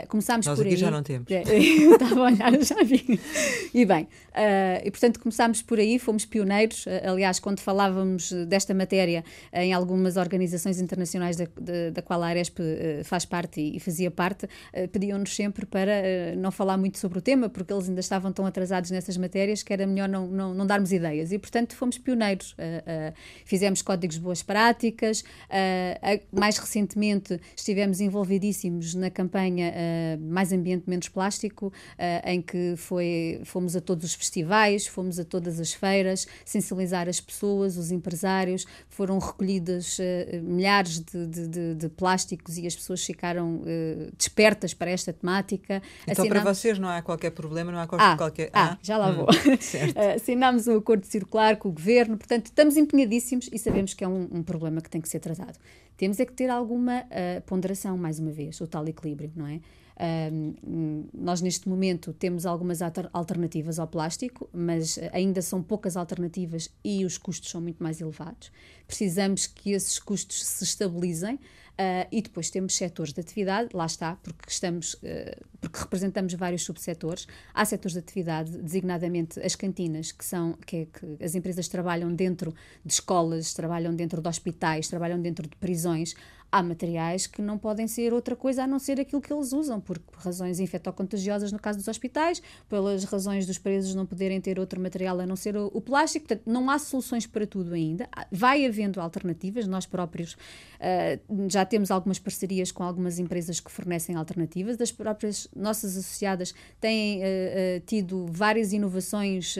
começámos 0.07 0.45
nós 0.45 0.57
por 0.57 0.65
aqui 0.65 0.75
aí. 0.75 0.79
já 0.79 0.91
não 0.91 1.03
temos. 1.03 1.27
Eu 1.29 1.93
estava 1.93 2.19
a 2.19 2.23
olhar, 2.23 2.61
já 2.61 2.83
vi. 2.83 3.19
E 3.73 3.85
bem, 3.85 4.07
e 4.83 4.91
portanto 4.91 5.19
começámos 5.19 5.61
por 5.61 5.79
aí, 5.79 5.99
fomos 5.99 6.25
pioneiros. 6.25 6.85
aliás, 7.03 7.39
quando 7.39 7.59
falávamos 7.59 8.31
desta 8.47 8.73
matéria 8.73 9.23
em 9.53 9.73
algumas 9.73 10.17
organizações 10.17 10.79
internacionais 10.79 11.37
da, 11.37 11.45
da, 11.59 11.89
da 11.91 12.01
qual 12.09 12.23
a 12.23 12.27
Aresp 12.27 12.57
uh, 12.59 13.03
faz 13.03 13.23
parte 13.23 13.61
e, 13.61 13.79
fazia 13.79 14.09
parte, 14.09 14.45
uh, 14.45 14.87
pediam-nos 14.87 15.35
sempre 15.35 15.63
para 15.63 15.91
uh, 15.91 16.39
não 16.39 16.49
falar 16.49 16.75
muito 16.75 16.97
sobre 16.97 17.19
o 17.19 17.21
tema, 17.21 17.49
porque 17.49 17.71
eles 17.71 17.87
ainda 17.87 17.99
estavam 17.99 18.33
tão 18.33 18.47
atrasados 18.47 18.89
nessas 18.89 19.15
matérias 19.15 19.61
que 19.61 19.71
era 19.71 19.85
melhor 19.85 20.09
não, 20.09 20.25
não, 20.25 20.51
não 20.55 20.65
darmos 20.65 20.91
ideias. 20.91 21.31
E, 21.31 21.37
portanto, 21.37 21.75
fomos 21.75 21.99
pioneiros. 21.99 22.55
fizemos 23.45 23.83
códigos 23.83 24.15
de 24.15 24.21
boas 24.21 24.41
práticas. 24.41 25.23
mais 26.31 26.57
recentemente, 26.57 27.39
estivemos 27.55 28.01
envolvidíssimos 28.01 28.95
na 28.95 29.11
campanha 29.11 29.71
Mais 30.19 30.51
Ambiente, 30.51 30.89
Menos 30.89 31.09
Plástico, 31.09 31.71
em 32.25 32.41
que 32.41 32.73
foi, 32.75 33.41
fomos 33.43 33.75
a 33.75 33.81
todos 33.81 34.05
os 34.05 34.13
festivais, 34.15 34.87
fomos 34.87 35.19
a 35.19 35.25
todas 35.25 35.59
as 35.59 35.73
feiras, 35.73 36.27
sensibilizar 36.43 37.07
as 37.07 37.21
pessoas, 37.21 37.77
os 37.77 37.91
empresários. 37.91 38.65
Foram 38.87 39.19
recolhidas 39.19 39.97
milhares 40.41 40.99
de, 40.99 41.27
de, 41.27 41.47
de, 41.75 41.88
de 41.89 41.95
plásticos 41.95 42.57
e 42.57 42.65
as 42.65 42.75
pessoas 42.75 43.03
ficaram 43.03 43.57
uh, 43.57 44.11
despertas 44.17 44.73
para 44.73 44.91
esta 44.91 45.11
temática. 45.11 45.81
Então, 46.07 46.27
para 46.27 46.43
vocês 46.43 46.79
não 46.79 46.87
há 46.87 47.01
qualquer 47.01 47.31
problema, 47.31 47.71
não 47.71 47.79
há 47.79 47.87
qualquer. 47.87 48.05
Ah, 48.05 48.17
qualquer... 48.17 48.49
ah, 48.53 48.71
ah 48.73 48.77
já 48.81 48.97
lá 48.97 49.09
hum, 49.09 49.15
vou. 49.15 49.25
uh, 49.29 50.15
assinámos 50.15 50.67
um 50.67 50.77
acordo 50.77 51.05
circular 51.05 51.57
com 51.57 51.69
o 51.69 51.71
governo, 51.71 52.17
portanto, 52.17 52.45
estamos 52.45 52.77
empenhadíssimos 52.77 53.49
e 53.51 53.59
sabemos 53.59 53.93
que 53.93 54.03
é 54.03 54.07
um, 54.07 54.27
um 54.31 54.43
problema 54.43 54.81
que 54.81 54.89
tem 54.89 55.01
que 55.01 55.09
ser 55.09 55.19
tratado. 55.19 55.57
Temos 55.97 56.19
é 56.19 56.25
que 56.25 56.31
ter 56.31 56.49
alguma 56.49 57.01
uh, 57.01 57.41
ponderação, 57.45 57.97
mais 57.97 58.19
uma 58.19 58.31
vez, 58.31 58.61
o 58.61 58.67
tal 58.67 58.87
equilíbrio, 58.87 59.31
não 59.35 59.47
é? 59.47 59.59
nós, 61.13 61.41
neste 61.41 61.67
momento, 61.67 62.13
temos 62.13 62.45
algumas 62.45 62.79
alternativas 63.11 63.79
ao 63.79 63.87
plástico, 63.87 64.49
mas 64.53 64.97
ainda 65.11 65.41
são 65.41 65.61
poucas 65.61 65.97
alternativas 65.97 66.69
e 66.83 67.03
os 67.03 67.17
custos 67.17 67.49
são 67.49 67.59
muito 67.59 67.83
mais 67.83 67.99
elevados. 67.99 68.51
Precisamos 68.87 69.45
que 69.45 69.71
esses 69.71 69.99
custos 69.99 70.43
se 70.43 70.63
estabilizem. 70.63 71.37
Uh, 71.79 72.05
e 72.11 72.21
depois 72.21 72.49
temos 72.49 72.75
setores 72.75 73.13
de 73.13 73.21
atividade, 73.21 73.69
lá 73.73 73.85
está, 73.85 74.17
porque 74.17 74.49
estamos, 74.49 74.95
uh, 74.95 74.99
porque 75.61 75.79
representamos 75.79 76.33
vários 76.33 76.63
subsetores. 76.63 77.25
Há 77.53 77.63
setores 77.63 77.93
de 77.93 77.99
atividade, 77.99 78.51
designadamente 78.57 79.39
as 79.39 79.55
cantinas, 79.55 80.11
que 80.11 80.25
são 80.25 80.57
que, 80.65 80.75
é 80.75 80.85
que 80.85 81.23
as 81.23 81.35
empresas 81.35 81.69
trabalham 81.69 82.13
dentro 82.13 82.53
de 82.83 82.91
escolas, 82.91 83.53
trabalham 83.53 83.95
dentro 83.95 84.21
de 84.21 84.27
hospitais, 84.27 84.89
trabalham 84.89 85.21
dentro 85.21 85.47
de 85.47 85.55
prisões 85.55 86.15
há 86.51 86.63
materiais 86.63 87.27
que 87.27 87.41
não 87.41 87.57
podem 87.57 87.87
ser 87.87 88.13
outra 88.13 88.35
coisa 88.35 88.63
a 88.63 88.67
não 88.67 88.79
ser 88.79 88.99
aquilo 88.99 89.21
que 89.21 89.31
eles 89.31 89.53
usam, 89.53 89.79
por 89.79 89.99
razões 90.17 90.59
infectocontagiosas 90.59 91.51
no 91.51 91.59
caso 91.59 91.77
dos 91.77 91.87
hospitais, 91.87 92.41
pelas 92.67 93.03
razões 93.03 93.45
dos 93.45 93.57
presos 93.57 93.93
não 93.93 94.05
poderem 94.05 94.41
ter 94.41 94.59
outro 94.59 94.81
material 94.81 95.19
a 95.19 95.25
não 95.25 95.35
ser 95.35 95.55
o, 95.55 95.69
o 95.73 95.81
plástico. 95.81 96.27
Portanto, 96.27 96.49
não 96.49 96.69
há 96.69 96.79
soluções 96.79 97.25
para 97.27 97.45
tudo 97.45 97.73
ainda. 97.73 98.09
Vai 98.31 98.65
havendo 98.65 98.99
alternativas, 98.99 99.67
nós 99.67 99.85
próprios 99.85 100.33
uh, 100.33 101.49
já 101.49 101.65
temos 101.65 101.91
algumas 101.91 102.17
parcerias 102.19 102.71
com 102.71 102.83
algumas 102.83 103.19
empresas 103.19 103.59
que 103.59 103.71
fornecem 103.71 104.15
alternativas, 104.15 104.77
das 104.77 104.91
próprias 104.91 105.47
nossas 105.55 105.97
associadas 105.97 106.53
têm 106.79 107.19
uh, 107.19 107.21
uh, 107.21 107.79
tido 107.85 108.25
várias 108.29 108.73
inovações 108.73 109.55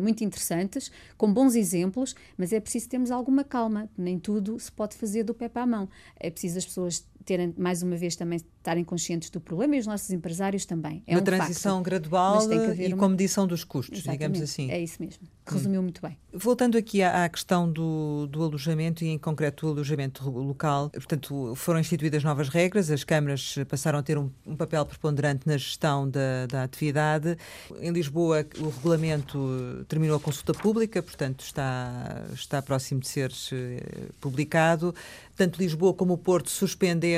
muito 0.00 0.24
interessantes, 0.24 0.90
com 1.16 1.32
bons 1.32 1.54
exemplos, 1.54 2.14
mas 2.36 2.52
é 2.52 2.60
preciso 2.60 2.88
termos 2.88 3.10
alguma 3.10 3.44
calma, 3.44 3.88
nem 3.96 4.18
tudo 4.18 4.58
se 4.58 4.70
pode 4.70 4.96
fazer 4.96 5.22
do 5.22 5.34
pé 5.34 5.48
para 5.48 5.62
a 5.62 5.66
mão. 5.66 5.88
É 6.18 6.30
preciso 6.34 6.58
as 6.58 6.66
pessoas 6.66 7.04
terem, 7.24 7.54
mais 7.56 7.82
uma 7.82 7.96
vez, 7.96 8.16
também 8.16 8.36
estarem 8.36 8.84
conscientes 8.84 9.30
do 9.30 9.40
problema 9.40 9.76
e 9.76 9.78
os 9.78 9.86
nossos 9.86 10.10
empresários 10.10 10.64
também. 10.64 11.02
É 11.06 11.14
uma 11.14 11.20
um 11.20 11.24
transição 11.24 11.76
facto, 11.76 11.84
gradual 11.84 12.52
e 12.52 12.88
uma... 12.88 12.96
com 12.96 13.08
medição 13.08 13.46
dos 13.46 13.64
custos, 13.64 13.98
Exatamente, 13.98 14.18
digamos 14.18 14.42
assim. 14.42 14.70
É 14.70 14.80
isso 14.80 15.02
mesmo. 15.02 15.26
Resumiu 15.46 15.80
hum. 15.80 15.84
muito 15.84 16.00
bem. 16.00 16.16
Voltando 16.32 16.78
aqui 16.78 17.02
à, 17.02 17.24
à 17.24 17.28
questão 17.28 17.70
do, 17.70 18.26
do, 18.26 18.42
alojamento 18.42 19.04
e, 19.04 19.08
em 19.08 19.18
concreto, 19.18 19.66
do 19.66 19.72
alojamento 19.72 20.28
local, 20.30 20.90
portanto, 20.90 21.54
foram 21.54 21.78
instituídas 21.78 22.24
novas 22.24 22.48
regras, 22.48 22.90
as 22.90 23.04
câmaras 23.04 23.56
passaram 23.68 23.98
a 23.98 24.02
ter 24.02 24.16
um, 24.16 24.30
um 24.46 24.56
papel 24.56 24.84
preponderante 24.86 25.46
na 25.46 25.56
gestão 25.56 26.08
da, 26.08 26.46
da 26.48 26.62
atividade. 26.62 27.36
Em 27.80 27.90
Lisboa, 27.90 28.46
o 28.58 28.68
regulamento 28.70 29.84
terminou 29.86 30.16
a 30.16 30.20
consulta 30.20 30.54
pública, 30.54 31.02
portanto, 31.02 31.44
está, 31.44 32.24
está 32.32 32.62
próximo 32.62 33.00
de 33.00 33.08
ser 33.08 33.30
eh, 33.52 34.08
publicado. 34.20 34.94
Tanto 35.36 35.58
Lisboa 35.58 35.92
como 35.92 36.14
o 36.14 36.18
Porto 36.18 36.48
suspenderam 36.48 37.13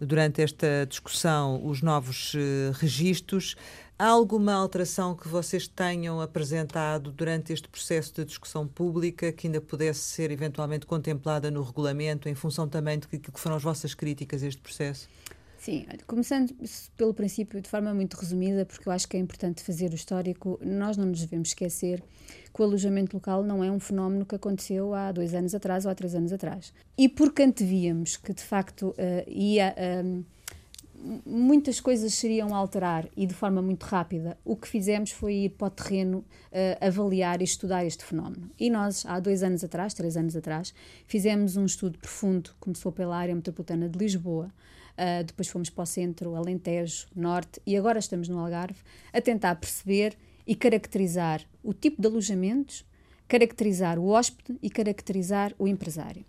durante 0.00 0.42
esta 0.42 0.86
discussão 0.88 1.64
os 1.66 1.82
novos 1.82 2.34
uh, 2.34 2.72
registros. 2.74 3.56
Há 3.98 4.06
alguma 4.06 4.54
alteração 4.54 5.14
que 5.14 5.28
vocês 5.28 5.68
tenham 5.68 6.20
apresentado 6.20 7.12
durante 7.12 7.52
este 7.52 7.68
processo 7.68 8.14
de 8.14 8.24
discussão 8.24 8.66
pública 8.66 9.30
que 9.30 9.46
ainda 9.46 9.60
pudesse 9.60 10.00
ser 10.00 10.30
eventualmente 10.30 10.86
contemplada 10.86 11.50
no 11.50 11.62
regulamento, 11.62 12.28
em 12.28 12.34
função 12.34 12.66
também 12.66 12.98
de 12.98 13.06
que, 13.06 13.18
que 13.18 13.38
foram 13.38 13.56
as 13.56 13.62
vossas 13.62 13.92
críticas 13.92 14.42
a 14.42 14.46
este 14.46 14.62
processo? 14.62 15.06
Sim, 15.60 15.84
começando 16.06 16.54
pelo 16.96 17.12
princípio, 17.12 17.60
de 17.60 17.68
forma 17.68 17.92
muito 17.92 18.14
resumida, 18.14 18.64
porque 18.64 18.88
eu 18.88 18.92
acho 18.94 19.06
que 19.06 19.14
é 19.14 19.20
importante 19.20 19.62
fazer 19.62 19.92
o 19.92 19.94
histórico, 19.94 20.58
nós 20.64 20.96
não 20.96 21.04
nos 21.04 21.20
devemos 21.20 21.50
esquecer 21.50 22.02
que 22.52 22.62
o 22.62 22.64
alojamento 22.64 23.14
local 23.14 23.42
não 23.44 23.62
é 23.62 23.70
um 23.70 23.78
fenómeno 23.78 24.24
que 24.24 24.34
aconteceu 24.34 24.94
há 24.94 25.12
dois 25.12 25.34
anos 25.34 25.54
atrás 25.54 25.84
ou 25.84 25.90
há 25.90 25.94
três 25.94 26.14
anos 26.14 26.32
atrás. 26.32 26.72
E 26.96 27.10
porque 27.10 27.42
antevíamos 27.42 28.16
que, 28.16 28.32
de 28.32 28.42
facto, 28.42 28.88
uh, 28.88 28.94
ia. 29.30 29.74
Uh, 29.76 30.24
muitas 31.26 31.78
coisas 31.78 32.14
seriam 32.14 32.54
a 32.54 32.58
alterar 32.58 33.08
e 33.14 33.26
de 33.26 33.34
forma 33.34 33.60
muito 33.60 33.84
rápida. 33.84 34.38
O 34.44 34.56
que 34.56 34.66
fizemos 34.66 35.10
foi 35.10 35.34
ir 35.34 35.50
para 35.50 35.66
o 35.66 35.70
terreno 35.70 36.18
uh, 36.18 36.24
avaliar 36.86 37.42
e 37.42 37.44
estudar 37.44 37.84
este 37.84 38.02
fenómeno. 38.02 38.50
E 38.58 38.70
nós, 38.70 39.04
há 39.04 39.20
dois 39.20 39.42
anos 39.42 39.62
atrás, 39.62 39.92
três 39.92 40.16
anos 40.16 40.34
atrás, 40.34 40.72
fizemos 41.06 41.58
um 41.58 41.66
estudo 41.66 41.98
profundo, 41.98 42.50
começou 42.58 42.90
pela 42.92 43.14
área 43.14 43.34
metropolitana 43.34 43.90
de 43.90 43.98
Lisboa, 43.98 44.50
uh, 44.98 45.24
depois 45.24 45.48
fomos 45.48 45.70
para 45.70 45.82
o 45.82 45.86
centro, 45.86 46.34
Alentejo, 46.34 47.06
Norte 47.14 47.60
e 47.66 47.76
agora 47.76 47.98
estamos 47.98 48.28
no 48.28 48.38
Algarve, 48.38 48.80
a 49.12 49.20
tentar 49.20 49.56
perceber 49.56 50.16
e 50.46 50.54
caracterizar 50.54 51.42
o 51.62 51.72
tipo 51.72 52.00
de 52.00 52.08
alojamentos, 52.08 52.84
caracterizar 53.28 53.98
o 53.98 54.08
hóspede 54.08 54.58
e 54.62 54.70
caracterizar 54.70 55.54
o 55.58 55.68
empresário 55.68 56.24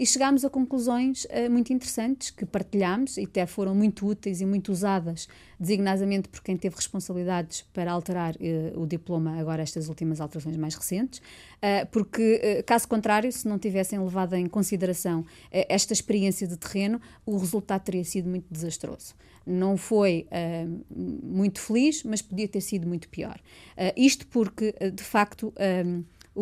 e 0.00 0.06
chegámos 0.06 0.46
a 0.46 0.48
conclusões 0.48 1.26
uh, 1.26 1.50
muito 1.50 1.74
interessantes 1.74 2.30
que 2.30 2.46
partilhámos 2.46 3.18
e 3.18 3.24
até 3.24 3.44
foram 3.44 3.74
muito 3.74 4.06
úteis 4.06 4.40
e 4.40 4.46
muito 4.46 4.72
usadas, 4.72 5.28
designadamente 5.58 6.26
por 6.26 6.42
quem 6.42 6.56
teve 6.56 6.74
responsabilidades 6.74 7.66
para 7.74 7.92
alterar 7.92 8.34
uh, 8.36 8.80
o 8.80 8.86
diploma, 8.86 9.38
agora 9.38 9.62
estas 9.62 9.90
últimas 9.90 10.18
alterações 10.18 10.56
mais 10.56 10.74
recentes, 10.74 11.18
uh, 11.18 11.86
porque, 11.92 12.64
caso 12.66 12.88
contrário, 12.88 13.30
se 13.30 13.46
não 13.46 13.58
tivessem 13.58 13.98
levado 13.98 14.34
em 14.34 14.46
consideração 14.46 15.22
esta 15.52 15.92
experiência 15.92 16.46
de 16.46 16.56
terreno, 16.56 16.98
o 17.26 17.36
resultado 17.36 17.82
teria 17.82 18.04
sido 18.04 18.26
muito 18.26 18.46
desastroso 18.50 19.14
não 19.46 19.76
foi 19.76 20.28
uh, 20.30 20.84
muito 20.94 21.60
feliz, 21.60 22.04
mas 22.04 22.22
podia 22.22 22.46
ter 22.46 22.60
sido 22.60 22.86
muito 22.86 23.08
pior. 23.08 23.40
Uh, 23.72 23.92
isto 23.96 24.26
porque, 24.28 24.72
de 24.92 25.02
facto, 25.02 25.52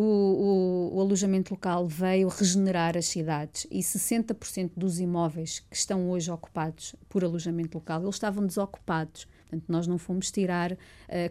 o, 0.01 0.91
o, 0.91 0.95
o, 0.95 1.01
alojamento 1.01 1.53
local 1.53 1.85
veio 1.85 2.29
regenerar 2.29 2.95
as 2.95 3.07
cidades 3.07 3.67
e 3.69 3.79
60% 3.79 4.71
dos 4.77 4.97
imóveis 4.97 5.59
que 5.69 5.75
estão 5.75 6.09
hoje 6.09 6.31
ocupados 6.31 6.95
por 7.09 7.21
alojamento 7.21 7.77
local, 7.77 8.01
eles 8.01 8.15
estavam 8.15 8.47
desocupados. 8.47 9.27
Portanto, 9.41 9.65
nós 9.67 9.87
não 9.87 9.97
fomos 9.97 10.31
tirar 10.31 10.71
uh, 10.71 10.77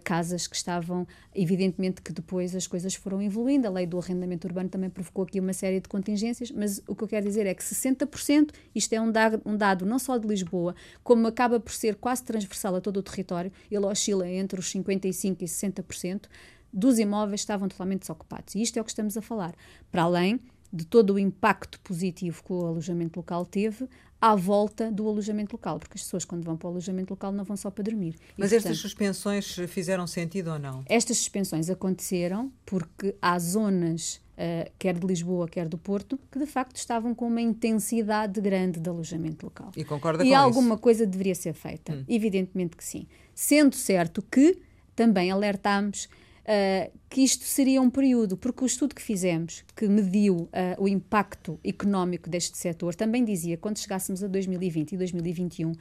casas 0.04 0.46
que 0.46 0.54
estavam, 0.54 1.06
evidentemente 1.34 2.02
que 2.02 2.12
depois 2.12 2.54
as 2.54 2.66
coisas 2.66 2.94
foram 2.94 3.22
evoluindo, 3.22 3.66
a 3.66 3.70
lei 3.70 3.86
do 3.86 3.96
arrendamento 3.96 4.46
urbano 4.46 4.68
também 4.68 4.90
provocou 4.90 5.24
aqui 5.24 5.40
uma 5.40 5.54
série 5.54 5.80
de 5.80 5.88
contingências, 5.88 6.50
mas 6.50 6.82
o 6.86 6.94
que 6.94 7.04
eu 7.04 7.08
quero 7.08 7.24
dizer 7.24 7.46
é 7.46 7.54
que 7.54 7.62
60%, 7.62 8.50
isto 8.74 8.92
é 8.92 9.00
um 9.00 9.10
dado, 9.10 9.40
um 9.46 9.56
dado 9.56 9.86
não 9.86 9.98
só 9.98 10.18
de 10.18 10.26
Lisboa, 10.26 10.74
como 11.02 11.26
acaba 11.26 11.58
por 11.58 11.72
ser 11.72 11.94
quase 11.94 12.22
transversal 12.22 12.74
a 12.74 12.80
todo 12.82 12.98
o 12.98 13.02
território, 13.02 13.50
ele 13.70 13.86
oscila 13.86 14.28
entre 14.28 14.60
os 14.60 14.66
55% 14.70 15.36
e 15.40 15.44
60%, 15.44 16.24
dos 16.72 16.98
imóveis 16.98 17.40
estavam 17.40 17.68
totalmente 17.68 18.00
desocupados. 18.00 18.54
E 18.54 18.62
isto 18.62 18.76
é 18.78 18.80
o 18.80 18.84
que 18.84 18.90
estamos 18.90 19.16
a 19.16 19.22
falar. 19.22 19.54
Para 19.90 20.02
além 20.02 20.40
de 20.72 20.84
todo 20.84 21.14
o 21.14 21.18
impacto 21.18 21.80
positivo 21.80 22.42
que 22.44 22.52
o 22.52 22.66
alojamento 22.66 23.18
local 23.18 23.44
teve 23.46 23.88
à 24.20 24.34
volta 24.34 24.90
do 24.90 25.08
alojamento 25.08 25.54
local, 25.54 25.78
porque 25.78 25.94
as 25.96 26.02
pessoas 26.02 26.24
quando 26.24 26.44
vão 26.44 26.56
para 26.56 26.66
o 26.66 26.70
alojamento 26.72 27.12
local 27.12 27.32
não 27.32 27.44
vão 27.44 27.56
só 27.56 27.70
para 27.70 27.84
dormir. 27.84 28.16
Mas 28.36 28.52
e, 28.52 28.56
estas 28.56 28.72
portanto, 28.72 28.82
suspensões 28.82 29.56
fizeram 29.68 30.06
sentido 30.06 30.50
ou 30.50 30.58
não? 30.58 30.82
Estas 30.86 31.18
suspensões 31.18 31.70
aconteceram 31.70 32.52
porque 32.66 33.14
há 33.22 33.38
zonas, 33.38 34.20
uh, 34.36 34.70
quer 34.78 34.98
de 34.98 35.06
Lisboa, 35.06 35.48
quer 35.48 35.68
do 35.68 35.78
Porto, 35.78 36.18
que 36.30 36.38
de 36.38 36.46
facto 36.46 36.76
estavam 36.76 37.14
com 37.14 37.28
uma 37.28 37.40
intensidade 37.40 38.40
grande 38.40 38.80
de 38.80 38.90
alojamento 38.90 39.46
local. 39.46 39.70
E 39.76 39.84
concorda 39.84 40.24
e 40.24 40.30
com 40.30 40.36
alguma 40.36 40.74
isso? 40.74 40.82
coisa 40.82 41.06
deveria 41.06 41.34
ser 41.34 41.54
feita. 41.54 41.92
Hum. 41.92 42.04
Evidentemente 42.08 42.76
que 42.76 42.84
sim. 42.84 43.06
Sendo 43.34 43.76
certo 43.76 44.20
que 44.20 44.58
também 44.96 45.30
alertámos 45.30 46.08
uh, 46.48 46.98
que 47.10 47.20
isto 47.20 47.44
seria 47.44 47.80
um 47.80 47.90
período, 47.90 48.36
porque 48.36 48.64
o 48.64 48.66
estudo 48.66 48.94
que 48.94 49.02
fizemos, 49.02 49.64
que 49.76 49.86
mediu 49.86 50.34
uh, 50.34 50.48
o 50.78 50.88
impacto 50.88 51.60
económico 51.62 52.28
deste 52.30 52.56
setor, 52.56 52.94
também 52.94 53.24
dizia 53.24 53.56
que 53.56 53.62
quando 53.62 53.78
chegássemos 53.78 54.24
a 54.24 54.26
2020 54.26 54.92
e 54.92 54.96
2021, 54.96 55.70
uh, 55.70 55.76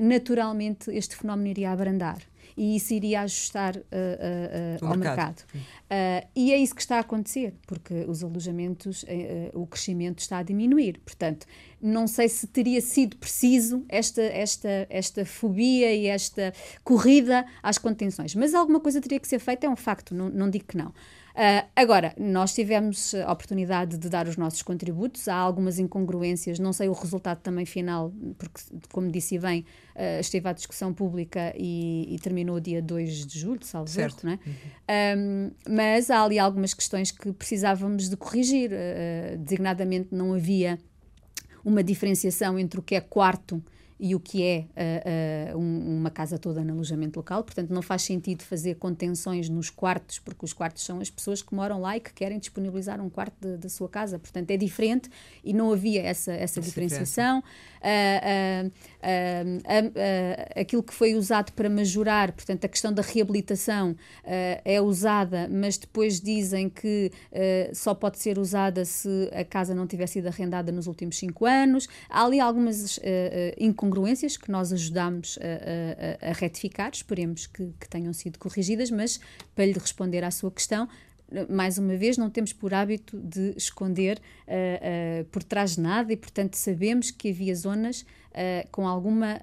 naturalmente 0.00 0.90
este 0.90 1.16
fenómeno 1.16 1.48
iria 1.48 1.70
abrandar 1.70 2.18
e 2.58 2.74
isso 2.74 2.92
iria 2.92 3.22
ajustar 3.22 3.76
uh, 3.76 3.80
uh, 3.80 4.84
uh, 4.84 4.86
ao 4.86 4.96
mercado. 4.96 5.44
mercado. 5.54 6.26
e 6.34 6.52
é 6.52 6.56
isso 6.56 6.74
que 6.74 6.80
está 6.80 6.96
a 6.96 7.00
acontecer, 7.00 7.54
porque 7.68 8.04
os 8.08 8.24
alojamentos, 8.24 9.04
o 9.54 9.64
crescimento 9.64 10.18
está 10.18 10.38
a 10.38 10.42
diminuir. 10.42 10.98
Portanto, 11.04 11.46
não 11.80 12.08
sei 12.08 12.28
se 12.28 12.48
teria 12.48 12.80
sido 12.80 13.16
preciso 13.16 13.84
esta, 13.88 14.22
esta, 14.22 14.86
esta 14.90 15.24
fobia 15.24 15.94
e 15.94 16.06
esta 16.06 16.52
corrida 16.82 17.46
às 17.62 17.78
contenções, 17.78 18.34
mas 18.34 18.52
alguma 18.54 18.80
coisa 18.80 19.00
teria 19.00 19.20
que 19.20 19.28
ser 19.28 19.38
feita, 19.38 19.66
é 19.66 19.70
um 19.70 19.76
facto, 19.76 20.12
não, 20.12 20.28
não 20.28 20.50
digo 20.50 20.64
que 20.66 20.76
não. 20.76 20.92
Uh, 21.38 21.64
agora, 21.76 22.12
nós 22.18 22.52
tivemos 22.52 23.14
a 23.14 23.30
oportunidade 23.30 23.96
de 23.96 24.08
dar 24.08 24.26
os 24.26 24.36
nossos 24.36 24.60
contributos, 24.60 25.28
há 25.28 25.36
algumas 25.36 25.78
incongruências, 25.78 26.58
não 26.58 26.72
sei 26.72 26.88
o 26.88 26.92
resultado 26.92 27.38
também 27.38 27.64
final, 27.64 28.12
porque, 28.36 28.60
como 28.90 29.08
disse 29.08 29.38
bem, 29.38 29.64
uh, 29.94 30.18
esteve 30.18 30.48
à 30.48 30.52
discussão 30.52 30.92
pública 30.92 31.54
e, 31.56 32.12
e, 32.12 32.18
terminou 32.18 32.58
dia 32.58 32.82
2 32.82 33.24
de 33.24 33.38
julho, 33.38 33.64
salvo 33.64 33.88
certo, 33.88 34.26
não 34.26 34.32
é? 34.32 34.38
Uhum. 34.44 35.20
Um, 35.20 35.50
mas 35.76 36.10
há 36.10 36.24
ali 36.24 36.40
algumas 36.40 36.74
questões 36.74 37.12
que 37.12 37.32
precisávamos 37.32 38.08
de 38.08 38.16
corrigir, 38.16 38.72
uh, 38.72 39.38
designadamente 39.38 40.08
não 40.10 40.34
havia 40.34 40.76
uma 41.64 41.84
diferenciação 41.84 42.58
entre 42.58 42.80
o 42.80 42.82
que 42.82 42.96
é 42.96 43.00
quarto 43.00 43.62
e 44.00 44.14
o 44.14 44.20
que 44.20 44.44
é 44.44 44.66
uh, 45.54 45.56
uh, 45.56 45.58
um, 45.58 45.98
uma 45.98 46.10
casa 46.10 46.38
toda 46.38 46.62
no 46.62 46.72
alojamento 46.74 47.18
local. 47.18 47.42
Portanto, 47.42 47.70
não 47.70 47.82
faz 47.82 48.02
sentido 48.02 48.42
fazer 48.42 48.76
contenções 48.76 49.48
nos 49.48 49.70
quartos, 49.70 50.18
porque 50.18 50.44
os 50.44 50.52
quartos 50.52 50.84
são 50.84 51.00
as 51.00 51.10
pessoas 51.10 51.42
que 51.42 51.54
moram 51.54 51.80
lá 51.80 51.96
e 51.96 52.00
que 52.00 52.12
querem 52.12 52.38
disponibilizar 52.38 53.00
um 53.00 53.10
quarto 53.10 53.56
da 53.56 53.68
sua 53.68 53.88
casa. 53.88 54.18
Portanto, 54.18 54.50
é 54.50 54.56
diferente 54.56 55.10
e 55.42 55.52
não 55.52 55.72
havia 55.72 56.02
essa, 56.02 56.32
essa 56.32 56.60
diferenciação. 56.60 57.40
Uh, 57.40 58.72
aquilo 60.54 60.82
que 60.82 60.94
foi 60.94 61.14
usado 61.14 61.52
para 61.52 61.68
majorar, 61.68 62.32
portanto, 62.32 62.64
a 62.64 62.68
questão 62.68 62.92
da 62.92 63.02
reabilitação 63.02 63.96
é 64.64 64.80
usada, 64.80 65.48
mas 65.50 65.76
depois 65.76 66.20
dizem 66.20 66.68
que 66.68 67.10
só 67.72 67.94
pode 67.94 68.18
ser 68.18 68.38
usada 68.38 68.84
se 68.84 69.30
a 69.32 69.44
casa 69.44 69.74
não 69.74 69.86
tiver 69.86 70.06
sido 70.06 70.26
arrendada 70.26 70.72
nos 70.72 70.86
últimos 70.86 71.18
cinco 71.18 71.44
anos. 71.44 71.88
Há 72.08 72.24
ali 72.24 72.40
algumas 72.40 72.98
incongruências 73.58 73.98
incongruências 73.98 74.36
que 74.36 74.50
nós 74.50 74.72
ajudamos 74.72 75.38
a, 75.40 76.26
a, 76.26 76.30
a 76.30 76.32
retificar, 76.32 76.90
esperemos 76.92 77.46
que, 77.46 77.72
que 77.78 77.88
tenham 77.88 78.12
sido 78.12 78.38
corrigidas, 78.38 78.90
mas 78.90 79.20
para 79.54 79.66
lhe 79.66 79.72
responder 79.72 80.24
à 80.24 80.30
sua 80.30 80.50
questão, 80.50 80.88
mais 81.48 81.78
uma 81.78 81.96
vez, 81.96 82.16
não 82.16 82.30
temos 82.30 82.52
por 82.52 82.72
hábito 82.72 83.18
de 83.18 83.54
esconder 83.56 84.18
uh, 84.18 85.20
uh, 85.20 85.24
por 85.26 85.42
trás 85.42 85.76
de 85.76 85.80
nada 85.80 86.12
e, 86.12 86.16
portanto, 86.16 86.54
sabemos 86.54 87.10
que 87.10 87.30
havia 87.30 87.54
zonas 87.54 88.02
uh, 88.02 88.68
com 88.70 88.86
alguma 88.86 89.38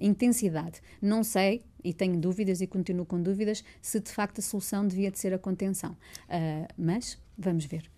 intensidade. 0.00 0.80
Não 1.00 1.22
sei, 1.22 1.62
e 1.82 1.92
tenho 1.92 2.18
dúvidas 2.18 2.60
e 2.60 2.66
continuo 2.66 3.06
com 3.06 3.20
dúvidas, 3.22 3.64
se 3.80 4.00
de 4.00 4.10
facto 4.10 4.38
a 4.38 4.42
solução 4.42 4.86
devia 4.86 5.10
de 5.10 5.18
ser 5.18 5.32
a 5.32 5.38
contenção. 5.38 5.96
mas 6.76 7.18
vamos 7.38 7.64
ver. 7.64 7.95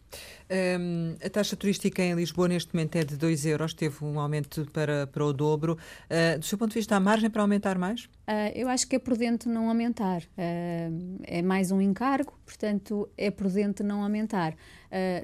Um, 0.50 1.14
a 1.24 1.28
taxa 1.28 1.54
turística 1.56 2.02
em 2.02 2.14
Lisboa 2.14 2.48
neste 2.48 2.74
momento 2.74 2.96
é 2.96 3.04
de 3.04 3.16
2 3.16 3.44
euros, 3.46 3.74
teve 3.74 4.02
um 4.02 4.18
aumento 4.18 4.66
para, 4.72 5.06
para 5.06 5.24
o 5.24 5.32
dobro. 5.32 5.76
Uh, 6.08 6.38
do 6.38 6.44
seu 6.44 6.56
ponto 6.56 6.70
de 6.70 6.76
vista, 6.78 6.96
há 6.96 7.00
margem 7.00 7.28
para 7.28 7.42
aumentar 7.42 7.76
mais? 7.76 8.04
Uh, 8.04 8.52
eu 8.54 8.68
acho 8.68 8.86
que 8.86 8.96
é 8.96 8.98
prudente 8.98 9.48
não 9.48 9.68
aumentar. 9.68 10.22
Uh, 10.22 11.20
é 11.24 11.42
mais 11.42 11.70
um 11.70 11.80
encargo, 11.80 12.32
portanto, 12.46 13.08
é 13.16 13.30
prudente 13.30 13.82
não 13.82 14.02
aumentar. 14.02 14.54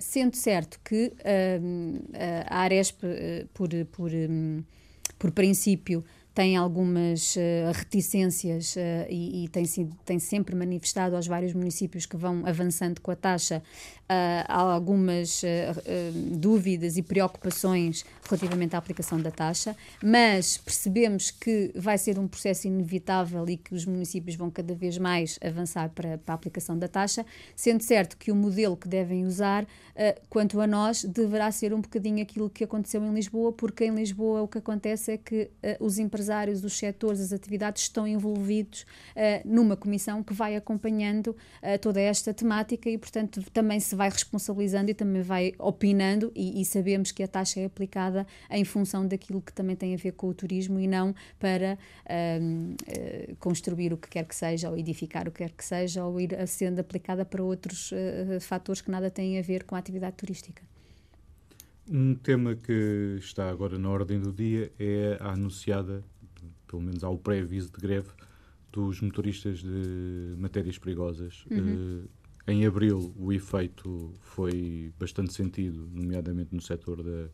sendo 0.01 0.37
certo 0.37 0.79
que 0.85 1.13
a 2.51 2.59
Aresp, 2.61 3.01
por, 3.55 3.69
por, 3.91 4.11
um, 4.13 4.63
por 5.19 5.31
princípio, 5.31 6.05
tem 6.35 6.57
algumas 6.57 7.37
uh, 7.37 7.73
reticências 7.73 8.75
uh, 8.75 9.07
e, 9.09 9.45
e, 9.45 9.49
tem, 9.49 9.65
tem 10.05 10.19
sempre 10.19 10.55
manifestado 10.57 11.15
aos 11.15 11.29
vários 11.29 11.55
municípios 11.55 12.07
que 12.07 12.17
vão 12.17 12.45
avançando 12.45 13.01
com 13.01 13.13
a 13.13 13.17
taxa 13.17 13.63
uh, 14.05 14.45
algumas 14.49 15.43
dúvidas 16.33 16.97
e 16.97 17.03
preocupações 17.03 18.05
relativamente 18.29 18.75
à 18.75 18.79
aplicação 18.79 19.21
da 19.21 19.31
taxa, 19.31 19.77
mas 20.03 20.57
percebemos 20.57 21.31
que 21.31 21.71
vai 21.75 21.99
ser 21.99 22.19
um 22.19 22.27
processo 22.27 22.67
inevitável 22.67 23.49
e 23.49 23.57
que 23.57 23.75
os 23.75 23.85
municípios 23.85 24.37
vão 24.37 24.51
cada 24.51 24.75
vez 24.75 24.99
mais 24.99 25.39
avançar 25.45 25.91
para, 25.91 26.19
para 26.19 26.35
a 26.35 26.37
aplicação 26.37 26.79
da 26.79 26.89
taxa, 26.89 27.25
sendo 27.55 27.83
certo 27.83 28.17
que 28.17 28.33
o 28.33 28.35
modelo 28.35 28.77
que 28.77 28.89
devem 28.89 29.27
usar, 29.27 29.67
quanto 30.29 30.61
a 30.61 30.67
nós, 30.67 31.05
deverá 31.05 31.51
ser 31.53 31.75
um 31.75 31.81
bocadinho 31.81 32.23
aquilo 32.23 32.49
que 32.49 32.65
aconteceu 32.65 33.05
em 33.05 33.13
Lisboa, 33.13 33.53
porque 33.53 33.85
em 33.85 33.95
Lisboa 33.95 34.43
o 34.43 34.49
que 34.49 34.59
acontece 34.59 35.13
é 35.13 35.19
que 35.19 35.51
os 35.79 35.99
empresários 35.99 36.65
os 36.65 36.77
setores, 36.77 37.21
as 37.21 37.33
atividades 37.33 37.83
estão 37.83 38.07
envolvidos 38.07 38.87
numa 39.45 39.77
comissão 39.77 40.23
que 40.23 40.33
vai 40.33 40.57
acompanhando 40.57 41.37
toda 41.81 42.01
esta 42.01 42.33
temática 42.33 42.89
e, 42.89 42.97
portanto, 42.97 43.43
também 43.53 43.79
se 43.81 43.94
vai 43.95 44.09
responsabilizando 44.09 44.91
e 44.91 44.95
também 44.95 45.23
vai 45.23 45.53
opinando 45.59 46.33
e, 46.35 46.61
e, 46.61 46.65
sabemos 46.65 47.13
que 47.13 47.23
a 47.23 47.29
taxa 47.29 47.61
é 47.61 47.65
aplicada 47.65 48.27
em 48.51 48.65
função 48.65 49.07
daquilo 49.07 49.41
que 49.41 49.53
também 49.53 49.77
tem 49.77 49.95
a 49.95 49.97
ver 49.97 50.13
com 50.13 50.29
o 50.29 50.35
turismo 50.35 50.79
e 50.79 50.87
não 50.87 51.15
para 51.39 51.79
uh, 52.05 53.37
construir 53.37 53.93
o 53.93 53.97
que 53.97 54.09
quer 54.09 54.25
que 54.25 54.35
seja 54.35 54.71
ou 54.71 54.77
edificar 54.77 55.29
o 55.29 55.31
que 55.31 55.39
quer 55.39 55.51
que 55.51 55.65
seja 55.65 56.05
ou 56.05 56.21
ir 56.21 56.31
sendo 56.47 56.79
aplicada 56.81 57.25
para 57.25 57.43
outros 57.43 57.91
fatores 58.41 58.81
que 58.81 58.91
nada 58.91 59.11
têm 59.11 59.39
a 59.39 59.43
ver 59.43 59.65
com 59.65 59.75
a 59.75 59.79
atividade 59.79 60.17
turística. 60.17 60.63
Um 61.91 62.15
tema 62.15 62.55
que 62.55 63.17
está 63.19 63.51
agora 63.51 63.79
na 63.79 63.91
ordem 63.91 64.19
do 64.19 64.33
dia 64.33 64.73
é 64.79 65.19
a 65.21 65.33
anunciada 65.33 66.03
pelo 66.67 66.83
menos 66.83 67.05
há 67.05 67.09
o 67.09 67.19
pré-aviso 67.19 67.71
de 67.71 67.81
greve 67.81 68.09
dos 68.73 69.01
motoristas 69.01 69.63
de 69.63 70.35
matérias 70.37 70.77
perigosas. 70.77 71.45
Uhum. 71.49 72.03
Uh, 72.03 72.09
em 72.47 72.67
abril 72.67 73.13
o 73.17 73.33
efeito 73.33 74.13
foi 74.21 74.93
bastante 74.99 75.33
sentido, 75.33 75.89
nomeadamente 75.93 76.55
no 76.55 76.61
setor 76.61 77.03
da, 77.03 77.27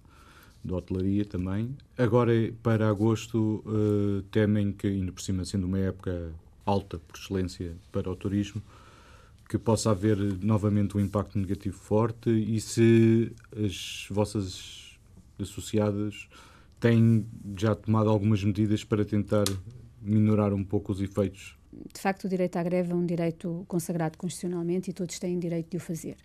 da 0.64 0.76
hotelaria 0.76 1.24
também. 1.24 1.76
Agora, 1.98 2.32
para 2.62 2.88
agosto, 2.88 3.62
uh, 3.66 4.22
temem 4.30 4.72
que, 4.72 4.86
ainda 4.86 5.12
por 5.12 5.20
cima, 5.20 5.44
sendo 5.44 5.66
uma 5.66 5.78
época 5.78 6.32
alta 6.64 6.98
por 6.98 7.16
excelência 7.16 7.76
para 7.90 8.10
o 8.10 8.14
turismo, 8.14 8.62
que 9.48 9.58
possa 9.58 9.90
haver 9.90 10.16
novamente 10.42 10.96
um 10.96 11.00
impacto 11.00 11.36
negativo 11.36 11.76
forte 11.76 12.30
e 12.30 12.60
se 12.60 13.32
as 13.52 14.06
vossas 14.08 14.96
associadas 15.40 16.28
têm 16.78 17.26
já 17.58 17.74
tomado 17.74 18.08
algumas 18.08 18.44
medidas 18.44 18.84
para 18.84 19.04
tentar 19.04 19.44
minorar 20.00 20.54
um 20.54 20.62
pouco 20.62 20.92
os 20.92 21.00
efeitos 21.00 21.56
de 21.72 22.00
facto, 22.00 22.24
o 22.24 22.28
direito 22.28 22.56
à 22.56 22.62
greve 22.62 22.92
é 22.92 22.94
um 22.94 23.06
direito 23.06 23.64
consagrado 23.68 24.18
constitucionalmente 24.18 24.90
e 24.90 24.92
todos 24.92 25.18
têm 25.18 25.38
direito 25.38 25.70
de 25.70 25.76
o 25.76 25.80
fazer. 25.80 26.16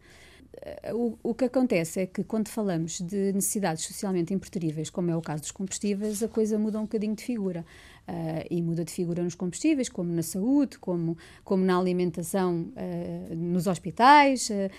Eh, 0.61 0.93
o, 0.93 1.17
o, 1.21 1.33
que 1.33 1.45
acontece 1.45 2.01
é 2.01 2.05
que 2.05 2.23
quando 2.23 2.47
falamos 2.49 2.99
de 3.01 3.33
necessidades 3.33 3.83
socialmente 3.83 4.33
imperteríveis, 4.33 4.89
como 4.89 5.11
é 5.11 5.15
o 5.15 5.21
caso 5.21 5.41
dos 5.41 5.51
combustíveis, 5.51 6.23
a 6.23 6.27
coisa 6.27 6.57
muda 6.57 6.79
um 6.79 6.83
bocadinho 6.83 7.15
de 7.15 7.23
figura. 7.23 7.65
Uh, 8.07 8.45
e 8.51 8.61
muda 8.61 8.85
de 8.85 8.91
figura 8.91 9.23
nos 9.23 9.33
combustíveis, 9.33 9.89
como 9.89 10.13
na 10.13 10.21
saúde, 10.21 10.77
como, 10.77 11.17
como 11.43 11.65
na 11.65 11.75
alimentação 11.75 12.71
uh, 12.75 13.35
nos 13.35 13.65
hospitais, 13.65 14.47
uh, 14.51 14.69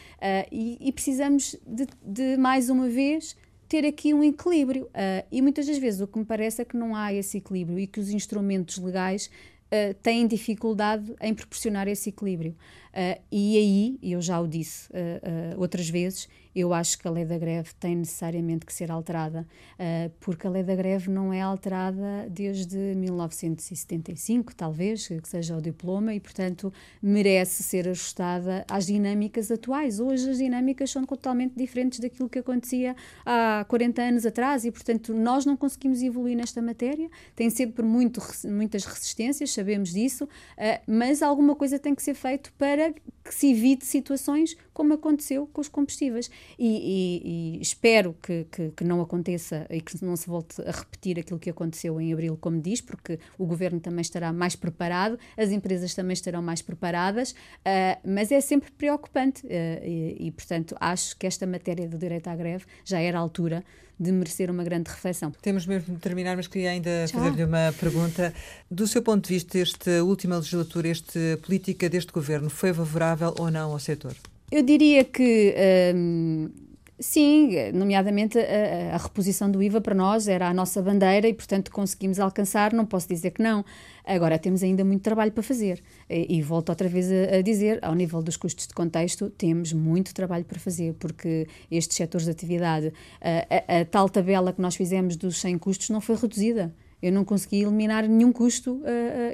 e, 0.52 0.78
e, 0.80 0.92
precisamos 0.92 1.56
de, 1.66 1.88
de, 2.04 2.36
mais 2.36 2.70
uma 2.70 2.88
vez, 2.88 3.36
ter 3.68 3.84
aqui 3.84 4.14
um 4.14 4.22
equilíbrio. 4.22 4.88
e 5.32 5.42
muitas 5.42 5.66
das 5.66 5.76
vezes 5.76 6.00
o 6.00 6.06
que 6.06 6.16
me 6.16 6.24
parece 6.24 6.62
é 6.62 6.64
que 6.64 6.76
não 6.76 6.94
há 6.94 7.12
esse 7.12 7.38
equilíbrio 7.38 7.80
e 7.80 7.88
que 7.88 7.98
os 7.98 8.10
instrumentos 8.10 8.78
legais 8.78 9.28
uh, 9.72 9.94
têm 10.02 10.26
dificuldade 10.26 11.14
em 11.20 11.34
proporcionar 11.34 11.88
esse 11.88 12.10
equilíbrio. 12.10 12.56
Uh, 12.96 13.20
e 13.30 13.58
aí, 13.58 13.98
eu 14.02 14.22
já 14.22 14.40
o 14.40 14.48
disse 14.48 14.88
uh, 14.90 15.60
outras 15.60 15.86
vezes, 15.86 16.26
eu 16.54 16.72
acho 16.72 16.98
que 16.98 17.06
a 17.06 17.10
lei 17.10 17.26
da 17.26 17.36
greve 17.36 17.68
tem 17.78 17.94
necessariamente 17.94 18.64
que 18.64 18.72
ser 18.72 18.90
alterada, 18.90 19.46
uh, 19.74 20.10
porque 20.18 20.46
a 20.46 20.50
lei 20.50 20.62
da 20.62 20.74
greve 20.74 21.10
não 21.10 21.30
é 21.30 21.42
alterada 21.42 22.26
desde 22.30 22.78
1975, 22.96 24.54
talvez, 24.54 25.06
que 25.08 25.28
seja 25.28 25.54
o 25.54 25.60
diploma, 25.60 26.14
e, 26.14 26.20
portanto, 26.20 26.72
merece 27.02 27.62
ser 27.62 27.86
ajustada 27.86 28.64
às 28.70 28.86
dinâmicas 28.86 29.50
atuais. 29.50 30.00
Hoje 30.00 30.30
as 30.30 30.38
dinâmicas 30.38 30.90
são 30.90 31.04
totalmente 31.04 31.52
diferentes 31.54 32.00
daquilo 32.00 32.30
que 32.30 32.38
acontecia 32.38 32.96
há 33.26 33.66
40 33.68 34.00
anos 34.00 34.24
atrás, 34.24 34.64
e, 34.64 34.70
portanto, 34.70 35.12
nós 35.12 35.44
não 35.44 35.58
conseguimos 35.58 36.02
evoluir 36.02 36.38
nesta 36.38 36.62
matéria. 36.62 37.10
Tem 37.34 37.50
sempre 37.50 37.84
muito, 37.84 38.22
muitas 38.46 38.86
resistências, 38.86 39.50
sabemos 39.50 39.92
disso, 39.92 40.24
uh, 40.24 40.80
mas 40.86 41.20
alguma 41.20 41.54
coisa 41.54 41.78
tem 41.78 41.94
que 41.94 42.02
ser 42.02 42.14
feito 42.14 42.50
para 42.54 42.85
que 42.92 43.34
se 43.34 43.50
evite 43.50 43.84
situações 43.84 44.56
como 44.72 44.94
aconteceu 44.94 45.46
com 45.52 45.60
os 45.60 45.68
combustíveis. 45.68 46.30
E, 46.58 46.66
e, 46.66 47.56
e 47.58 47.60
espero 47.60 48.14
que, 48.22 48.46
que, 48.50 48.70
que, 48.70 48.84
não 48.84 49.00
aconteça 49.00 49.66
e 49.70 49.80
que 49.80 50.04
não 50.04 50.16
se 50.16 50.28
volte 50.28 50.60
a 50.62 50.70
repetir 50.70 51.18
aquilo 51.18 51.38
que 51.38 51.50
aconteceu 51.50 52.00
em 52.00 52.12
abril, 52.12 52.36
como 52.40 52.60
diz, 52.60 52.80
porque 52.80 53.18
o 53.38 53.46
governo 53.46 53.80
também 53.80 54.02
estará 54.02 54.32
mais 54.32 54.54
preparado, 54.54 55.18
as 55.36 55.50
empresas 55.50 55.94
também 55.94 56.12
estarão 56.12 56.42
mais 56.42 56.62
preparadas, 56.62 57.32
uh, 57.32 58.00
mas 58.04 58.30
é 58.30 58.40
sempre 58.40 58.70
preocupante 58.70 59.46
uh, 59.46 59.50
e, 59.82 60.28
e, 60.28 60.30
portanto, 60.30 60.76
acho 60.78 61.16
que 61.16 61.26
esta 61.26 61.46
matéria 61.46 61.88
do 61.88 61.98
direito 61.98 62.28
à 62.28 62.36
greve 62.36 62.66
já 62.84 63.00
era 63.00 63.18
a 63.18 63.20
altura 63.20 63.64
de 63.98 64.12
merecer 64.12 64.50
uma 64.50 64.62
grande 64.62 64.90
reflexão. 64.90 65.32
Temos 65.42 65.66
mesmo 65.66 65.94
de 65.94 66.00
terminar, 66.00 66.36
mas 66.36 66.46
queria 66.46 66.70
ainda 66.70 67.06
fazer-lhe 67.10 67.44
uma 67.44 67.72
pergunta. 67.78 68.32
Do 68.70 68.86
seu 68.86 69.02
ponto 69.02 69.26
de 69.26 69.34
vista, 69.34 69.58
esta 69.58 70.04
última 70.04 70.36
legislatura, 70.36 70.88
esta 70.88 71.20
política 71.42 71.88
deste 71.88 72.12
governo, 72.12 72.50
foi 72.50 72.72
favorável 72.72 73.34
ou 73.38 73.50
não 73.50 73.72
ao 73.72 73.78
setor? 73.78 74.14
Eu 74.50 74.62
diria 74.62 75.04
que. 75.04 75.54
Hum, 75.94 76.50
sim, 76.98 77.50
nomeadamente 77.72 78.38
a, 78.38 78.94
a, 78.94 78.96
reposição 78.96 79.50
do 79.50 79.62
IVA 79.62 79.80
para 79.80 79.94
nós 79.94 80.28
era 80.28 80.48
a 80.48 80.54
nossa 80.54 80.80
bandeira 80.80 81.28
e, 81.28 81.34
portanto, 81.34 81.70
conseguimos 81.70 82.18
alcançar, 82.18 82.72
não 82.72 82.86
posso 82.86 83.08
dizer 83.08 83.30
que 83.32 83.42
não. 83.42 83.64
Agora, 84.04 84.38
temos 84.38 84.62
ainda 84.62 84.84
muito 84.84 85.02
trabalho 85.02 85.32
para 85.32 85.42
fazer. 85.42 85.82
E, 86.08 86.36
e 86.38 86.42
volto 86.42 86.70
outra 86.70 86.88
vez 86.88 87.10
a, 87.10 87.36
a, 87.36 87.42
dizer, 87.42 87.78
ao 87.82 87.94
nível 87.94 88.22
dos 88.22 88.36
custos 88.36 88.66
de 88.66 88.74
contexto, 88.74 89.30
temos 89.30 89.72
muito 89.72 90.14
trabalho 90.14 90.44
para 90.44 90.58
fazer, 90.58 90.94
porque 90.94 91.46
estes 91.70 91.96
setores 91.96 92.24
de 92.24 92.30
atividade, 92.30 92.92
a, 93.20 93.80
a 93.80 93.84
tal 93.84 94.08
tabela 94.08 94.52
que 94.52 94.60
nós 94.60 94.76
fizemos 94.76 95.16
dos 95.16 95.40
100 95.40 95.58
custos 95.58 95.90
não 95.90 96.00
foi 96.00 96.16
reduzida 96.16 96.72
eu 97.02 97.12
não 97.12 97.24
consegui 97.24 97.62
eliminar 97.62 98.08
nenhum 98.08 98.32
custo 98.32 98.74
uh, 98.74 98.84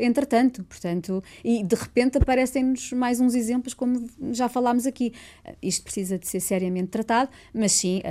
entretanto, 0.00 0.64
portanto, 0.64 1.22
e 1.44 1.62
de 1.62 1.74
repente 1.74 2.18
aparecem-nos 2.18 2.92
mais 2.92 3.20
uns 3.20 3.34
exemplos, 3.34 3.74
como 3.74 4.08
já 4.32 4.48
falámos 4.48 4.86
aqui. 4.86 5.12
Uh, 5.44 5.56
isto 5.62 5.82
precisa 5.84 6.18
de 6.18 6.26
ser 6.26 6.40
seriamente 6.40 6.88
tratado, 6.88 7.30
mas 7.54 7.72
sim, 7.72 8.02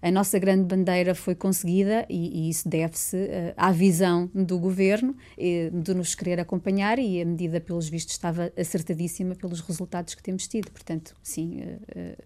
a 0.00 0.10
nossa 0.10 0.38
grande 0.38 0.64
bandeira 0.64 1.14
foi 1.14 1.34
conseguida 1.34 2.04
e, 2.08 2.46
e 2.46 2.50
isso 2.50 2.68
deve-se 2.68 3.16
à 3.56 3.70
visão 3.70 4.30
do 4.34 4.58
governo 4.58 5.14
de 5.38 5.94
nos 5.94 6.14
querer 6.14 6.40
acompanhar 6.40 6.98
e 6.98 7.20
a 7.20 7.24
medida, 7.24 7.60
pelos 7.60 7.88
vistos, 7.88 8.14
estava 8.14 8.52
acertadíssima 8.56 9.34
pelos 9.34 9.60
resultados 9.60 10.14
que 10.14 10.22
temos 10.22 10.46
tido. 10.46 10.70
Portanto, 10.70 11.14
sim, 11.22 11.60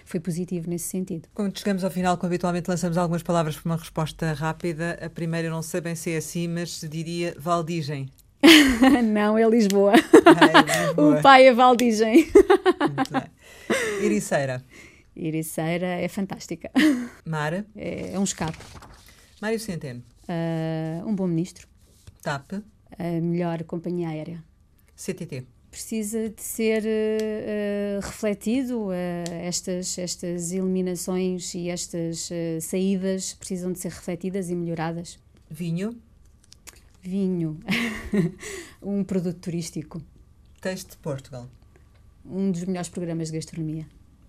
foi 0.04 0.20
positivo 0.20 0.68
nesse 0.68 0.88
sentido. 0.88 1.28
Quando 1.34 1.56
chegamos 1.58 1.84
ao 1.84 1.90
final, 1.90 2.16
como 2.16 2.28
habitualmente 2.28 2.68
lançamos 2.68 2.96
algumas 2.96 3.22
palavras 3.22 3.56
para 3.56 3.70
uma 3.70 3.76
resposta 3.76 4.32
rápida. 4.32 4.98
A 5.00 5.10
primeira, 5.10 5.48
eu 5.48 5.52
não 5.52 5.62
sei 5.62 5.80
bem 5.80 5.94
se 5.94 6.12
é 6.12 6.16
assim, 6.16 6.45
mas 6.48 6.80
diria 6.88 7.34
Valdigem. 7.38 8.08
não, 9.04 9.36
é 9.38 9.48
Lisboa. 9.48 9.94
é 9.94 9.98
Lisboa. 10.86 11.18
o 11.18 11.22
pai 11.22 11.46
é 11.46 11.52
Valdigem. 11.54 12.28
Iriceira. 14.02 14.64
Iriceira 15.14 15.86
é 15.86 16.08
fantástica. 16.08 16.70
Mara. 17.24 17.66
É, 17.74 18.12
é 18.12 18.18
um 18.18 18.24
escape. 18.24 18.58
Mário 19.40 19.58
Centeno. 19.58 20.02
Uh, 20.28 21.08
um 21.08 21.14
bom 21.14 21.26
ministro. 21.26 21.66
TAP. 22.22 22.52
A 22.98 23.20
melhor 23.20 23.62
companhia 23.64 24.08
aérea. 24.08 24.42
CTT. 24.94 25.44
Precisa 25.70 26.30
de 26.30 26.42
ser 26.42 26.82
uh, 26.82 28.00
refletido. 28.00 28.88
Uh, 28.88 28.92
estas, 29.42 29.98
estas 29.98 30.52
eliminações 30.52 31.54
e 31.54 31.68
estas 31.68 32.28
saídas 32.60 33.34
precisam 33.34 33.72
de 33.72 33.78
ser 33.78 33.92
refletidas 33.92 34.50
e 34.50 34.54
melhoradas. 34.54 35.18
Vinho 35.50 35.96
vinho, 37.08 37.60
um 38.82 39.04
produto 39.04 39.38
turístico. 39.38 40.02
Texto 40.60 40.90
de 40.90 40.96
Portugal. 40.98 41.48
Um 42.24 42.50
dos 42.50 42.64
melhores 42.64 42.88
programas 42.88 43.28
de 43.28 43.34
gastronomia. 43.34 43.86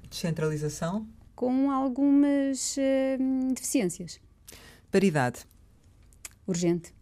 Descentralização. 0.09 1.07
Com 1.35 1.71
algumas 1.71 2.77
uh, 2.77 3.53
deficiências. 3.53 4.19
Paridade. 4.91 5.45
Urgente. 6.45 6.93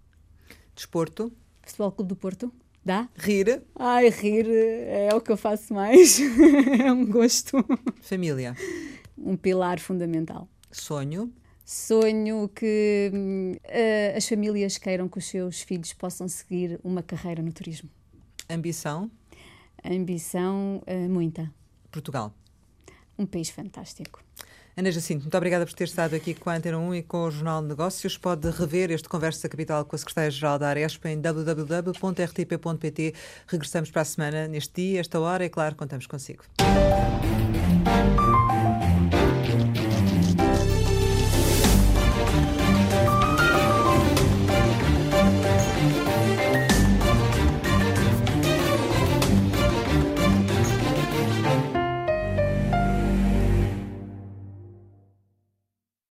Desporto. 0.75 1.31
Futebol 1.63 1.91
Clube 1.91 2.09
do 2.09 2.15
Porto. 2.15 2.53
Dá? 2.83 3.09
Rir. 3.15 3.63
Ai, 3.75 4.09
rir 4.09 4.47
é 4.47 5.09
o 5.13 5.19
que 5.19 5.31
eu 5.31 5.37
faço 5.37 5.73
mais. 5.73 6.19
é 6.79 6.91
um 6.91 7.05
gosto. 7.05 7.57
Família. 8.01 8.55
Um 9.17 9.35
pilar 9.35 9.79
fundamental. 9.79 10.47
Sonho. 10.71 11.33
Sonho 11.65 12.47
que 12.47 13.11
uh, 13.11 14.15
as 14.15 14.27
famílias 14.27 14.77
queiram 14.77 15.09
que 15.09 15.17
os 15.17 15.25
seus 15.25 15.61
filhos 15.61 15.91
possam 15.93 16.27
seguir 16.27 16.79
uma 16.83 17.01
carreira 17.01 17.41
no 17.41 17.51
turismo. 17.51 17.89
Ambição? 18.47 19.09
Ambição, 19.83 20.83
uh, 20.87 21.09
muita. 21.09 21.51
Portugal? 21.91 22.31
Um 23.17 23.25
país 23.25 23.49
fantástico. 23.49 24.23
Ana 24.77 24.91
Jacinto, 24.91 25.21
muito 25.23 25.37
obrigada 25.37 25.65
por 25.65 25.73
ter 25.73 25.85
estado 25.85 26.15
aqui 26.15 26.35
com 26.35 26.49
a 26.49 26.55
Antena 26.55 26.77
1 26.77 26.95
e 26.95 27.03
com 27.03 27.23
o 27.23 27.31
Jornal 27.31 27.61
de 27.61 27.69
Negócios. 27.69 28.17
Pode 28.17 28.49
rever 28.51 28.91
este 28.91 29.07
Conversa 29.07 29.49
Capital 29.49 29.85
com 29.85 29.95
a 29.95 29.99
Secretária-Geral 29.99 30.59
da 30.59 30.67
Aresp 30.67 31.05
em 31.05 31.19
www.rtp.pt. 31.19 33.13
Regressamos 33.47 33.89
para 33.89 34.01
a 34.01 34.05
semana, 34.05 34.47
neste 34.49 34.73
dia, 34.81 34.99
esta 34.99 35.19
hora, 35.19 35.45
e 35.45 35.49
claro, 35.49 35.75
contamos 35.75 36.05
consigo. 36.05 36.43